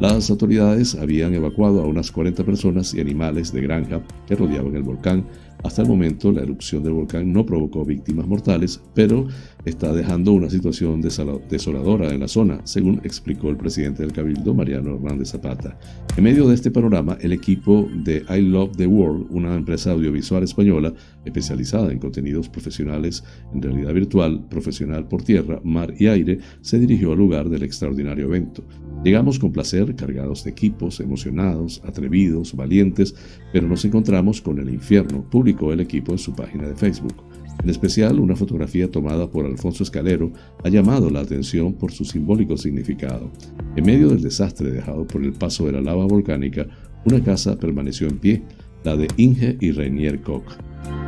Las 0.00 0.30
autoridades 0.30 0.94
habían 0.94 1.34
evacuado 1.34 1.82
a 1.82 1.86
unas 1.86 2.12
40 2.12 2.44
personas 2.44 2.94
y 2.94 3.00
animales 3.00 3.52
de 3.52 3.62
granja 3.62 4.02
que 4.26 4.36
rodeaban 4.36 4.76
el 4.76 4.82
volcán 4.82 5.24
hasta 5.64 5.82
el 5.82 5.88
momento, 5.88 6.30
la 6.30 6.42
erupción 6.42 6.82
del 6.84 6.92
volcán 6.92 7.32
no 7.32 7.44
provocó 7.44 7.84
víctimas 7.84 8.26
mortales, 8.26 8.80
pero 8.94 9.26
está 9.66 9.92
dejando 9.92 10.32
una 10.32 10.48
situación 10.48 11.02
desoladora 11.02 12.14
en 12.14 12.20
la 12.20 12.28
zona, 12.28 12.60
según 12.64 13.00
explicó 13.02 13.50
el 13.50 13.56
presidente 13.56 14.02
del 14.02 14.12
Cabildo, 14.12 14.54
Mariano 14.54 14.94
Hernández 14.94 15.30
Zapata. 15.30 15.76
En 16.16 16.22
medio 16.22 16.48
de 16.48 16.54
este 16.54 16.70
panorama, 16.70 17.18
el 17.20 17.32
equipo 17.32 17.88
de 17.92 18.24
I 18.30 18.42
Love 18.42 18.76
the 18.76 18.86
World, 18.86 19.26
una 19.30 19.56
empresa 19.56 19.90
audiovisual 19.90 20.44
española 20.44 20.94
especializada 21.24 21.90
en 21.90 21.98
contenidos 21.98 22.48
profesionales 22.48 23.24
en 23.52 23.60
realidad 23.60 23.92
virtual, 23.92 24.46
profesional 24.48 25.08
por 25.08 25.22
tierra, 25.22 25.60
mar 25.64 25.92
y 25.98 26.06
aire, 26.06 26.38
se 26.60 26.78
dirigió 26.78 27.12
al 27.12 27.18
lugar 27.18 27.48
del 27.48 27.64
extraordinario 27.64 28.26
evento. 28.26 28.62
Llegamos 29.04 29.38
con 29.38 29.52
placer, 29.52 29.94
cargados 29.96 30.44
de 30.44 30.50
equipos, 30.50 31.00
emocionados, 31.00 31.82
atrevidos, 31.84 32.54
valientes, 32.54 33.14
pero 33.52 33.66
nos 33.66 33.84
encontramos 33.84 34.40
con 34.40 34.58
el 34.58 34.70
infierno, 34.70 35.28
publicó 35.28 35.72
el 35.72 35.80
equipo 35.80 36.12
en 36.12 36.18
su 36.18 36.34
página 36.34 36.68
de 36.68 36.76
Facebook. 36.76 37.14
En 37.62 37.70
especial, 37.70 38.20
una 38.20 38.36
fotografía 38.36 38.90
tomada 38.90 39.28
por 39.28 39.46
Alfonso 39.46 39.82
Escalero 39.82 40.32
ha 40.62 40.68
llamado 40.68 41.10
la 41.10 41.20
atención 41.20 41.72
por 41.72 41.92
su 41.92 42.04
simbólico 42.04 42.56
significado. 42.56 43.30
En 43.74 43.84
medio 43.84 44.08
del 44.08 44.22
desastre 44.22 44.70
dejado 44.70 45.06
por 45.06 45.22
el 45.24 45.32
paso 45.32 45.66
de 45.66 45.72
la 45.72 45.80
lava 45.80 46.06
volcánica, 46.06 46.66
una 47.04 47.22
casa 47.22 47.58
permaneció 47.58 48.08
en 48.08 48.18
pie, 48.18 48.42
la 48.84 48.96
de 48.96 49.08
Inge 49.16 49.56
y 49.60 49.72
Reinier 49.72 50.20
Koch. 50.22 50.44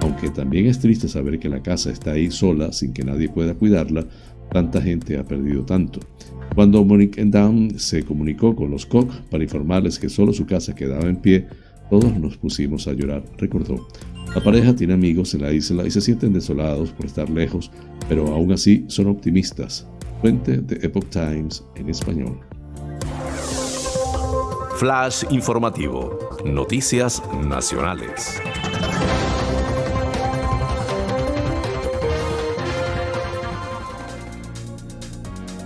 Aunque 0.03 0.30
también 0.30 0.66
es 0.66 0.78
triste 0.78 1.09
saber 1.09 1.38
que 1.38 1.49
la 1.49 1.62
casa 1.62 1.90
está 1.90 2.12
ahí 2.12 2.30
sola 2.30 2.72
sin 2.72 2.92
que 2.92 3.05
nadie 3.05 3.28
pueda 3.28 3.55
cuidarla, 3.55 4.07
tanta 4.51 4.80
gente 4.80 5.18
ha 5.18 5.24
perdido 5.24 5.64
tanto. 5.64 6.01
Cuando 6.55 6.84
Monique 6.84 7.24
Down 7.24 7.78
se 7.78 8.03
comunicó 8.05 8.57
con 8.57 8.70
los 8.70 8.86
Koch 8.86 9.11
para 9.30 9.44
informarles 9.44 9.99
que 9.99 10.09
solo 10.09 10.32
su 10.32 10.46
casa 10.46 10.74
quedaba 10.74 11.09
en 11.09 11.16
pie, 11.16 11.46
todos 11.91 12.16
nos 12.18 12.36
pusimos 12.36 12.86
a 12.89 12.93
llorar, 12.93 13.22
recordó. 13.39 13.86
La 14.34 14.43
pareja 14.43 14.74
tiene 14.74 14.95
amigos 14.95 15.34
en 15.34 15.43
la 15.43 15.53
isla 15.53 15.86
y 15.86 15.91
se 15.91 16.01
sienten 16.01 16.32
desolados 16.32 16.91
por 16.91 17.07
estar 17.07 17.30
lejos, 17.30 17.70
pero 18.09 18.26
aún 18.28 18.53
así 18.53 18.84
son 18.89 19.07
optimistas. 19.07 19.86
Fuente 20.20 20.59
de 20.59 20.84
Epoch 20.84 21.09
Times 21.09 21.64
en 21.76 21.89
español. 21.89 22.39
Flash 24.76 25.24
informativo. 25.30 26.18
Noticias 26.45 27.22
nacionales. 27.43 28.41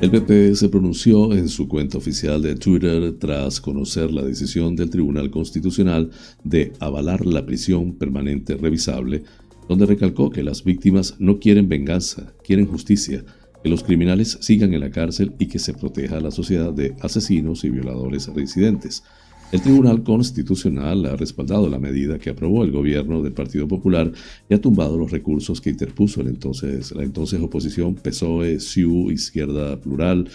El 0.03 0.11
PP 0.11 0.57
se 0.57 0.69
pronunció 0.69 1.33
en 1.33 1.49
su 1.49 1.69
cuenta 1.69 1.97
oficial 1.97 2.43
de 2.43 2.57
Twitter 2.57 3.13
tras 3.21 3.61
conocer 3.61 4.11
la 4.11 4.23
decisión 4.23 4.75
del 4.75 4.91
Tribunal 4.91 5.31
Constitucional 5.31 6.11
de 6.43 6.73
avalar 6.81 7.25
la 7.25 7.47
prisión 7.47 7.93
permanente 7.93 8.57
revisable, 8.57 9.23
donde 9.69 9.87
recalcó 9.87 10.29
que 10.29 10.43
las 10.43 10.65
víctimas 10.65 11.15
no 11.21 11.39
quieren 11.39 11.69
venganza, 11.69 12.35
quieren 12.43 12.67
justicia, 12.67 13.25
que 13.63 13.69
los 13.69 13.85
criminales 13.85 14.39
sigan 14.41 14.75
en 14.75 14.81
la 14.81 14.91
cárcel 14.91 15.35
y 15.39 15.47
que 15.47 15.61
se 15.61 15.73
proteja 15.73 16.17
a 16.17 16.21
la 16.21 16.33
sociedad 16.33 16.73
de 16.73 16.97
asesinos 17.01 17.63
y 17.63 17.71
violadores 17.71 18.27
reincidentes. 18.27 19.05
El 19.53 19.61
Tribunal 19.61 20.03
Constitucional 20.03 21.05
ha 21.05 21.15
respaldado 21.15 21.69
la 21.69 21.79
medida 21.79 22.19
que 22.19 22.31
aprobó 22.31 22.65
el 22.65 22.73
gobierno 22.73 23.23
del 23.23 23.35
Partido 23.35 23.69
Popular 23.69 24.11
y 24.49 24.55
ha 24.55 24.61
tumbado 24.63 24.97
los 24.97 25.11
recursos 25.11 25.61
que 25.61 25.69
interpuso 25.69 26.23
la 26.23 26.31
entonces 26.31 27.41
oposición 27.41 27.95
PSOE, 27.97 28.59
SIU, 28.59 29.11
Izquierda 29.11 29.79
Plural, 29.79 30.27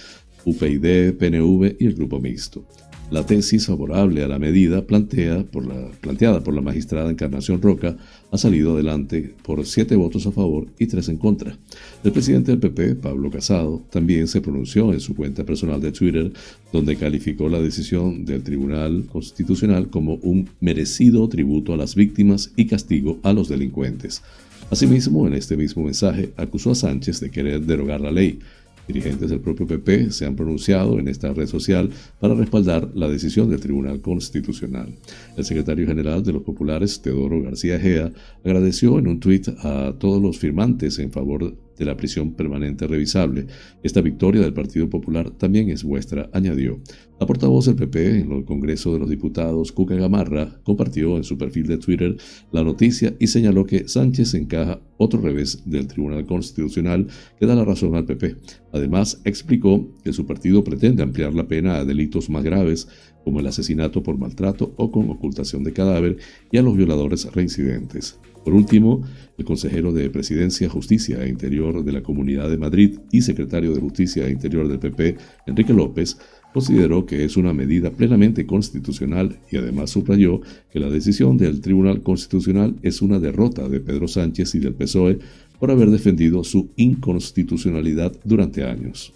UPyD, 0.46 1.14
PNV 1.14 1.78
y 1.80 1.88
el 1.88 1.96
Grupo 1.96 2.20
Mixto. 2.20 2.64
La 3.10 3.26
tesis 3.26 3.68
favorable 3.68 4.22
a 4.22 4.28
la 4.28 4.38
medida 4.38 4.86
planteada 4.86 5.42
por 5.46 5.66
la, 5.66 5.92
planteada 6.02 6.44
por 6.44 6.54
la 6.54 6.60
magistrada 6.60 7.10
Encarnación 7.10 7.62
Roca 7.62 7.96
ha 8.32 8.38
salido 8.38 8.74
adelante 8.74 9.34
por 9.44 9.66
siete 9.66 9.96
votos 9.96 10.28
a 10.28 10.34
favor 10.34 10.68
y 10.78 10.88
tres 10.88 11.08
en 11.08 11.16
contra. 11.16 11.58
El 12.04 12.12
presidente 12.12 12.52
del 12.52 12.60
PP, 12.60 12.96
Pablo 12.96 13.32
Casado, 13.32 13.82
también 13.90 14.28
se 14.28 14.42
pronunció 14.42 14.92
en 14.92 15.00
su 15.00 15.16
cuenta 15.16 15.46
personal 15.46 15.80
de 15.80 15.94
Twitter, 15.94 16.34
donde 16.74 16.98
calificó 16.98 17.48
la 17.48 17.62
decisión 17.62 18.26
del 18.26 18.44
Tribunal 18.44 19.06
Constitucional 19.10 19.90
como 19.90 20.16
un 20.16 20.50
merecido 20.60 21.30
tributo 21.30 21.74
a 21.74 21.78
las 21.78 21.96
víctimas 21.96 22.52
y 22.58 22.66
castigo 22.66 23.20
a 23.24 23.32
los 23.32 23.48
delincuentes. 23.48 24.22
Asimismo, 24.70 25.26
en 25.28 25.34
este 25.34 25.56
mismo 25.56 25.86
mensaje, 25.86 26.34
acusó 26.36 26.72
a 26.72 26.76
Sánchez 26.76 27.22
de 27.22 27.32
querer 27.32 27.62
derogar 27.62 28.02
la 28.02 28.12
ley, 28.12 28.40
Dirigentes 28.88 29.30
del 29.30 29.42
propio 29.42 29.68
PP 29.68 30.12
se 30.12 30.26
han 30.26 30.36
pronunciado 30.36 30.98
en 31.00 31.08
esta 31.08 31.34
red 31.34 31.48
social 31.48 31.90
para 32.20 32.36
respaldar 32.36 32.90
la 32.96 33.10
decisión 33.10 33.50
del 33.50 33.60
Tribunal 33.60 34.02
Constitucional. 34.02 34.94
El 35.36 35.44
secretario 35.44 35.86
general 35.86 36.24
de 36.24 36.34
los 36.34 36.44
populares, 36.44 37.02
Teodoro 37.02 37.42
García 37.42 37.76
Ejea, 37.76 38.12
agradeció 38.44 38.98
en 39.00 39.08
un 39.08 39.20
tuit 39.20 39.50
a 39.50 39.94
todos 40.00 40.22
los 40.22 40.38
firmantes 40.38 41.00
en 41.00 41.12
favor 41.12 41.54
de 41.78 41.86
la 41.86 41.98
prisión 41.98 42.34
permanente 42.34 42.88
revisable. 42.88 43.48
Esta 43.84 44.02
victoria 44.02 44.42
del 44.42 44.54
Partido 44.54 44.90
Popular 44.90 45.32
también 45.32 45.70
es 45.70 45.84
vuestra, 45.84 46.30
añadió. 46.34 46.80
La 47.20 47.26
portavoz 47.26 47.66
del 47.66 47.76
PP 47.76 48.20
en 48.20 48.32
el 48.32 48.46
Congreso 48.46 48.94
de 48.94 49.00
los 49.00 49.10
Diputados, 49.10 49.72
Cuca 49.72 49.96
Gamarra, 49.96 50.60
compartió 50.64 51.18
en 51.18 51.24
su 51.24 51.38
perfil 51.38 51.68
de 51.68 51.78
Twitter 51.78 52.16
la 52.52 52.64
noticia 52.64 53.16
y 53.20 53.28
señaló 53.28 53.66
que 53.66 53.88
Sánchez 53.88 54.34
encaja 54.36 54.80
otro 54.98 55.22
revés 55.22 55.64
del 55.66 55.88
Tribunal 55.88 56.26
Constitucional 56.26 57.08
que 57.40 57.46
da 57.46 57.56
la 57.56 57.66
razón 57.66 57.96
al 57.96 58.06
PP. 58.06 58.36
Además, 58.72 59.22
explicó 59.24 59.88
que 60.04 60.14
su 60.14 60.26
partido 60.26 60.64
pretende 60.64 61.04
ampliar 61.04 61.34
la 61.34 61.48
pena 61.48 61.78
a 61.78 61.86
delitos 61.86 62.30
más 62.30 62.44
graves 62.44 62.88
como 63.24 63.40
el 63.40 63.48
asesinato 63.48 64.04
por 64.04 64.18
maltrato 64.18 64.74
o 64.78 64.92
con 64.92 65.10
ocultación 65.10 65.64
de 65.64 65.74
cadáver 65.74 66.18
y 66.52 66.58
a 66.58 66.62
los 66.62 66.78
violadores 66.78 67.26
reincidentes. 67.34 68.20
Por 68.48 68.56
último, 68.56 69.04
el 69.38 69.44
consejero 69.44 69.92
de 69.92 70.10
Presidencia, 70.10 70.70
Justicia 70.70 71.22
e 71.22 71.28
Interior 71.28 71.84
de 71.84 71.92
la 71.92 72.02
Comunidad 72.02 72.50
de 72.50 72.58
Madrid 72.58 72.98
y 73.12 73.22
secretario 73.22 73.74
de 73.74 73.82
Justicia 73.82 74.26
e 74.26 74.32
Interior 74.32 74.70
del 74.70 74.80
PP, 74.80 75.18
Enrique 75.48 75.74
López, 75.74 76.18
consideró 76.54 77.06
que 77.06 77.26
es 77.26 77.36
una 77.36 77.52
medida 77.52 77.92
plenamente 77.92 78.46
constitucional 78.46 79.38
y 79.52 79.58
además 79.58 79.90
subrayó 79.90 80.40
que 80.72 80.80
la 80.80 80.90
decisión 80.90 81.36
del 81.36 81.60
Tribunal 81.60 82.02
Constitucional 82.04 82.78
es 82.84 83.02
una 83.02 83.20
derrota 83.20 83.68
de 83.68 83.82
Pedro 83.82 84.08
Sánchez 84.08 84.56
y 84.56 84.60
del 84.60 84.76
PSOE 84.76 85.20
por 85.60 85.70
haber 85.70 85.92
defendido 85.92 86.46
su 86.46 86.70
inconstitucionalidad 86.78 88.14
durante 88.24 88.64
años. 88.64 89.12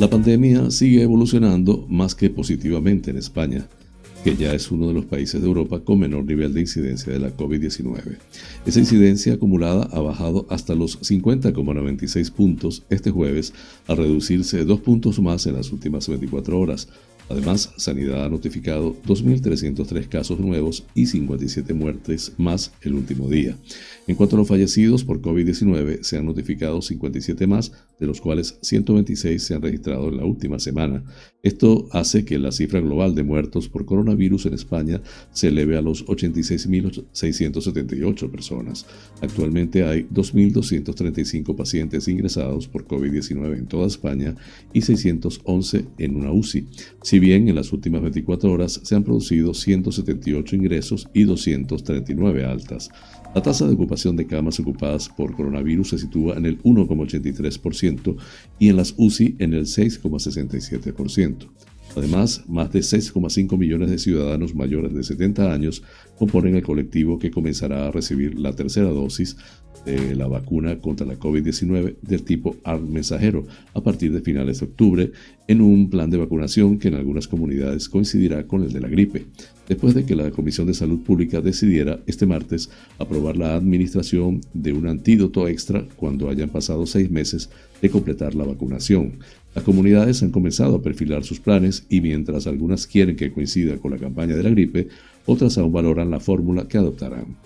La 0.00 0.08
pandemia 0.08 0.70
sigue 0.70 1.02
evolucionando 1.02 1.84
más 1.90 2.14
que 2.14 2.30
positivamente 2.30 3.10
en 3.10 3.18
España, 3.18 3.68
que 4.24 4.34
ya 4.34 4.54
es 4.54 4.70
uno 4.70 4.88
de 4.88 4.94
los 4.94 5.04
países 5.04 5.42
de 5.42 5.46
Europa 5.46 5.80
con 5.80 5.98
menor 5.98 6.24
nivel 6.24 6.54
de 6.54 6.62
incidencia 6.62 7.12
de 7.12 7.18
la 7.18 7.36
COVID-19. 7.36 8.16
Esa 8.64 8.78
incidencia 8.78 9.34
acumulada 9.34 9.90
ha 9.92 10.00
bajado 10.00 10.46
hasta 10.48 10.74
los 10.74 10.98
50,96 11.02 12.32
puntos 12.32 12.82
este 12.88 13.10
jueves, 13.10 13.52
a 13.88 13.94
reducirse 13.94 14.64
dos 14.64 14.80
puntos 14.80 15.20
más 15.20 15.44
en 15.44 15.56
las 15.56 15.70
últimas 15.70 16.08
24 16.08 16.58
horas, 16.58 16.88
Además, 17.30 17.72
Sanidad 17.76 18.24
ha 18.24 18.28
notificado 18.28 18.96
2.303 19.06 20.08
casos 20.08 20.40
nuevos 20.40 20.82
y 20.96 21.06
57 21.06 21.72
muertes 21.74 22.32
más 22.38 22.72
el 22.82 22.94
último 22.94 23.28
día. 23.28 23.56
En 24.10 24.16
cuanto 24.16 24.34
a 24.34 24.40
los 24.40 24.48
fallecidos 24.48 25.04
por 25.04 25.22
COVID-19, 25.22 26.02
se 26.02 26.18
han 26.18 26.26
notificado 26.26 26.82
57 26.82 27.46
más, 27.46 27.70
de 28.00 28.08
los 28.08 28.20
cuales 28.20 28.58
126 28.60 29.40
se 29.40 29.54
han 29.54 29.62
registrado 29.62 30.08
en 30.08 30.16
la 30.16 30.24
última 30.24 30.58
semana. 30.58 31.04
Esto 31.44 31.86
hace 31.92 32.24
que 32.24 32.36
la 32.36 32.50
cifra 32.50 32.80
global 32.80 33.14
de 33.14 33.22
muertos 33.22 33.68
por 33.68 33.86
coronavirus 33.86 34.46
en 34.46 34.54
España 34.54 35.00
se 35.30 35.46
eleve 35.46 35.76
a 35.76 35.80
los 35.80 36.04
86.678 36.06 38.28
personas. 38.32 38.84
Actualmente 39.20 39.84
hay 39.84 40.08
2.235 40.12 41.54
pacientes 41.54 42.08
ingresados 42.08 42.66
por 42.66 42.88
COVID-19 42.88 43.58
en 43.58 43.68
toda 43.68 43.86
España 43.86 44.34
y 44.72 44.80
611 44.80 45.84
en 45.98 46.16
una 46.16 46.32
UCI. 46.32 46.66
Si 47.04 47.20
bien 47.20 47.48
en 47.48 47.54
las 47.54 47.72
últimas 47.72 48.02
24 48.02 48.50
horas 48.50 48.80
se 48.82 48.96
han 48.96 49.04
producido 49.04 49.54
178 49.54 50.56
ingresos 50.56 51.06
y 51.14 51.22
239 51.22 52.44
altas. 52.44 52.90
La 53.32 53.42
tasa 53.42 53.64
de 53.64 53.74
ocupación 53.74 54.16
de 54.16 54.26
camas 54.26 54.58
ocupadas 54.58 55.08
por 55.08 55.36
coronavirus 55.36 55.90
se 55.90 55.98
sitúa 55.98 56.36
en 56.36 56.46
el 56.46 56.60
1,83% 56.64 58.16
y 58.58 58.70
en 58.70 58.76
las 58.76 58.92
UCI 58.96 59.36
en 59.38 59.54
el 59.54 59.66
6,67%. 59.66 61.48
Además, 61.96 62.44
más 62.48 62.72
de 62.72 62.80
6,5 62.80 63.56
millones 63.56 63.90
de 63.90 63.98
ciudadanos 63.98 64.54
mayores 64.54 64.94
de 64.94 65.04
70 65.04 65.52
años 65.52 65.82
componen 66.18 66.56
el 66.56 66.62
colectivo 66.62 67.20
que 67.20 67.30
comenzará 67.30 67.86
a 67.86 67.90
recibir 67.92 68.36
la 68.38 68.52
tercera 68.52 68.88
dosis 68.88 69.36
la 69.86 70.26
vacuna 70.26 70.78
contra 70.78 71.06
la 71.06 71.18
COVID-19 71.18 71.96
del 72.02 72.22
tipo 72.22 72.56
ARN 72.64 72.92
mensajero 72.92 73.46
a 73.74 73.80
partir 73.82 74.12
de 74.12 74.20
finales 74.20 74.60
de 74.60 74.66
octubre 74.66 75.12
en 75.48 75.60
un 75.60 75.90
plan 75.90 76.10
de 76.10 76.18
vacunación 76.18 76.78
que 76.78 76.88
en 76.88 76.94
algunas 76.94 77.26
comunidades 77.26 77.88
coincidirá 77.88 78.46
con 78.46 78.62
el 78.62 78.72
de 78.72 78.80
la 78.80 78.88
gripe, 78.88 79.26
después 79.68 79.94
de 79.94 80.04
que 80.04 80.14
la 80.14 80.30
Comisión 80.30 80.66
de 80.66 80.74
Salud 80.74 81.00
Pública 81.00 81.40
decidiera 81.40 81.98
este 82.06 82.26
martes 82.26 82.70
aprobar 82.98 83.36
la 83.36 83.54
administración 83.54 84.42
de 84.52 84.72
un 84.72 84.86
antídoto 84.86 85.48
extra 85.48 85.84
cuando 85.96 86.28
hayan 86.28 86.50
pasado 86.50 86.86
seis 86.86 87.10
meses 87.10 87.50
de 87.80 87.90
completar 87.90 88.34
la 88.34 88.44
vacunación. 88.44 89.14
Las 89.54 89.64
comunidades 89.64 90.22
han 90.22 90.30
comenzado 90.30 90.76
a 90.76 90.82
perfilar 90.82 91.24
sus 91.24 91.40
planes 91.40 91.84
y 91.88 92.00
mientras 92.00 92.46
algunas 92.46 92.86
quieren 92.86 93.16
que 93.16 93.32
coincida 93.32 93.78
con 93.78 93.90
la 93.90 93.98
campaña 93.98 94.36
de 94.36 94.44
la 94.44 94.50
gripe, 94.50 94.88
otras 95.26 95.58
aún 95.58 95.72
valoran 95.72 96.10
la 96.10 96.20
fórmula 96.20 96.68
que 96.68 96.78
adoptarán. 96.78 97.36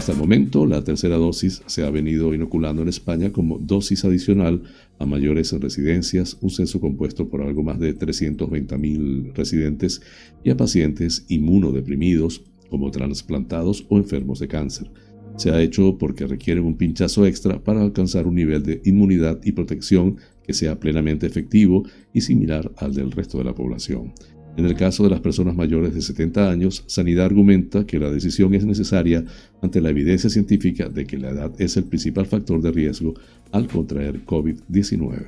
Hasta 0.00 0.12
el 0.12 0.18
momento, 0.18 0.64
la 0.64 0.82
tercera 0.82 1.16
dosis 1.16 1.62
se 1.66 1.84
ha 1.84 1.90
venido 1.90 2.32
inoculando 2.32 2.80
en 2.80 2.88
España 2.88 3.32
como 3.32 3.58
dosis 3.58 4.02
adicional 4.06 4.62
a 4.98 5.04
mayores 5.04 5.52
en 5.52 5.60
residencias, 5.60 6.38
un 6.40 6.48
censo 6.48 6.80
compuesto 6.80 7.28
por 7.28 7.42
algo 7.42 7.62
más 7.62 7.78
de 7.78 7.94
320.000 7.94 9.34
residentes 9.34 10.00
y 10.42 10.48
a 10.48 10.56
pacientes 10.56 11.26
inmunodeprimidos 11.28 12.42
como 12.70 12.90
trasplantados 12.90 13.84
o 13.90 13.98
enfermos 13.98 14.38
de 14.38 14.48
cáncer. 14.48 14.90
Se 15.36 15.50
ha 15.50 15.60
hecho 15.60 15.98
porque 15.98 16.26
requieren 16.26 16.64
un 16.64 16.78
pinchazo 16.78 17.26
extra 17.26 17.62
para 17.62 17.82
alcanzar 17.82 18.26
un 18.26 18.36
nivel 18.36 18.62
de 18.62 18.80
inmunidad 18.86 19.38
y 19.44 19.52
protección 19.52 20.16
que 20.42 20.54
sea 20.54 20.80
plenamente 20.80 21.26
efectivo 21.26 21.84
y 22.14 22.22
similar 22.22 22.72
al 22.78 22.94
del 22.94 23.10
resto 23.10 23.36
de 23.36 23.44
la 23.44 23.54
población. 23.54 24.14
En 24.56 24.66
el 24.66 24.74
caso 24.74 25.04
de 25.04 25.10
las 25.10 25.20
personas 25.20 25.54
mayores 25.54 25.94
de 25.94 26.02
70 26.02 26.50
años, 26.50 26.84
Sanidad 26.86 27.26
argumenta 27.26 27.86
que 27.86 27.98
la 27.98 28.10
decisión 28.10 28.52
es 28.54 28.64
necesaria 28.64 29.24
ante 29.62 29.80
la 29.80 29.90
evidencia 29.90 30.28
científica 30.28 30.88
de 30.88 31.06
que 31.06 31.18
la 31.18 31.30
edad 31.30 31.52
es 31.58 31.76
el 31.76 31.84
principal 31.84 32.26
factor 32.26 32.60
de 32.60 32.72
riesgo 32.72 33.14
al 33.52 33.68
contraer 33.68 34.24
COVID-19. 34.24 35.26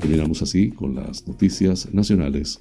Terminamos 0.00 0.42
así 0.42 0.70
con 0.70 0.94
las 0.94 1.26
noticias 1.26 1.92
nacionales. 1.92 2.60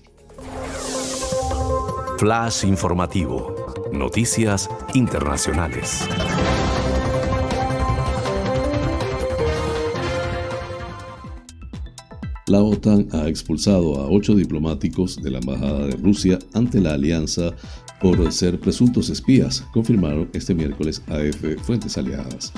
Flash 2.17 2.65
informativo. 2.65 3.55
Noticias 3.91 4.69
internacionales. 4.93 6.07
La 12.51 12.61
OTAN 12.61 13.07
ha 13.13 13.29
expulsado 13.29 14.01
a 14.01 14.09
ocho 14.09 14.35
diplomáticos 14.35 15.23
de 15.23 15.31
la 15.31 15.37
Embajada 15.37 15.87
de 15.87 15.95
Rusia 15.95 16.37
ante 16.53 16.81
la 16.81 16.95
alianza 16.95 17.53
por 18.01 18.29
ser 18.33 18.59
presuntos 18.59 19.09
espías, 19.09 19.63
confirmaron 19.71 20.29
este 20.33 20.53
miércoles 20.53 21.01
AF 21.07 21.63
fuentes 21.63 21.97
aliadas. 21.97 22.51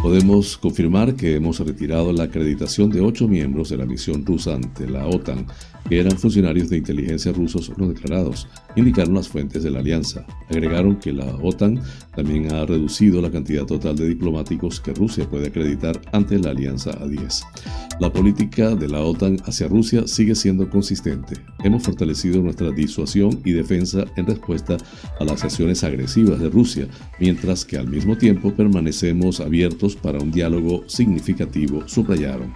Podemos 0.00 0.56
confirmar 0.56 1.16
que 1.16 1.34
hemos 1.34 1.58
retirado 1.58 2.12
la 2.12 2.22
acreditación 2.22 2.88
de 2.90 3.00
ocho 3.00 3.26
miembros 3.26 3.68
de 3.68 3.78
la 3.78 3.84
misión 3.84 4.24
rusa 4.24 4.54
ante 4.54 4.88
la 4.88 5.08
OTAN, 5.08 5.44
que 5.88 5.98
eran 5.98 6.16
funcionarios 6.16 6.70
de 6.70 6.76
inteligencia 6.76 7.32
rusos 7.32 7.72
no 7.76 7.88
declarados, 7.88 8.46
indicaron 8.76 9.14
las 9.14 9.28
fuentes 9.28 9.62
de 9.62 9.70
la 9.70 9.80
alianza. 9.80 10.24
Agregaron 10.48 10.96
que 10.96 11.12
la 11.12 11.26
OTAN 11.42 11.80
también 12.14 12.52
ha 12.52 12.66
reducido 12.66 13.22
la 13.22 13.30
cantidad 13.30 13.64
total 13.64 13.96
de 13.96 14.08
diplomáticos 14.08 14.80
que 14.80 14.92
Rusia 14.92 15.28
puede 15.28 15.48
acreditar 15.48 16.00
ante 16.12 16.38
la 16.38 16.50
alianza 16.50 16.90
a 17.00 17.06
10. 17.06 17.42
La 18.00 18.12
política 18.12 18.74
de 18.74 18.88
la 18.88 19.00
OTAN 19.00 19.38
hacia 19.44 19.68
Rusia 19.68 20.06
sigue 20.06 20.34
siendo 20.34 20.68
consistente. 20.68 21.36
Hemos 21.62 21.82
fortalecido 21.82 22.42
nuestra 22.42 22.70
disuasión 22.70 23.40
y 23.44 23.52
defensa 23.52 24.04
en 24.16 24.26
respuesta 24.26 24.76
a 25.20 25.24
las 25.24 25.44
acciones 25.44 25.84
agresivas 25.84 26.40
de 26.40 26.48
Rusia, 26.48 26.88
mientras 27.20 27.64
que 27.64 27.78
al 27.78 27.88
mismo 27.88 28.16
tiempo 28.16 28.52
permanecemos 28.52 29.40
abiertos 29.40 29.96
para 29.96 30.18
un 30.18 30.30
diálogo 30.30 30.84
significativo, 30.86 31.86
subrayaron. 31.86 32.52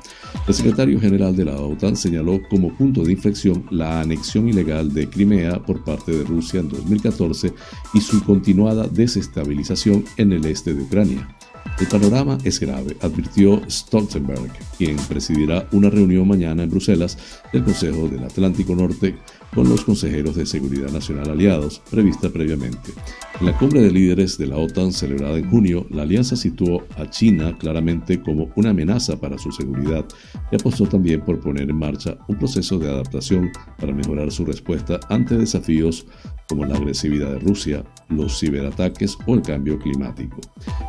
El 0.48 0.54
secretario 0.54 1.00
general 1.00 1.36
de 1.36 1.44
la 1.44 1.56
OTAN 1.56 1.96
señaló 1.96 2.40
como 2.50 2.74
punto 2.74 3.02
de 3.02 3.12
inflexión 3.12 3.66
la 3.70 4.00
anexión 4.00 4.48
ilegal 4.48 4.92
de 4.92 5.08
Crimea 5.08 5.62
por 5.62 5.84
parte 5.84 6.05
de 6.12 6.24
Rusia 6.24 6.60
en 6.60 6.68
2014 6.68 7.52
y 7.94 8.00
su 8.00 8.22
continuada 8.24 8.86
desestabilización 8.88 10.04
en 10.16 10.32
el 10.32 10.44
este 10.46 10.74
de 10.74 10.82
Ucrania. 10.82 11.28
El 11.78 11.86
panorama 11.88 12.38
es 12.42 12.58
grave, 12.58 12.96
advirtió 13.02 13.60
Stoltenberg, 13.68 14.50
quien 14.78 14.96
presidirá 14.96 15.68
una 15.72 15.90
reunión 15.90 16.26
mañana 16.26 16.62
en 16.62 16.70
Bruselas 16.70 17.18
del 17.52 17.64
Consejo 17.64 18.08
del 18.08 18.24
Atlántico 18.24 18.74
Norte 18.74 19.18
con 19.56 19.70
los 19.70 19.86
consejeros 19.86 20.36
de 20.36 20.44
seguridad 20.44 20.90
nacional 20.90 21.30
aliados, 21.30 21.80
prevista 21.90 22.28
previamente. 22.28 22.92
En 23.40 23.46
la 23.46 23.56
cumbre 23.56 23.80
de 23.80 23.90
líderes 23.90 24.36
de 24.36 24.46
la 24.46 24.58
OTAN 24.58 24.92
celebrada 24.92 25.38
en 25.38 25.48
junio, 25.48 25.86
la 25.88 26.02
alianza 26.02 26.36
situó 26.36 26.84
a 26.98 27.08
China 27.08 27.56
claramente 27.58 28.20
como 28.20 28.50
una 28.54 28.70
amenaza 28.70 29.18
para 29.18 29.38
su 29.38 29.50
seguridad 29.50 30.04
y 30.52 30.56
apostó 30.56 30.84
también 30.84 31.22
por 31.22 31.40
poner 31.40 31.70
en 31.70 31.78
marcha 31.78 32.18
un 32.28 32.38
proceso 32.38 32.78
de 32.78 32.90
adaptación 32.90 33.50
para 33.78 33.94
mejorar 33.94 34.30
su 34.30 34.44
respuesta 34.44 35.00
ante 35.08 35.38
desafíos 35.38 36.06
como 36.48 36.64
la 36.64 36.76
agresividad 36.76 37.32
de 37.32 37.38
Rusia, 37.40 37.84
los 38.08 38.38
ciberataques 38.38 39.16
o 39.26 39.34
el 39.34 39.42
cambio 39.42 39.78
climático. 39.78 40.40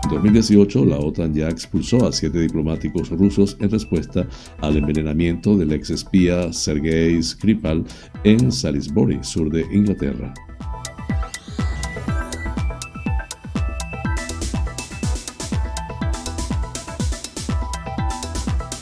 En 0.04 0.10
2018, 0.12 0.86
la 0.86 0.98
OTAN 0.98 1.34
ya 1.34 1.50
expulsó 1.50 2.08
a 2.08 2.12
siete 2.12 2.40
diplomáticos 2.40 3.10
rusos 3.10 3.58
en 3.60 3.72
respuesta 3.72 4.28
al 4.60 4.78
envenenamiento 4.78 5.58
del 5.58 5.72
ex 5.72 5.90
espía 5.90 6.54
Sergei 6.54 7.22
Skripal 7.24 7.84
en 8.24 8.52
Salisbury, 8.58 9.20
sur 9.22 9.50
de 9.50 9.64
Inglaterra. 9.72 10.34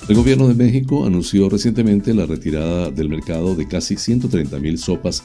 El 0.08 0.16
gobierno 0.18 0.47
de 0.47 0.53
México 0.53 1.03
anunció 1.08 1.49
recientemente 1.49 2.14
la 2.14 2.28
retirada 2.28 2.91
del 2.91 3.10
mercado 3.10 3.56
de 3.56 3.68
casi 3.68 3.95
130.000 3.95 4.78
sopas 4.78 5.24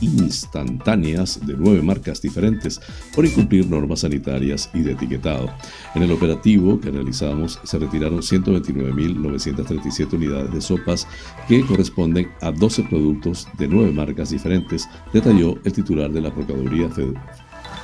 instantáneas 0.00 1.46
de 1.46 1.54
nueve 1.56 1.80
marcas 1.80 2.20
diferentes 2.20 2.80
por 3.14 3.24
incumplir 3.24 3.68
normas 3.68 4.00
sanitarias 4.00 4.68
y 4.74 4.80
de 4.80 4.94
etiquetado. 4.94 5.48
En 5.94 6.02
el 6.02 6.10
operativo 6.10 6.80
que 6.80 6.90
realizamos 6.90 7.60
se 7.62 7.78
retiraron 7.78 8.18
129.937 8.18 10.12
unidades 10.14 10.52
de 10.52 10.60
sopas 10.60 11.06
que 11.46 11.64
corresponden 11.64 12.26
a 12.40 12.50
12 12.50 12.82
productos 12.90 13.46
de 13.58 13.68
nueve 13.68 13.92
marcas 13.92 14.30
diferentes, 14.30 14.88
detalló 15.12 15.56
el 15.62 15.72
titular 15.72 16.10
de 16.10 16.20
la 16.20 16.34
Procuraduría 16.34 16.90
Federal 16.90 17.22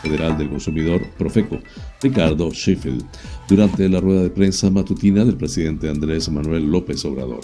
del 0.02 0.48
Consumidor, 0.48 1.06
Profeco, 1.18 1.58
Ricardo 2.02 2.50
Sheffield, 2.50 3.04
durante 3.48 3.88
la 3.88 4.00
rueda 4.00 4.22
de 4.22 4.30
prensa 4.30 4.70
matutina 4.70 5.24
del 5.24 5.36
presidente 5.36 5.88
Andrés 5.88 6.28
Manuel 6.30 6.70
López 6.70 7.04
Obrador. 7.04 7.40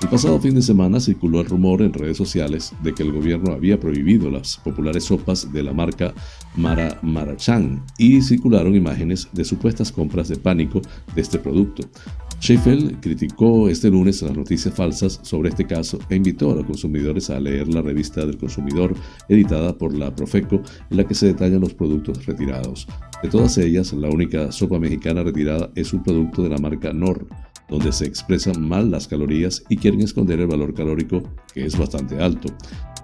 El 0.00 0.08
pasado 0.08 0.40
fin 0.40 0.54
de 0.54 0.62
semana 0.62 1.00
circuló 1.00 1.40
el 1.40 1.46
rumor 1.46 1.82
en 1.82 1.92
redes 1.92 2.16
sociales 2.16 2.72
de 2.82 2.94
que 2.94 3.02
el 3.02 3.12
gobierno 3.12 3.52
había 3.52 3.78
prohibido 3.78 4.30
las 4.30 4.56
populares 4.56 5.04
sopas 5.04 5.52
de 5.52 5.62
la 5.62 5.72
marca 5.72 6.12
Mara 6.56 6.98
Marachán 7.02 7.84
y 7.98 8.20
circularon 8.22 8.74
imágenes 8.74 9.28
de 9.32 9.44
supuestas 9.44 9.92
compras 9.92 10.28
de 10.28 10.36
pánico 10.36 10.82
de 11.14 11.20
este 11.20 11.38
producto. 11.38 11.82
Sheffield 12.40 13.00
criticó 13.00 13.68
este 13.68 13.90
lunes 13.90 14.22
las 14.22 14.34
noticias 14.34 14.74
falsas 14.74 15.20
sobre 15.22 15.50
este 15.50 15.66
caso 15.66 15.98
e 16.08 16.16
invitó 16.16 16.50
a 16.50 16.54
los 16.54 16.64
consumidores 16.64 17.28
a 17.28 17.38
leer 17.38 17.68
la 17.68 17.82
revista 17.82 18.24
del 18.24 18.38
consumidor 18.38 18.94
editada 19.28 19.76
por 19.76 19.94
la 19.94 20.14
Profeco 20.14 20.62
en 20.90 20.96
la 20.96 21.04
que 21.04 21.14
se 21.14 21.26
detallan 21.26 21.60
los 21.60 21.74
productos 21.74 22.24
retirados. 22.24 22.88
De 23.22 23.28
todas 23.28 23.58
ellas, 23.58 23.92
la 23.92 24.08
única 24.08 24.50
sopa 24.52 24.78
mexicana 24.78 25.22
retirada 25.22 25.70
es 25.74 25.92
un 25.92 26.02
producto 26.02 26.42
de 26.42 26.48
la 26.48 26.56
marca 26.56 26.94
Nor, 26.94 27.26
donde 27.68 27.92
se 27.92 28.06
expresan 28.06 28.66
mal 28.66 28.90
las 28.90 29.06
calorías 29.06 29.62
y 29.68 29.76
quieren 29.76 30.00
esconder 30.00 30.40
el 30.40 30.46
valor 30.46 30.72
calórico, 30.72 31.22
que 31.52 31.66
es 31.66 31.78
bastante 31.78 32.22
alto. 32.22 32.48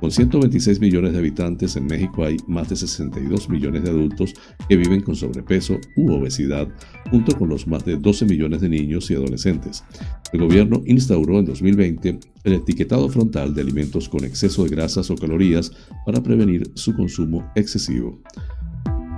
Con 0.01 0.11
126 0.11 0.80
millones 0.80 1.12
de 1.12 1.18
habitantes 1.18 1.74
en 1.76 1.86
México 1.86 2.24
hay 2.24 2.36
más 2.47 2.68
de 2.68 2.76
62 2.76 3.49
millones 3.49 3.82
de 3.82 3.90
adultos 3.90 4.34
que 4.68 4.76
viven 4.76 5.01
con 5.01 5.16
sobrepeso 5.16 5.78
u 5.97 6.12
obesidad, 6.12 6.68
junto 7.11 7.36
con 7.36 7.49
los 7.49 7.66
más 7.66 7.84
de 7.84 7.97
12 7.97 8.26
millones 8.26 8.61
de 8.61 8.68
niños 8.68 9.11
y 9.11 9.14
adolescentes. 9.14 9.84
El 10.32 10.40
gobierno 10.40 10.82
instauró 10.86 11.38
en 11.38 11.47
2020 11.47 12.20
el 12.44 12.53
etiquetado 12.53 13.09
frontal 13.09 13.55
de 13.55 13.62
alimentos 13.62 14.09
con 14.09 14.24
exceso 14.24 14.64
de 14.64 14.70
grasas 14.70 15.11
o 15.11 15.16
calorías 15.16 15.72
para 16.05 16.22
prevenir 16.22 16.70
su 16.74 16.94
consumo 16.94 17.51
excesivo. 17.55 18.20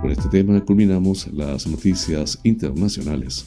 Con 0.01 0.11
este 0.11 0.29
tema 0.29 0.63
culminamos 0.63 1.27
las 1.33 1.67
noticias 1.67 2.39
internacionales. 2.43 3.45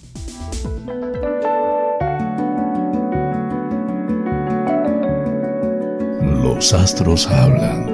Los 6.42 6.72
astros 6.72 7.28
hablan. 7.28 7.86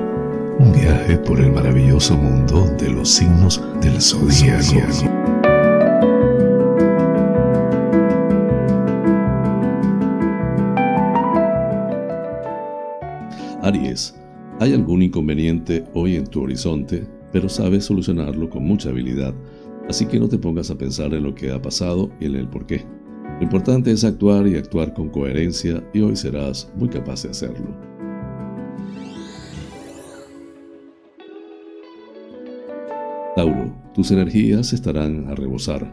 Un 0.59 0.73
viaje 0.73 1.19
por 1.19 1.39
el 1.39 1.53
maravilloso 1.53 2.17
mundo 2.17 2.65
de 2.79 2.91
los 2.91 3.11
signos 3.11 3.63
del 3.83 4.01
zodiaco. 4.01 5.05
Aries 13.61 14.15
Hay 14.61 14.73
algún 14.73 15.03
inconveniente 15.03 15.85
hoy 15.93 16.17
en 16.17 16.27
tu 16.27 16.43
horizonte, 16.45 17.07
pero 17.31 17.51
sabes 17.51 17.85
solucionarlo 17.85 18.49
con 18.49 18.65
mucha 18.65 18.89
habilidad, 18.89 19.35
así 19.91 20.07
que 20.07 20.19
no 20.19 20.27
te 20.27 20.39
pongas 20.39 20.71
a 20.71 20.79
pensar 20.79 21.13
en 21.13 21.25
lo 21.25 21.35
que 21.35 21.53
ha 21.53 21.61
pasado 21.61 22.09
y 22.19 22.25
en 22.25 22.37
el 22.37 22.49
por 22.49 22.65
qué. 22.65 22.87
Lo 23.37 23.43
importante 23.43 23.91
es 23.91 24.05
actuar 24.05 24.47
y 24.47 24.57
actuar 24.57 24.95
con 24.95 25.11
coherencia 25.11 25.85
y 25.93 26.01
hoy 26.01 26.17
serás 26.17 26.73
muy 26.77 26.89
capaz 26.89 27.25
de 27.25 27.29
hacerlo. 27.29 27.88
Tauro, 33.39 33.73
tus 33.95 34.11
energías 34.11 34.73
estarán 34.73 35.29
a 35.29 35.35
rebosar, 35.37 35.89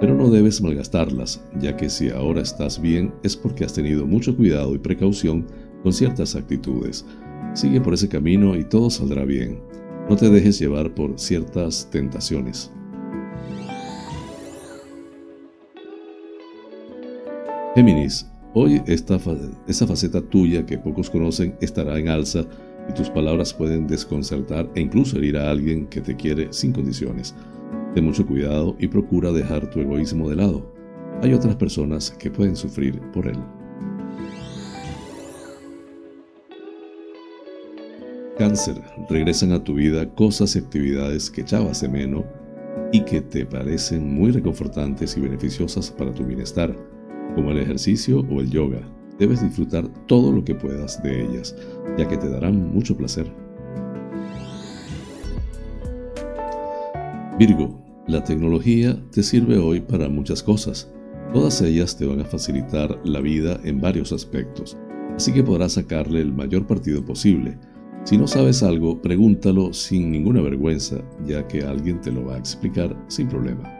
pero 0.00 0.12
no 0.12 0.28
debes 0.28 0.60
malgastarlas, 0.60 1.40
ya 1.60 1.76
que 1.76 1.88
si 1.88 2.10
ahora 2.10 2.42
estás 2.42 2.80
bien 2.80 3.14
es 3.22 3.36
porque 3.36 3.64
has 3.64 3.72
tenido 3.72 4.08
mucho 4.08 4.36
cuidado 4.36 4.74
y 4.74 4.78
precaución 4.78 5.46
con 5.84 5.92
ciertas 5.92 6.34
actitudes. 6.34 7.06
Sigue 7.54 7.80
por 7.80 7.94
ese 7.94 8.08
camino 8.08 8.56
y 8.56 8.64
todo 8.64 8.90
saldrá 8.90 9.24
bien. 9.24 9.62
No 10.08 10.16
te 10.16 10.28
dejes 10.30 10.58
llevar 10.58 10.92
por 10.92 11.16
ciertas 11.16 11.88
tentaciones. 11.92 12.72
Géminis, 17.76 18.26
hoy 18.52 18.82
esta, 18.88 19.16
esa 19.68 19.86
faceta 19.86 20.20
tuya 20.22 20.66
que 20.66 20.76
pocos 20.76 21.08
conocen 21.08 21.54
estará 21.60 22.00
en 22.00 22.08
alza 22.08 22.46
y 22.90 22.92
tus 22.92 23.08
palabras 23.08 23.54
pueden 23.54 23.86
desconcertar 23.86 24.68
e 24.74 24.80
incluso 24.80 25.16
herir 25.16 25.38
a 25.38 25.48
alguien 25.48 25.86
que 25.86 26.00
te 26.00 26.16
quiere 26.16 26.48
sin 26.52 26.72
condiciones. 26.72 27.36
Ten 27.94 28.04
mucho 28.04 28.26
cuidado 28.26 28.74
y 28.80 28.88
procura 28.88 29.30
dejar 29.30 29.70
tu 29.70 29.80
egoísmo 29.80 30.28
de 30.28 30.36
lado. 30.36 30.72
Hay 31.22 31.32
otras 31.32 31.54
personas 31.54 32.10
que 32.10 32.30
pueden 32.30 32.56
sufrir 32.56 33.00
por 33.12 33.28
él. 33.28 33.38
Cáncer, 38.36 38.80
regresan 39.08 39.52
a 39.52 39.62
tu 39.62 39.74
vida 39.74 40.08
cosas 40.14 40.56
y 40.56 40.58
actividades 40.58 41.30
que 41.30 41.42
echabas 41.42 41.80
de 41.82 41.88
menos 41.88 42.24
y 42.92 43.02
que 43.04 43.20
te 43.20 43.46
parecen 43.46 44.14
muy 44.14 44.32
reconfortantes 44.32 45.16
y 45.16 45.20
beneficiosas 45.20 45.90
para 45.90 46.12
tu 46.12 46.24
bienestar 46.24 46.76
como 47.36 47.52
el 47.52 47.58
ejercicio 47.58 48.26
o 48.30 48.40
el 48.40 48.50
yoga. 48.50 48.80
Debes 49.20 49.42
disfrutar 49.42 49.86
todo 50.06 50.32
lo 50.32 50.42
que 50.42 50.54
puedas 50.54 51.02
de 51.02 51.26
ellas, 51.26 51.54
ya 51.98 52.08
que 52.08 52.16
te 52.16 52.30
darán 52.30 52.72
mucho 52.72 52.96
placer. 52.96 53.30
Virgo, 57.38 57.78
la 58.06 58.24
tecnología 58.24 58.98
te 59.12 59.22
sirve 59.22 59.58
hoy 59.58 59.82
para 59.82 60.08
muchas 60.08 60.42
cosas. 60.42 60.90
Todas 61.34 61.60
ellas 61.60 61.98
te 61.98 62.06
van 62.06 62.20
a 62.20 62.24
facilitar 62.24 62.98
la 63.04 63.20
vida 63.20 63.60
en 63.62 63.78
varios 63.78 64.10
aspectos, 64.10 64.78
así 65.14 65.32
que 65.34 65.44
podrás 65.44 65.74
sacarle 65.74 66.22
el 66.22 66.32
mayor 66.32 66.66
partido 66.66 67.04
posible. 67.04 67.58
Si 68.04 68.16
no 68.16 68.26
sabes 68.26 68.62
algo, 68.62 69.02
pregúntalo 69.02 69.74
sin 69.74 70.10
ninguna 70.10 70.40
vergüenza, 70.40 71.04
ya 71.26 71.46
que 71.46 71.62
alguien 71.62 72.00
te 72.00 72.10
lo 72.10 72.24
va 72.24 72.36
a 72.36 72.38
explicar 72.38 72.96
sin 73.08 73.28
problema. 73.28 73.79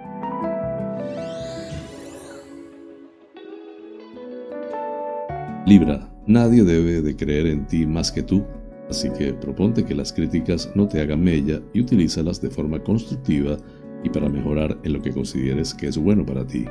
Libra, 5.67 6.09
nadie 6.27 6.65
debe 6.65 7.03
de 7.03 7.15
creer 7.15 7.47
en 7.47 7.67
ti 7.67 7.85
más 7.85 8.11
que 8.11 8.23
tú, 8.23 8.45
así 8.89 9.11
que 9.11 9.35
proponte 9.35 9.85
que 9.85 9.95
las 9.95 10.11
críticas 10.11 10.71
no 10.75 10.89
te 10.89 11.01
hagan 11.01 11.23
mella 11.23 11.61
y 11.75 11.81
utilízalas 11.81 12.41
de 12.41 12.51
forma 12.51 12.83
constructiva 12.83 13.59
y 14.03 14.09
para 14.09 14.31
mejorar 14.31 14.79
en 14.85 14.95
lo 14.95 15.03
que 15.03 15.13
consideres 15.13 15.75
que 15.75 15.89
es 15.89 15.99
bueno 15.99 16.25
para 16.25 16.47
ti. 16.47 16.65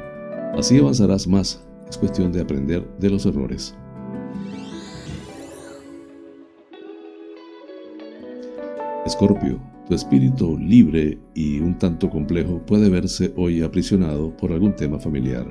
Así 0.57 0.79
avanzarás 0.79 1.27
más, 1.27 1.63
es 1.87 1.97
cuestión 1.99 2.31
de 2.31 2.41
aprender 2.41 2.83
de 2.99 3.09
los 3.11 3.27
errores. 3.27 3.75
Escorpio, 9.05 9.59
tu 9.87 9.93
espíritu 9.93 10.57
libre 10.57 11.19
y 11.35 11.59
un 11.59 11.77
tanto 11.77 12.09
complejo 12.09 12.59
puede 12.65 12.89
verse 12.89 13.33
hoy 13.37 13.61
aprisionado 13.61 14.35
por 14.35 14.51
algún 14.51 14.75
tema 14.75 14.99
familiar. 14.99 15.45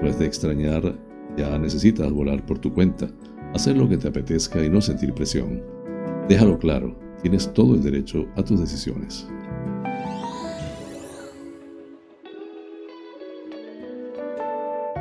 Puedes 0.00 0.18
de 0.18 0.26
extrañar 0.26 1.07
ya 1.38 1.58
necesitas 1.58 2.10
volar 2.12 2.44
por 2.44 2.58
tu 2.58 2.72
cuenta, 2.72 3.08
hacer 3.54 3.76
lo 3.76 3.88
que 3.88 3.96
te 3.96 4.08
apetezca 4.08 4.62
y 4.64 4.68
no 4.68 4.80
sentir 4.80 5.14
presión. 5.14 5.62
Déjalo 6.28 6.58
claro, 6.58 6.98
tienes 7.22 7.52
todo 7.54 7.74
el 7.74 7.82
derecho 7.82 8.26
a 8.36 8.42
tus 8.42 8.60
decisiones. 8.60 9.26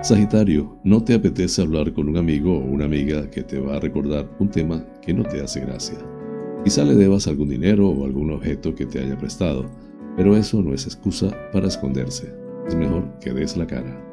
Sagitario, 0.03 0.79
no 0.83 1.03
te 1.03 1.15
apetece 1.15 1.61
hablar 1.61 1.91
con 1.91 2.07
un 2.07 2.17
amigo 2.17 2.57
o 2.57 2.63
una 2.63 2.85
amiga 2.85 3.29
que 3.29 3.43
te 3.43 3.59
va 3.59 3.75
a 3.75 3.79
recordar 3.79 4.29
un 4.39 4.49
tema 4.49 4.85
que 5.01 5.13
no 5.13 5.23
te 5.23 5.41
hace 5.41 5.59
gracia. 5.59 5.97
Quizá 6.63 6.85
le 6.85 6.95
debas 6.95 7.27
algún 7.27 7.49
dinero 7.49 7.89
o 7.89 8.05
algún 8.05 8.31
objeto 8.31 8.73
que 8.73 8.85
te 8.85 8.99
haya 8.99 9.17
prestado, 9.17 9.65
pero 10.15 10.37
eso 10.37 10.61
no 10.61 10.73
es 10.73 10.85
excusa 10.85 11.35
para 11.51 11.67
esconderse. 11.67 12.33
Es 12.67 12.75
mejor 12.75 13.19
que 13.19 13.33
des 13.33 13.57
la 13.57 13.67
cara. 13.67 14.06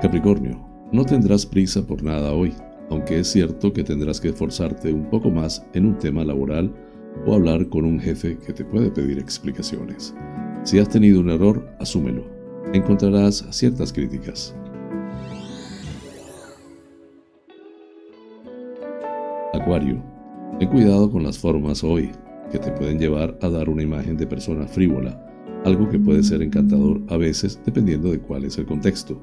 Capricornio, 0.00 0.58
no 0.92 1.04
tendrás 1.04 1.44
prisa 1.44 1.86
por 1.86 2.02
nada 2.02 2.32
hoy, 2.32 2.54
aunque 2.88 3.18
es 3.18 3.28
cierto 3.28 3.70
que 3.70 3.84
tendrás 3.84 4.18
que 4.18 4.30
esforzarte 4.30 4.94
un 4.94 5.10
poco 5.10 5.30
más 5.30 5.62
en 5.74 5.84
un 5.84 5.98
tema 5.98 6.24
laboral 6.24 6.74
o 7.26 7.34
hablar 7.34 7.68
con 7.68 7.84
un 7.84 8.00
jefe 8.00 8.38
que 8.38 8.54
te 8.54 8.64
puede 8.64 8.90
pedir 8.90 9.18
explicaciones. 9.18 10.14
Si 10.64 10.78
has 10.78 10.88
tenido 10.88 11.20
un 11.20 11.28
error, 11.28 11.68
asúmelo. 11.80 12.24
Encontrarás 12.72 13.46
ciertas 13.50 13.92
críticas. 13.92 14.56
Acuario, 19.52 20.02
ten 20.58 20.68
cuidado 20.70 21.10
con 21.10 21.24
las 21.24 21.38
formas 21.38 21.84
hoy, 21.84 22.10
que 22.50 22.58
te 22.58 22.72
pueden 22.72 22.98
llevar 22.98 23.38
a 23.42 23.50
dar 23.50 23.68
una 23.68 23.82
imagen 23.82 24.16
de 24.16 24.26
persona 24.26 24.66
frívola, 24.66 25.22
algo 25.66 25.90
que 25.90 25.98
puede 25.98 26.22
ser 26.22 26.40
encantador 26.40 27.02
a 27.10 27.18
veces 27.18 27.60
dependiendo 27.66 28.10
de 28.10 28.18
cuál 28.18 28.46
es 28.46 28.56
el 28.56 28.64
contexto 28.64 29.20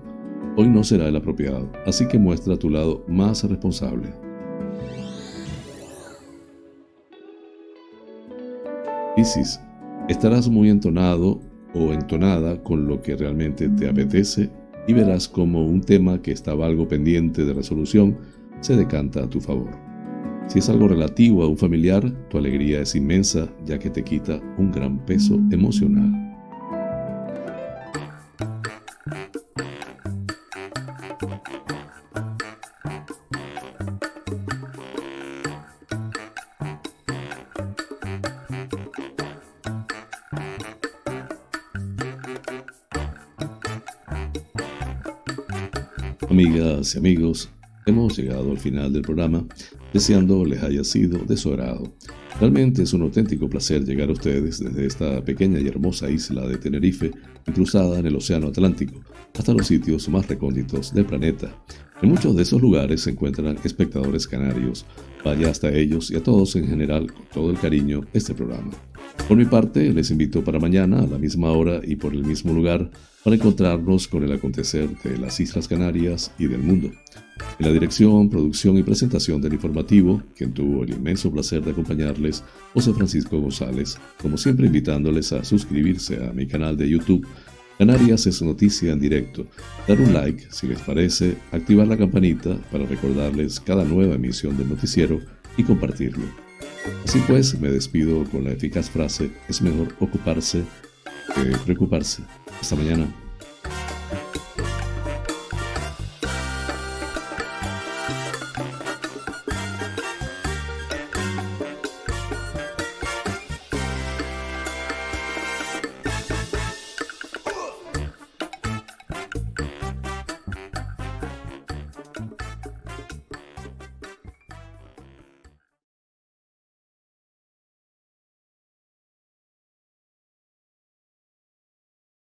hoy 0.55 0.67
no 0.67 0.83
será 0.83 1.07
el 1.07 1.15
apropiado, 1.15 1.69
así 1.85 2.07
que 2.07 2.17
muestra 2.17 2.57
tu 2.57 2.69
lado 2.69 3.03
más 3.07 3.43
responsable. 3.43 4.13
Piscis, 9.15 9.59
estarás 10.07 10.47
muy 10.47 10.69
entonado 10.69 11.39
o 11.73 11.91
entonada 11.91 12.61
con 12.63 12.87
lo 12.87 13.01
que 13.01 13.15
realmente 13.15 13.67
te 13.69 13.89
apetece 13.89 14.49
y 14.87 14.93
verás 14.93 15.27
como 15.27 15.65
un 15.65 15.81
tema 15.81 16.21
que 16.21 16.31
estaba 16.31 16.65
algo 16.65 16.87
pendiente 16.87 17.43
de 17.43 17.53
resolución 17.53 18.17
se 18.61 18.75
decanta 18.75 19.23
a 19.23 19.29
tu 19.29 19.41
favor. 19.41 19.71
Si 20.47 20.59
es 20.59 20.69
algo 20.69 20.87
relativo 20.87 21.43
a 21.43 21.47
un 21.47 21.57
familiar, 21.57 22.09
tu 22.29 22.37
alegría 22.37 22.81
es 22.81 22.95
inmensa 22.95 23.49
ya 23.65 23.77
que 23.77 23.89
te 23.89 24.03
quita 24.03 24.39
un 24.57 24.71
gran 24.71 25.05
peso 25.05 25.39
emocional. 25.51 26.26
Amigas 46.29 46.93
y 46.93 46.97
amigos, 46.99 47.49
hemos 47.87 48.15
llegado 48.15 48.51
al 48.51 48.59
final 48.59 48.93
del 48.93 49.01
programa, 49.01 49.43
deseando 49.91 50.45
les 50.45 50.61
haya 50.61 50.83
sido 50.83 51.17
de 51.17 51.35
su 51.35 51.49
agrado. 51.49 51.95
Realmente 52.39 52.83
es 52.83 52.93
un 52.93 53.01
auténtico 53.01 53.49
placer 53.49 53.83
llegar 53.83 54.09
a 54.09 54.13
ustedes 54.13 54.59
desde 54.59 54.85
esta 54.85 55.25
pequeña 55.25 55.59
y 55.59 55.67
hermosa 55.67 56.11
isla 56.11 56.47
de 56.47 56.57
Tenerife, 56.57 57.11
cruzada 57.53 57.99
en 57.99 58.07
el 58.07 58.15
Océano 58.15 58.47
Atlántico, 58.47 58.99
hasta 59.37 59.53
los 59.53 59.67
sitios 59.67 60.07
más 60.09 60.27
recónditos 60.27 60.93
del 60.93 61.05
planeta. 61.05 61.53
En 62.01 62.09
muchos 62.09 62.35
de 62.35 62.43
esos 62.43 62.61
lugares 62.61 63.01
se 63.01 63.11
encuentran 63.11 63.57
espectadores 63.63 64.27
canarios. 64.27 64.85
Vaya 65.23 65.49
hasta 65.49 65.71
ellos 65.71 66.11
y 66.11 66.15
a 66.15 66.23
todos 66.23 66.55
en 66.55 66.67
general 66.67 67.11
con 67.11 67.25
todo 67.33 67.51
el 67.51 67.57
cariño 67.57 68.01
este 68.13 68.33
programa. 68.35 68.71
Por 69.27 69.37
mi 69.37 69.45
parte, 69.45 69.93
les 69.93 70.11
invito 70.11 70.43
para 70.43 70.59
mañana 70.59 70.99
a 70.99 71.07
la 71.07 71.17
misma 71.17 71.51
hora 71.51 71.81
y 71.83 71.95
por 71.95 72.13
el 72.13 72.23
mismo 72.25 72.53
lugar 72.53 72.89
para 73.23 73.35
encontrarnos 73.35 74.07
con 74.07 74.23
el 74.23 74.31
acontecer 74.31 74.89
de 75.03 75.17
las 75.17 75.39
Islas 75.39 75.67
Canarias 75.67 76.31
y 76.39 76.47
del 76.47 76.59
mundo. 76.59 76.91
En 77.59 77.65
la 77.65 77.71
dirección, 77.71 78.29
producción 78.29 78.77
y 78.77 78.83
presentación 78.83 79.41
del 79.41 79.53
informativo, 79.53 80.23
quien 80.35 80.53
tuvo 80.53 80.83
el 80.83 80.91
inmenso 80.91 81.31
placer 81.31 81.63
de 81.63 81.71
acompañarles, 81.71 82.43
José 82.73 82.93
Francisco 82.93 83.39
González, 83.39 83.97
como 84.21 84.37
siempre 84.37 84.67
invitándoles 84.67 85.33
a 85.33 85.43
suscribirse 85.43 86.25
a 86.25 86.33
mi 86.33 86.47
canal 86.47 86.77
de 86.77 86.89
YouTube 86.89 87.27
Canarias 87.77 88.25
es 88.25 88.41
noticia 88.41 88.91
en 88.91 88.99
directo. 88.99 89.45
Dar 89.87 90.01
un 90.01 90.11
like 90.11 90.47
si 90.49 90.65
les 90.65 90.79
parece, 90.79 91.37
activar 91.51 91.87
la 91.87 91.95
campanita 91.95 92.57
para 92.71 92.87
recordarles 92.87 93.59
cada 93.59 93.83
nueva 93.83 94.15
emisión 94.15 94.57
del 94.57 94.69
noticiero 94.69 95.19
y 95.57 95.63
compartirlo. 95.63 96.46
Así 97.05 97.21
pues, 97.27 97.59
me 97.59 97.69
despido 97.69 98.23
con 98.25 98.43
la 98.43 98.51
eficaz 98.51 98.89
frase, 98.89 99.31
es 99.47 99.61
mejor 99.61 99.95
ocuparse 99.99 100.63
que 101.33 101.57
preocuparse. 101.65 102.23
Hasta 102.59 102.75
mañana. 102.75 103.07